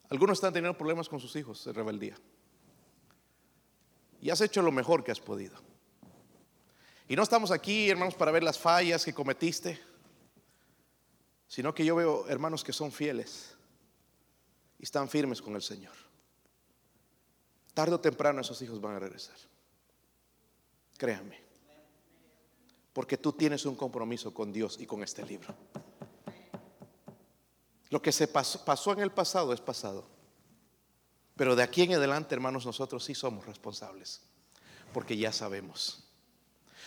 algunos 0.09 0.39
están 0.39 0.53
teniendo 0.53 0.77
problemas 0.77 1.09
con 1.09 1.21
sus 1.21 1.37
hijos 1.37 1.65
de 1.65 1.73
rebeldía 1.73 2.17
y 4.21 4.31
has 4.31 4.41
hecho 4.41 4.63
lo 4.63 4.73
mejor 4.73 5.03
que 5.03 5.13
has 5.13 5.21
podido. 5.21 5.57
Y 7.09 7.17
no 7.17 7.23
estamos 7.23 7.51
aquí, 7.51 7.91
hermanos, 7.91 8.15
para 8.15 8.31
ver 8.31 8.43
las 8.43 8.59
fallas 8.59 9.05
que 9.05 9.13
cometiste, 9.13 9.81
sino 11.49 11.75
que 11.75 11.85
yo 11.85 11.97
veo 11.97 12.29
hermanos 12.29 12.63
que 12.63 12.73
son 12.73 12.93
fieles 12.93 13.57
y 14.79 14.85
están 14.85 15.09
firmes 15.09 15.43
con 15.43 15.57
el 15.57 15.63
Señor. 15.63 15.95
Tarde 17.75 17.95
o 17.95 18.01
temprano 18.01 18.41
esos 18.41 18.61
hijos 18.63 18.81
van 18.81 18.97
a 18.97 18.99
regresar. 18.99 19.37
Créame. 20.97 21.41
Porque 22.93 23.17
tú 23.17 23.33
tienes 23.33 23.65
un 23.65 23.75
compromiso 23.75 24.33
con 24.35 24.53
Dios 24.53 24.79
y 24.79 24.87
con 24.87 25.03
este 25.03 25.25
libro. 25.25 25.55
Lo 27.89 28.01
que 28.01 28.13
se 28.13 28.29
pasó, 28.29 28.65
pasó 28.65 28.93
en 28.93 29.01
el 29.01 29.11
pasado 29.11 29.53
es 29.53 29.61
pasado. 29.61 30.20
Pero 31.37 31.57
de 31.57 31.63
aquí 31.63 31.83
en 31.83 31.95
adelante, 31.95 32.35
hermanos, 32.35 32.67
nosotros 32.67 33.05
sí 33.05 33.15
somos 33.15 33.47
responsables, 33.47 34.21
porque 34.93 35.17
ya 35.17 35.33
sabemos. 35.33 36.05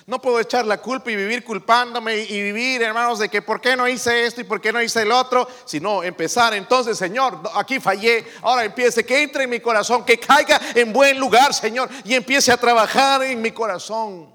No 0.06 0.22
puedo 0.22 0.40
echar 0.40 0.66
la 0.66 0.82
culpa 0.82 1.12
y 1.12 1.16
vivir 1.16 1.44
culpándome 1.44 2.18
y 2.18 2.42
vivir, 2.42 2.82
hermanos, 2.82 3.20
de 3.20 3.30
que 3.30 3.42
por 3.42 3.62
qué 3.62 3.78
no 3.78 3.88
hice 3.88 4.26
esto 4.26 4.42
y 4.42 4.44
por 4.44 4.60
qué 4.60 4.74
no 4.74 4.82
hice 4.82 5.04
el 5.04 5.12
otro, 5.12 5.48
sino 5.66 6.04
empezar 6.04 6.54
entonces, 6.54 6.98
Señor, 6.98 7.42
aquí 7.56 7.80
fallé, 7.80 8.26
ahora 8.42 8.66
empiece, 8.66 9.06
que 9.06 9.24
entre 9.24 9.46
en 9.46 9.50
mi 9.50 9.62
corazón, 9.62 10.04
que 10.04 10.20
caiga 10.20 10.60
en 10.76 10.92
buen 10.92 11.18
lugar, 11.20 11.54
Señor, 11.54 11.90
y 12.04 12.16
empiece 12.16 12.52
a 12.52 12.58
trabajar 12.58 13.24
en 13.24 13.42
mi 13.42 13.52
corazón. 13.52 14.34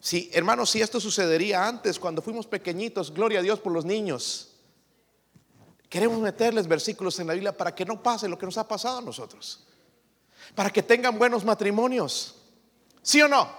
Sí, 0.00 0.30
hermanos, 0.32 0.70
si 0.70 0.80
esto 0.80 0.98
sucedería 0.98 1.66
antes, 1.66 1.98
cuando 1.98 2.22
fuimos 2.22 2.46
pequeñitos, 2.46 3.12
gloria 3.12 3.40
a 3.40 3.42
Dios 3.42 3.60
por 3.60 3.72
los 3.72 3.84
niños. 3.84 4.49
Queremos 5.90 6.20
meterles 6.20 6.68
versículos 6.68 7.18
en 7.18 7.26
la 7.26 7.34
Biblia 7.34 7.54
para 7.54 7.74
que 7.74 7.84
no 7.84 8.00
pase 8.00 8.28
lo 8.28 8.38
que 8.38 8.46
nos 8.46 8.56
ha 8.56 8.66
pasado 8.66 8.98
a 8.98 9.02
nosotros. 9.02 9.66
Para 10.54 10.70
que 10.70 10.84
tengan 10.84 11.18
buenos 11.18 11.44
matrimonios. 11.44 12.36
¿Sí 13.02 13.20
o 13.20 13.26
no? 13.26 13.50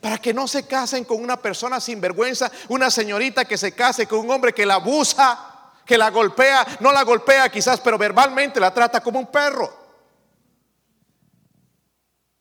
Para 0.00 0.18
que 0.18 0.32
no 0.32 0.46
se 0.46 0.68
casen 0.68 1.04
con 1.04 1.20
una 1.20 1.36
persona 1.36 1.80
sin 1.80 2.00
vergüenza, 2.00 2.48
una 2.68 2.92
señorita 2.92 3.44
que 3.44 3.58
se 3.58 3.72
case 3.72 4.06
con 4.06 4.20
un 4.20 4.30
hombre 4.30 4.52
que 4.52 4.64
la 4.64 4.74
abusa, 4.74 5.72
que 5.84 5.98
la 5.98 6.10
golpea, 6.10 6.64
no 6.78 6.92
la 6.92 7.02
golpea 7.02 7.48
quizás, 7.48 7.80
pero 7.80 7.98
verbalmente 7.98 8.60
la 8.60 8.72
trata 8.72 9.00
como 9.00 9.18
un 9.18 9.26
perro. 9.26 9.68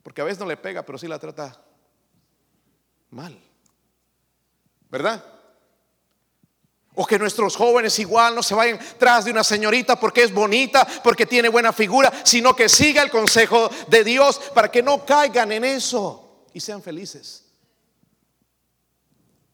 Porque 0.03 0.21
a 0.21 0.25
veces 0.25 0.39
no 0.39 0.45
le 0.45 0.57
pega, 0.57 0.83
pero 0.83 0.99
sí 0.99 1.07
la 1.07 1.17
trata 1.17 1.59
mal. 3.09 3.35
¿Verdad? 4.91 5.36
O 6.99 7.05
que 7.05 7.19
nuestros 7.19 7.55
jóvenes 7.55 7.99
igual 7.99 8.33
no 8.33 8.41
se 8.41 8.55
vayan 8.55 8.79
tras 8.97 9.25
de 9.25 9.31
una 9.31 9.43
señorita 9.43 9.99
porque 9.99 10.23
es 10.23 10.33
bonita, 10.33 10.85
porque 11.03 11.27
tiene 11.27 11.47
buena 11.47 11.71
figura, 11.71 12.11
sino 12.25 12.55
que 12.55 12.67
siga 12.67 13.03
el 13.03 13.11
consejo 13.11 13.69
de 13.87 14.03
Dios 14.03 14.41
para 14.55 14.71
que 14.71 14.81
no 14.81 15.05
caigan 15.05 15.51
en 15.51 15.63
eso 15.63 16.47
y 16.53 16.59
sean 16.59 16.81
felices. 16.81 17.45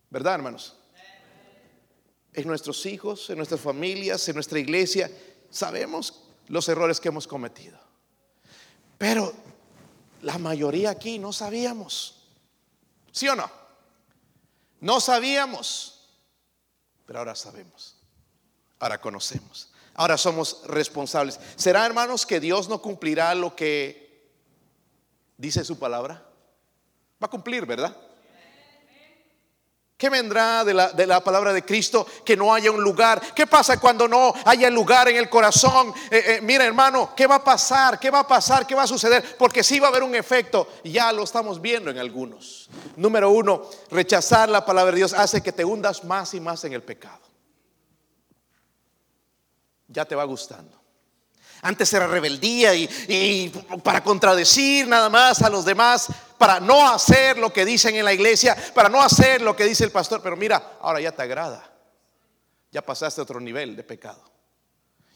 ¿Verdad, 0.09 0.35
hermanos? 0.35 0.77
En 2.31 2.47
nuestros 2.47 2.85
hijos, 2.85 3.29
en 3.29 3.35
nuestras 3.37 3.59
familias, 3.59 4.25
en 4.29 4.35
nuestra 4.35 4.59
iglesia, 4.59 5.11
sabemos 5.49 6.23
los 6.47 6.69
errores 6.69 7.01
que 7.01 7.09
hemos 7.09 7.27
cometido. 7.27 7.77
Pero 8.97 9.33
la 10.21 10.37
mayoría 10.37 10.91
aquí 10.91 11.19
no 11.19 11.33
sabíamos. 11.33 12.23
¿Sí 13.11 13.27
o 13.27 13.35
no? 13.35 13.51
No 14.79 15.01
sabíamos. 15.01 15.92
Pero 17.05 17.19
ahora 17.19 17.35
sabemos, 17.35 17.97
ahora 18.79 18.99
conocemos, 18.99 19.71
ahora 19.93 20.17
somos 20.17 20.61
responsables. 20.65 21.39
¿Será, 21.55 21.85
hermanos, 21.85 22.25
que 22.25 22.39
Dios 22.39 22.69
no 22.69 22.81
cumplirá 22.81 23.33
lo 23.35 23.55
que 23.55 24.29
dice 25.37 25.63
su 25.63 25.77
palabra? 25.77 26.25
Va 27.21 27.27
a 27.27 27.29
cumplir, 27.29 27.65
¿verdad? 27.65 27.95
¿Qué 30.03 30.09
vendrá 30.09 30.65
de 30.65 30.73
la, 30.73 31.23
palabra 31.23 31.53
de 31.53 31.63
Cristo? 31.63 32.05
Que 32.25 32.35
no 32.35 32.53
haya 32.53 32.69
un 32.69 32.83
lugar. 32.83 33.21
¿Qué 33.33 33.47
pasa 33.47 33.79
cuando 33.79 34.05
no 34.05 34.33
haya 34.43 34.69
lugar 34.69 35.07
en 35.07 35.15
el 35.15 35.29
corazón? 35.29 35.93
Eh, 36.11 36.23
eh, 36.25 36.39
mira 36.41 36.65
hermano, 36.65 37.13
¿qué 37.15 37.25
va 37.25 37.35
a 37.35 37.43
pasar? 37.45 37.97
¿Qué 37.97 38.11
va 38.11 38.19
a 38.19 38.27
pasar? 38.27 38.67
¿Qué 38.67 38.75
va 38.75 38.83
a 38.83 38.87
suceder? 38.87 39.37
Porque 39.37 39.63
sí 39.63 39.79
va 39.79 39.87
a 39.87 39.91
haber 39.91 40.03
un 40.03 40.13
efecto. 40.13 40.67
Ya 40.83 41.13
lo 41.13 41.23
estamos 41.23 41.61
viendo 41.61 41.89
en 41.89 41.99
algunos. 41.99 42.69
Número 42.97 43.29
uno, 43.29 43.63
rechazar 43.91 44.49
la 44.49 44.65
palabra 44.65 44.91
de 44.91 44.97
Dios 44.97 45.13
hace 45.13 45.41
que 45.41 45.53
te 45.53 45.63
hundas 45.63 46.03
más 46.03 46.33
y 46.33 46.41
más 46.41 46.65
en 46.65 46.73
el 46.73 46.83
pecado. 46.83 47.21
Ya 49.87 50.03
te 50.03 50.15
va 50.15 50.25
gustando. 50.25 50.82
Antes 51.63 51.93
era 51.93 52.07
rebeldía 52.07 52.75
y, 52.75 53.51
para 53.83 54.03
contradecir 54.03 54.85
nada 54.85 55.09
más 55.09 55.41
a 55.41 55.49
los 55.49 55.63
demás, 55.63 56.07
para 56.37 56.59
no 56.59 56.87
hacer 56.89 57.37
lo 57.37 57.53
que 57.53 57.63
dicen 57.63 57.95
en 57.95 58.03
la 58.03 58.13
iglesia, 58.13 58.55
para 58.75 58.89
no 58.89 59.01
hacer 59.01 59.41
lo 59.41 59.55
que 59.55 59.63
dice 59.63 59.85
el 59.85 59.91
pastor. 59.91 60.21
Pero 60.21 60.35
mira, 60.35 60.77
ahora 60.81 60.99
ya 60.99 61.13
te 61.13 61.21
agrada. 61.21 61.71
Ya 62.69 62.81
pasaste 62.81 63.21
a 63.21 63.23
otro 63.23 63.39
nivel 63.39 63.77
de 63.77 63.83
pecado. 63.83 64.21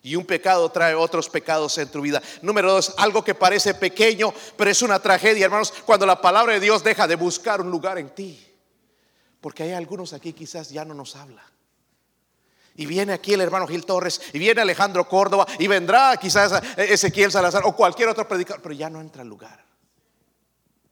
Y 0.02 0.16
un 0.16 0.26
pecado 0.26 0.70
trae 0.70 0.96
otros 0.96 1.28
pecados 1.28 1.78
en 1.80 1.90
tu 1.90 2.00
vida. 2.00 2.22
Número 2.42 2.72
dos, 2.72 2.94
algo 2.98 3.26
que 3.26 3.36
parece 3.36 3.74
pequeño, 3.74 4.34
pero 4.56 4.72
es 4.72 4.82
una 4.82 5.00
tragedia, 5.00 5.46
hermanos, 5.46 5.74
cuando 5.86 6.06
la 6.06 6.22
palabra 6.22 6.54
de 6.54 6.62
Dios 6.62 6.82
deja 6.82 7.08
de 7.08 7.16
buscar 7.16 7.60
un 7.60 7.70
lugar 7.70 7.98
en 7.98 8.10
ti. 8.12 8.42
Porque 9.42 9.64
hay 9.64 9.74
algunos 9.74 10.14
aquí 10.14 10.32
quizás 10.32 10.70
ya 10.70 10.86
no 10.86 10.94
nos 10.94 11.18
habla. 11.18 11.44
Y 12.78 12.86
viene 12.86 13.12
aquí 13.12 13.34
el 13.34 13.42
hermano 13.42 13.68
Gil 13.68 13.86
Torres, 13.86 14.22
y 14.32 14.40
viene 14.40 14.62
Alejandro 14.62 15.10
Córdoba, 15.10 15.46
y 15.60 15.68
vendrá 15.68 16.16
quizás 16.18 16.62
Ezequiel 16.78 17.32
Salazar 17.32 17.64
o 17.66 17.76
cualquier 17.76 18.10
otro 18.10 18.28
predicador, 18.28 18.62
pero 18.62 18.76
ya 18.76 18.90
no 18.90 19.02
entra 19.02 19.24
al 19.24 19.28
lugar. 19.28 19.66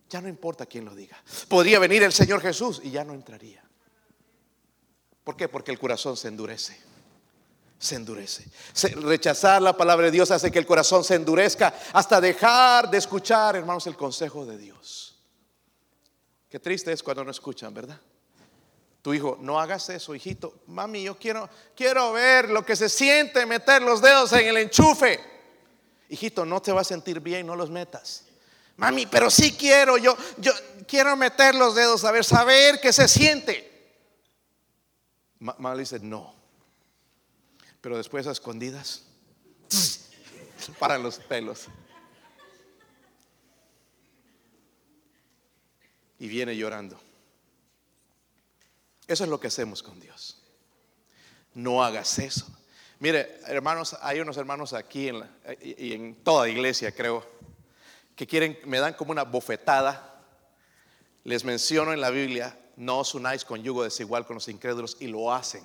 Ya 0.09 0.21
no 0.21 0.27
importa 0.27 0.65
quién 0.65 0.85
lo 0.85 0.95
diga. 0.95 1.17
Podría 1.47 1.79
venir 1.79 2.03
el 2.03 2.11
Señor 2.11 2.41
Jesús 2.41 2.81
y 2.83 2.91
ya 2.91 3.03
no 3.03 3.13
entraría. 3.13 3.63
¿Por 5.23 5.35
qué? 5.35 5.47
Porque 5.47 5.71
el 5.71 5.79
corazón 5.79 6.17
se 6.17 6.27
endurece. 6.27 6.79
Se 7.77 7.95
endurece. 7.95 8.45
rechazar 9.01 9.61
la 9.61 9.75
palabra 9.75 10.05
de 10.05 10.11
Dios 10.11 10.31
hace 10.31 10.51
que 10.51 10.59
el 10.59 10.65
corazón 10.65 11.03
se 11.03 11.15
endurezca 11.15 11.73
hasta 11.93 12.21
dejar 12.21 12.89
de 12.89 12.97
escuchar, 12.97 13.55
hermanos, 13.55 13.85
el 13.87 13.97
consejo 13.97 14.45
de 14.45 14.57
Dios. 14.57 15.19
Qué 16.49 16.59
triste 16.59 16.91
es 16.91 17.03
cuando 17.03 17.23
no 17.23 17.31
escuchan, 17.31 17.73
¿verdad? 17.73 17.99
Tu 19.05 19.13
hijo, 19.13 19.37
no 19.39 19.59
hagas 19.59 19.87
eso, 19.89 20.15
hijito. 20.15 20.63
Mami, 20.65 21.03
yo 21.03 21.15
quiero, 21.15 21.47
quiero 21.75 22.11
ver 22.11 22.49
lo 22.49 22.65
que 22.65 22.75
se 22.75 22.89
siente 22.89 23.45
meter 23.45 23.83
los 23.83 24.01
dedos 24.01 24.33
en 24.33 24.47
el 24.47 24.57
enchufe. 24.57 25.19
Hijito, 26.09 26.43
no 26.43 26.59
te 26.59 26.71
va 26.71 26.81
a 26.81 26.83
sentir 26.83 27.19
bien, 27.19 27.45
no 27.45 27.55
los 27.55 27.69
metas. 27.69 28.23
Mami, 28.77 29.05
pero 29.05 29.29
sí 29.29 29.51
quiero, 29.51 29.99
yo, 29.99 30.17
yo 30.37 30.51
quiero 30.87 31.15
meter 31.15 31.53
los 31.53 31.75
dedos, 31.75 32.03
a 32.03 32.11
ver, 32.11 32.25
saber 32.25 32.81
qué 32.81 32.91
se 32.91 33.07
siente. 33.07 34.01
Mamá 35.37 35.75
dice, 35.75 35.99
no. 35.99 36.33
Pero 37.81 37.97
después 37.97 38.25
a 38.25 38.31
escondidas, 38.31 39.03
para 40.79 40.97
los 40.97 41.19
pelos. 41.19 41.67
Y 46.17 46.27
viene 46.27 46.57
llorando. 46.57 46.99
Eso 49.07 49.23
es 49.23 49.29
lo 49.29 49.39
que 49.39 49.47
hacemos 49.47 49.83
con 49.83 49.99
Dios. 49.99 50.41
No 51.53 51.83
hagas 51.83 52.19
eso. 52.19 52.47
Mire, 52.99 53.39
hermanos, 53.45 53.95
hay 54.01 54.19
unos 54.19 54.37
hermanos 54.37 54.73
aquí 54.73 55.09
en 55.09 55.23
y 55.61 55.93
en 55.93 56.15
toda 56.23 56.49
iglesia, 56.49 56.93
creo, 56.93 57.25
que 58.15 58.25
quieren, 58.25 58.57
me 58.65 58.79
dan 58.79 58.93
como 58.93 59.11
una 59.11 59.23
bofetada. 59.23 60.23
Les 61.23 61.43
menciono 61.43 61.91
en 61.91 62.01
la 62.01 62.09
Biblia, 62.09 62.57
no 62.77 62.99
os 62.99 63.13
unáis 63.15 63.43
con 63.43 63.61
yugo 63.63 63.83
desigual 63.83 64.25
con 64.25 64.35
los 64.35 64.47
incrédulos 64.47 64.97
y 64.99 65.07
lo 65.07 65.33
hacen 65.33 65.63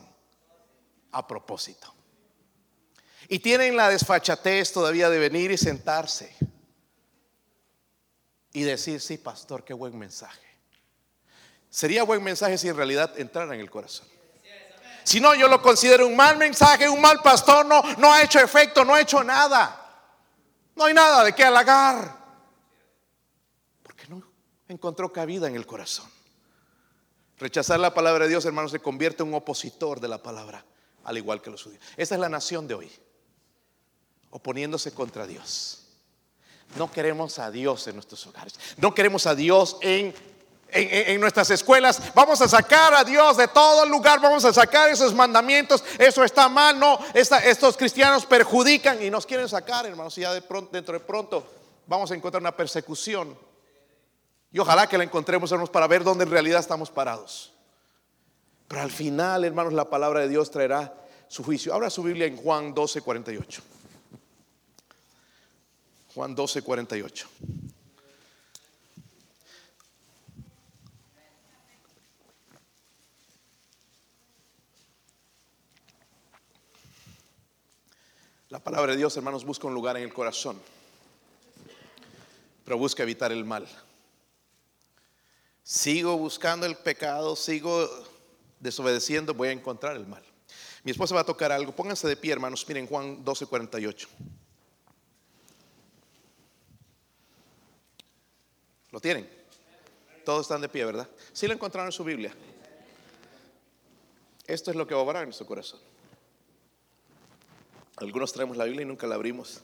a 1.12 1.26
propósito. 1.26 1.94
Y 3.28 3.38
tienen 3.38 3.76
la 3.76 3.88
desfachatez 3.88 4.72
todavía 4.72 5.08
de 5.08 5.18
venir 5.18 5.50
y 5.50 5.56
sentarse 5.56 6.34
y 8.52 8.62
decir, 8.62 9.00
sí, 9.00 9.18
pastor, 9.18 9.64
qué 9.64 9.72
buen 9.72 9.96
mensaje. 9.96 10.49
Sería 11.70 12.02
buen 12.02 12.22
mensaje 12.22 12.58
si 12.58 12.68
en 12.68 12.76
realidad 12.76 13.18
entrara 13.18 13.54
en 13.54 13.60
el 13.60 13.70
corazón. 13.70 14.06
Si 15.04 15.20
no, 15.20 15.34
yo 15.34 15.48
lo 15.48 15.62
considero 15.62 16.06
un 16.06 16.14
mal 16.14 16.36
mensaje, 16.36 16.88
un 16.88 17.00
mal 17.00 17.22
pastor, 17.22 17.64
no, 17.64 17.82
no 17.96 18.12
ha 18.12 18.22
hecho 18.22 18.38
efecto, 18.38 18.84
no 18.84 18.94
ha 18.94 19.00
hecho 19.00 19.24
nada. 19.24 19.76
No 20.76 20.84
hay 20.84 20.94
nada 20.94 21.24
de 21.24 21.34
qué 21.34 21.44
halagar 21.44 22.20
encontró 24.70 25.12
cabida 25.12 25.48
en 25.48 25.56
el 25.56 25.66
corazón. 25.66 26.08
Rechazar 27.38 27.80
la 27.80 27.94
palabra 27.94 28.24
de 28.24 28.30
Dios, 28.30 28.44
hermanos, 28.44 28.70
se 28.70 28.80
convierte 28.80 29.22
en 29.22 29.30
un 29.30 29.34
opositor 29.34 30.00
de 30.00 30.08
la 30.08 30.22
palabra, 30.22 30.64
al 31.04 31.18
igual 31.18 31.42
que 31.42 31.50
los 31.50 31.62
judíos. 31.62 31.82
Esa 31.96 32.14
es 32.14 32.20
la 32.20 32.28
nación 32.28 32.68
de 32.68 32.74
hoy, 32.74 32.90
oponiéndose 34.30 34.92
contra 34.92 35.26
Dios. 35.26 35.86
No 36.76 36.90
queremos 36.90 37.38
a 37.38 37.50
Dios 37.50 37.86
en 37.88 37.94
nuestros 37.96 38.26
hogares, 38.26 38.54
no 38.76 38.94
queremos 38.94 39.26
a 39.26 39.34
Dios 39.34 39.78
en, 39.80 40.14
en, 40.72 41.20
nuestras 41.20 41.50
escuelas. 41.50 42.00
Vamos 42.14 42.40
a 42.40 42.48
sacar 42.48 42.94
a 42.94 43.04
Dios 43.04 43.36
de 43.36 43.48
todo 43.48 43.86
lugar, 43.86 44.20
vamos 44.20 44.44
a 44.44 44.52
sacar 44.52 44.90
esos 44.90 45.14
mandamientos. 45.14 45.84
Eso 45.98 46.24
está 46.24 46.48
mal, 46.48 46.78
no. 46.78 46.98
estos 47.14 47.76
cristianos 47.76 48.26
perjudican 48.26 49.02
y 49.02 49.10
nos 49.10 49.26
quieren 49.26 49.48
sacar, 49.48 49.86
hermanos. 49.86 50.16
Y 50.18 50.22
ya 50.22 50.32
de 50.32 50.42
pronto, 50.42 50.70
dentro 50.72 50.94
de 50.94 51.00
pronto 51.00 51.46
vamos 51.86 52.10
a 52.10 52.14
encontrar 52.14 52.40
una 52.40 52.56
persecución 52.56 53.36
y 54.52 54.58
ojalá 54.58 54.88
que 54.88 54.98
la 54.98 55.04
encontremos, 55.04 55.50
hermanos, 55.52 55.70
para 55.70 55.86
ver 55.86 56.02
dónde 56.02 56.24
en 56.24 56.30
realidad 56.30 56.60
estamos 56.60 56.90
parados. 56.90 57.52
Pero 58.66 58.82
al 58.82 58.90
final, 58.90 59.44
hermanos, 59.44 59.72
la 59.72 59.88
palabra 59.88 60.20
de 60.20 60.28
Dios 60.28 60.50
traerá 60.50 60.94
su 61.28 61.44
juicio. 61.44 61.72
Abra 61.72 61.90
su 61.90 62.02
Biblia 62.02 62.26
en 62.26 62.36
Juan 62.36 62.74
12, 62.74 63.00
48. 63.00 63.62
Juan 66.14 66.34
12, 66.34 66.62
48. 66.62 67.28
La 78.50 78.58
palabra 78.58 78.92
de 78.92 78.98
Dios, 78.98 79.16
hermanos, 79.16 79.44
busca 79.44 79.66
un 79.66 79.74
lugar 79.74 79.96
en 79.96 80.02
el 80.02 80.12
corazón, 80.12 80.60
pero 82.64 82.76
busca 82.76 83.02
evitar 83.02 83.32
el 83.32 83.44
mal 83.44 83.66
sigo 85.70 86.16
buscando 86.18 86.66
el 86.66 86.74
pecado, 86.74 87.36
sigo 87.36 87.88
desobedeciendo, 88.58 89.34
voy 89.34 89.48
a 89.48 89.52
encontrar 89.52 89.94
el 89.94 90.04
mal. 90.04 90.24
Mi 90.82 90.90
esposa 90.90 91.14
va 91.14 91.20
a 91.20 91.24
tocar 91.24 91.52
algo. 91.52 91.70
Pónganse 91.70 92.08
de 92.08 92.16
pie, 92.16 92.32
hermanos. 92.32 92.66
Miren 92.66 92.88
Juan 92.88 93.24
12, 93.24 93.46
48. 93.46 94.08
¿Lo 98.90 99.00
tienen? 99.00 99.30
Todos 100.24 100.42
están 100.42 100.60
de 100.60 100.68
pie, 100.68 100.84
¿verdad? 100.84 101.08
Sí 101.32 101.46
lo 101.46 101.52
encontraron 101.52 101.86
en 101.86 101.92
su 101.92 102.02
Biblia. 102.02 102.34
Esto 104.44 104.72
es 104.72 104.76
lo 104.76 104.88
que 104.88 104.94
va 104.94 105.00
a 105.00 105.04
obrar 105.04 105.24
en 105.24 105.32
su 105.32 105.46
corazón. 105.46 105.78
Algunos 108.00 108.32
traemos 108.32 108.56
la 108.56 108.64
Biblia 108.64 108.82
y 108.82 108.86
nunca 108.86 109.06
la 109.06 109.14
abrimos. 109.14 109.60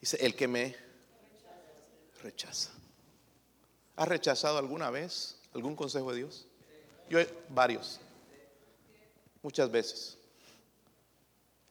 Dice, 0.00 0.18
el 0.20 0.36
que 0.36 0.46
me 0.46 0.76
rechaza. 2.22 2.70
¿Has 3.96 4.08
rechazado 4.08 4.58
alguna 4.58 4.90
vez 4.90 5.38
algún 5.54 5.74
consejo 5.74 6.10
de 6.12 6.18
Dios? 6.18 6.46
Yo 7.08 7.18
varios, 7.48 8.00
muchas 9.42 9.70
veces. 9.70 10.18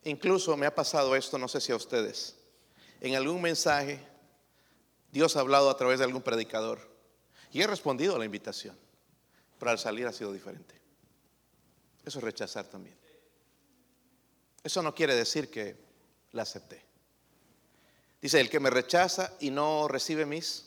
Incluso 0.03 0.57
me 0.57 0.65
ha 0.65 0.73
pasado 0.73 1.15
esto, 1.15 1.38
no 1.38 1.47
sé 1.47 1.61
si 1.61 1.71
a 1.71 1.75
ustedes. 1.75 2.36
En 2.99 3.15
algún 3.15 3.41
mensaje, 3.41 3.99
Dios 5.11 5.36
ha 5.36 5.41
hablado 5.41 5.69
a 5.69 5.77
través 5.77 5.99
de 5.99 6.05
algún 6.05 6.21
predicador 6.23 6.80
y 7.51 7.61
he 7.61 7.67
respondido 7.67 8.15
a 8.15 8.19
la 8.19 8.25
invitación, 8.25 8.75
pero 9.59 9.71
al 9.71 9.80
salir 9.80 10.07
ha 10.07 10.13
sido 10.13 10.34
diferente. 10.34 10.75
Eso 12.03 12.17
es 12.17 12.23
rechazar 12.23 12.65
también. 12.65 12.97
Eso 14.64 14.82
no 14.82 14.93
quiere 14.93 15.16
decir 15.16 15.49
que 15.49 15.78
la 16.32 16.43
acepté. 16.43 16.84
Dice, 18.22 18.39
el 18.39 18.49
que 18.49 18.60
me 18.60 18.70
rechaza 18.70 19.34
y 19.39 19.49
no 19.49 19.88
recibe 19.88 20.26
mis 20.26 20.66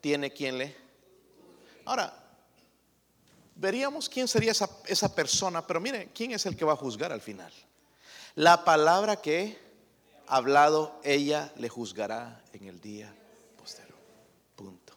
tiene 0.00 0.32
quien 0.32 0.58
le. 0.58 0.76
Ahora, 1.84 2.12
veríamos 3.54 4.08
quién 4.08 4.26
sería 4.26 4.52
esa, 4.52 4.68
esa 4.86 5.14
persona, 5.14 5.66
pero 5.66 5.80
mire, 5.80 6.10
¿quién 6.12 6.32
es 6.32 6.46
el 6.46 6.56
que 6.56 6.64
va 6.64 6.72
a 6.72 6.76
juzgar 6.76 7.12
al 7.12 7.20
final? 7.20 7.52
La 8.34 8.64
palabra 8.64 9.16
que 9.16 9.58
ha 10.26 10.36
hablado, 10.36 11.00
ella 11.04 11.52
le 11.56 11.68
juzgará 11.68 12.42
en 12.52 12.66
el 12.66 12.80
día 12.80 13.14
posterior. 13.56 13.98
Punto. 14.56 14.92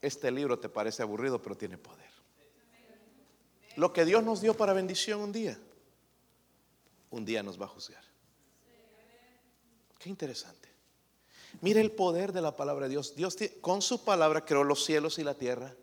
Este 0.00 0.30
libro 0.30 0.58
te 0.58 0.68
parece 0.68 1.02
aburrido, 1.02 1.40
pero 1.40 1.56
tiene 1.56 1.78
poder. 1.78 2.10
Lo 3.76 3.92
que 3.92 4.04
Dios 4.04 4.22
nos 4.24 4.40
dio 4.40 4.54
para 4.54 4.72
bendición 4.72 5.20
un 5.20 5.32
día, 5.32 5.58
un 7.12 7.24
día 7.24 7.42
nos 7.42 7.60
va 7.60 7.66
a 7.66 7.68
juzgar. 7.68 8.02
Qué 9.98 10.08
interesante. 10.08 10.68
Mire 11.60 11.80
el 11.80 11.92
poder 11.92 12.32
de 12.32 12.40
la 12.40 12.56
palabra 12.56 12.86
de 12.86 12.90
Dios. 12.90 13.14
Dios 13.14 13.36
con 13.60 13.82
su 13.82 14.02
palabra 14.04 14.44
creó 14.44 14.64
los 14.64 14.84
cielos 14.84 15.18
y 15.18 15.24
la 15.24 15.34
tierra. 15.34 15.74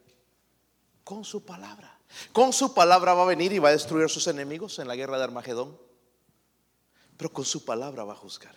Con 1.03 1.23
su 1.23 1.45
palabra. 1.45 1.97
Con 2.33 2.51
su 2.51 2.73
palabra 2.73 3.13
va 3.13 3.23
a 3.23 3.27
venir 3.27 3.53
y 3.53 3.59
va 3.59 3.69
a 3.69 3.73
destruir 3.73 4.05
a 4.05 4.09
sus 4.09 4.27
enemigos 4.27 4.79
en 4.79 4.87
la 4.87 4.95
guerra 4.95 5.17
de 5.17 5.23
Armagedón. 5.23 5.77
Pero 7.15 7.31
con 7.31 7.45
su 7.45 7.63
palabra 7.63 8.03
va 8.03 8.13
a 8.13 8.17
juzgar. 8.17 8.55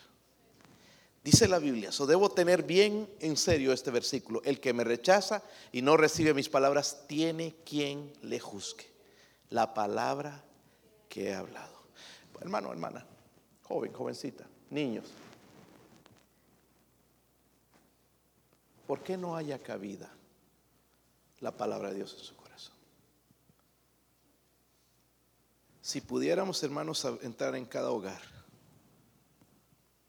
Dice 1.23 1.47
la 1.47 1.61
Biblia, 1.61 1.93
so 1.93 2.07
debo 2.07 2.33
tener 2.33 2.65
bien 2.65 3.09
en 3.21 3.37
serio 3.37 3.73
este 3.73 3.93
versículo. 3.93 4.43
El 4.45 4.59
que 4.59 4.73
me 4.73 4.83
rechaza 4.83 5.43
y 5.71 5.83
no 5.83 5.97
recibe 5.97 6.35
mis 6.35 6.49
palabras, 6.49 7.05
tiene 7.07 7.55
quien 7.65 8.13
le 8.23 8.41
juzgue. 8.41 8.91
La 9.51 9.75
palabra 9.75 10.45
que 11.09 11.29
he 11.29 11.35
hablado. 11.35 11.72
Hermano, 12.43 12.73
hermana, 12.73 13.07
joven, 13.63 13.93
jovencita, 13.93 14.45
niños. 14.71 15.13
¿por 18.93 19.03
qué 19.03 19.17
no 19.17 19.35
haya 19.35 19.59
cabida 19.63 20.13
la 21.41 21.57
palabra 21.57 21.89
de 21.89 21.95
Dios 21.95 22.13
en 22.13 22.21
su 22.21 22.37
corazón? 22.37 22.75
Si 25.81 26.03
pudiéramos, 26.03 26.63
hermanos, 26.63 27.03
entrar 27.23 27.57
en 27.57 27.65
cada 27.65 27.91
hogar, 27.91 28.21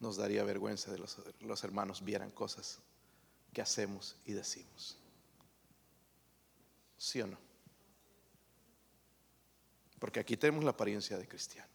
nos 0.02 0.18
daría 0.18 0.44
vergüenza 0.44 0.92
de 0.92 0.98
los, 0.98 1.18
los 1.40 1.64
hermanos 1.64 2.04
vieran 2.04 2.30
cosas 2.32 2.80
que 3.54 3.62
hacemos 3.62 4.18
y 4.26 4.34
decimos. 4.34 4.98
¿Sí 6.98 7.22
o 7.22 7.28
no? 7.28 7.38
Porque 9.98 10.20
aquí 10.20 10.36
tenemos 10.36 10.66
la 10.66 10.72
apariencia 10.72 11.18
de 11.18 11.26
cristiano, 11.26 11.72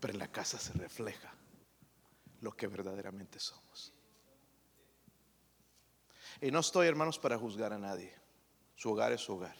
pero 0.00 0.14
en 0.14 0.18
la 0.18 0.32
casa 0.32 0.58
se 0.58 0.72
refleja 0.72 1.32
lo 2.40 2.52
que 2.56 2.66
verdaderamente 2.66 3.38
somos. 3.38 3.92
Y 6.40 6.50
no 6.50 6.60
estoy, 6.60 6.86
hermanos, 6.86 7.18
para 7.18 7.38
juzgar 7.38 7.72
a 7.72 7.78
nadie. 7.78 8.14
Su 8.74 8.92
hogar 8.92 9.12
es 9.12 9.20
su 9.20 9.34
hogar. 9.34 9.56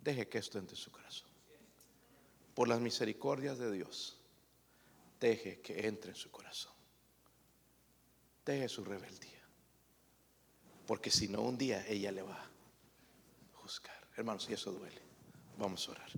Deje 0.00 0.28
que 0.28 0.38
esto 0.38 0.58
entre 0.58 0.76
en 0.76 0.82
su 0.82 0.90
corazón. 0.90 1.28
Por 2.54 2.68
las 2.68 2.80
misericordias 2.80 3.58
de 3.58 3.70
Dios, 3.70 4.16
deje 5.20 5.60
que 5.60 5.86
entre 5.86 6.12
en 6.12 6.16
su 6.16 6.30
corazón. 6.30 6.72
Deje 8.46 8.68
su 8.68 8.82
rebeldía. 8.82 9.42
Porque 10.86 11.10
si 11.10 11.28
no, 11.28 11.42
un 11.42 11.58
día 11.58 11.84
ella 11.86 12.12
le 12.12 12.22
va 12.22 12.40
a 12.40 12.50
juzgar. 13.56 14.08
Hermanos, 14.16 14.48
y 14.48 14.54
eso 14.54 14.72
duele. 14.72 15.02
Vamos 15.58 15.86
a 15.88 15.90
orar. 15.90 16.10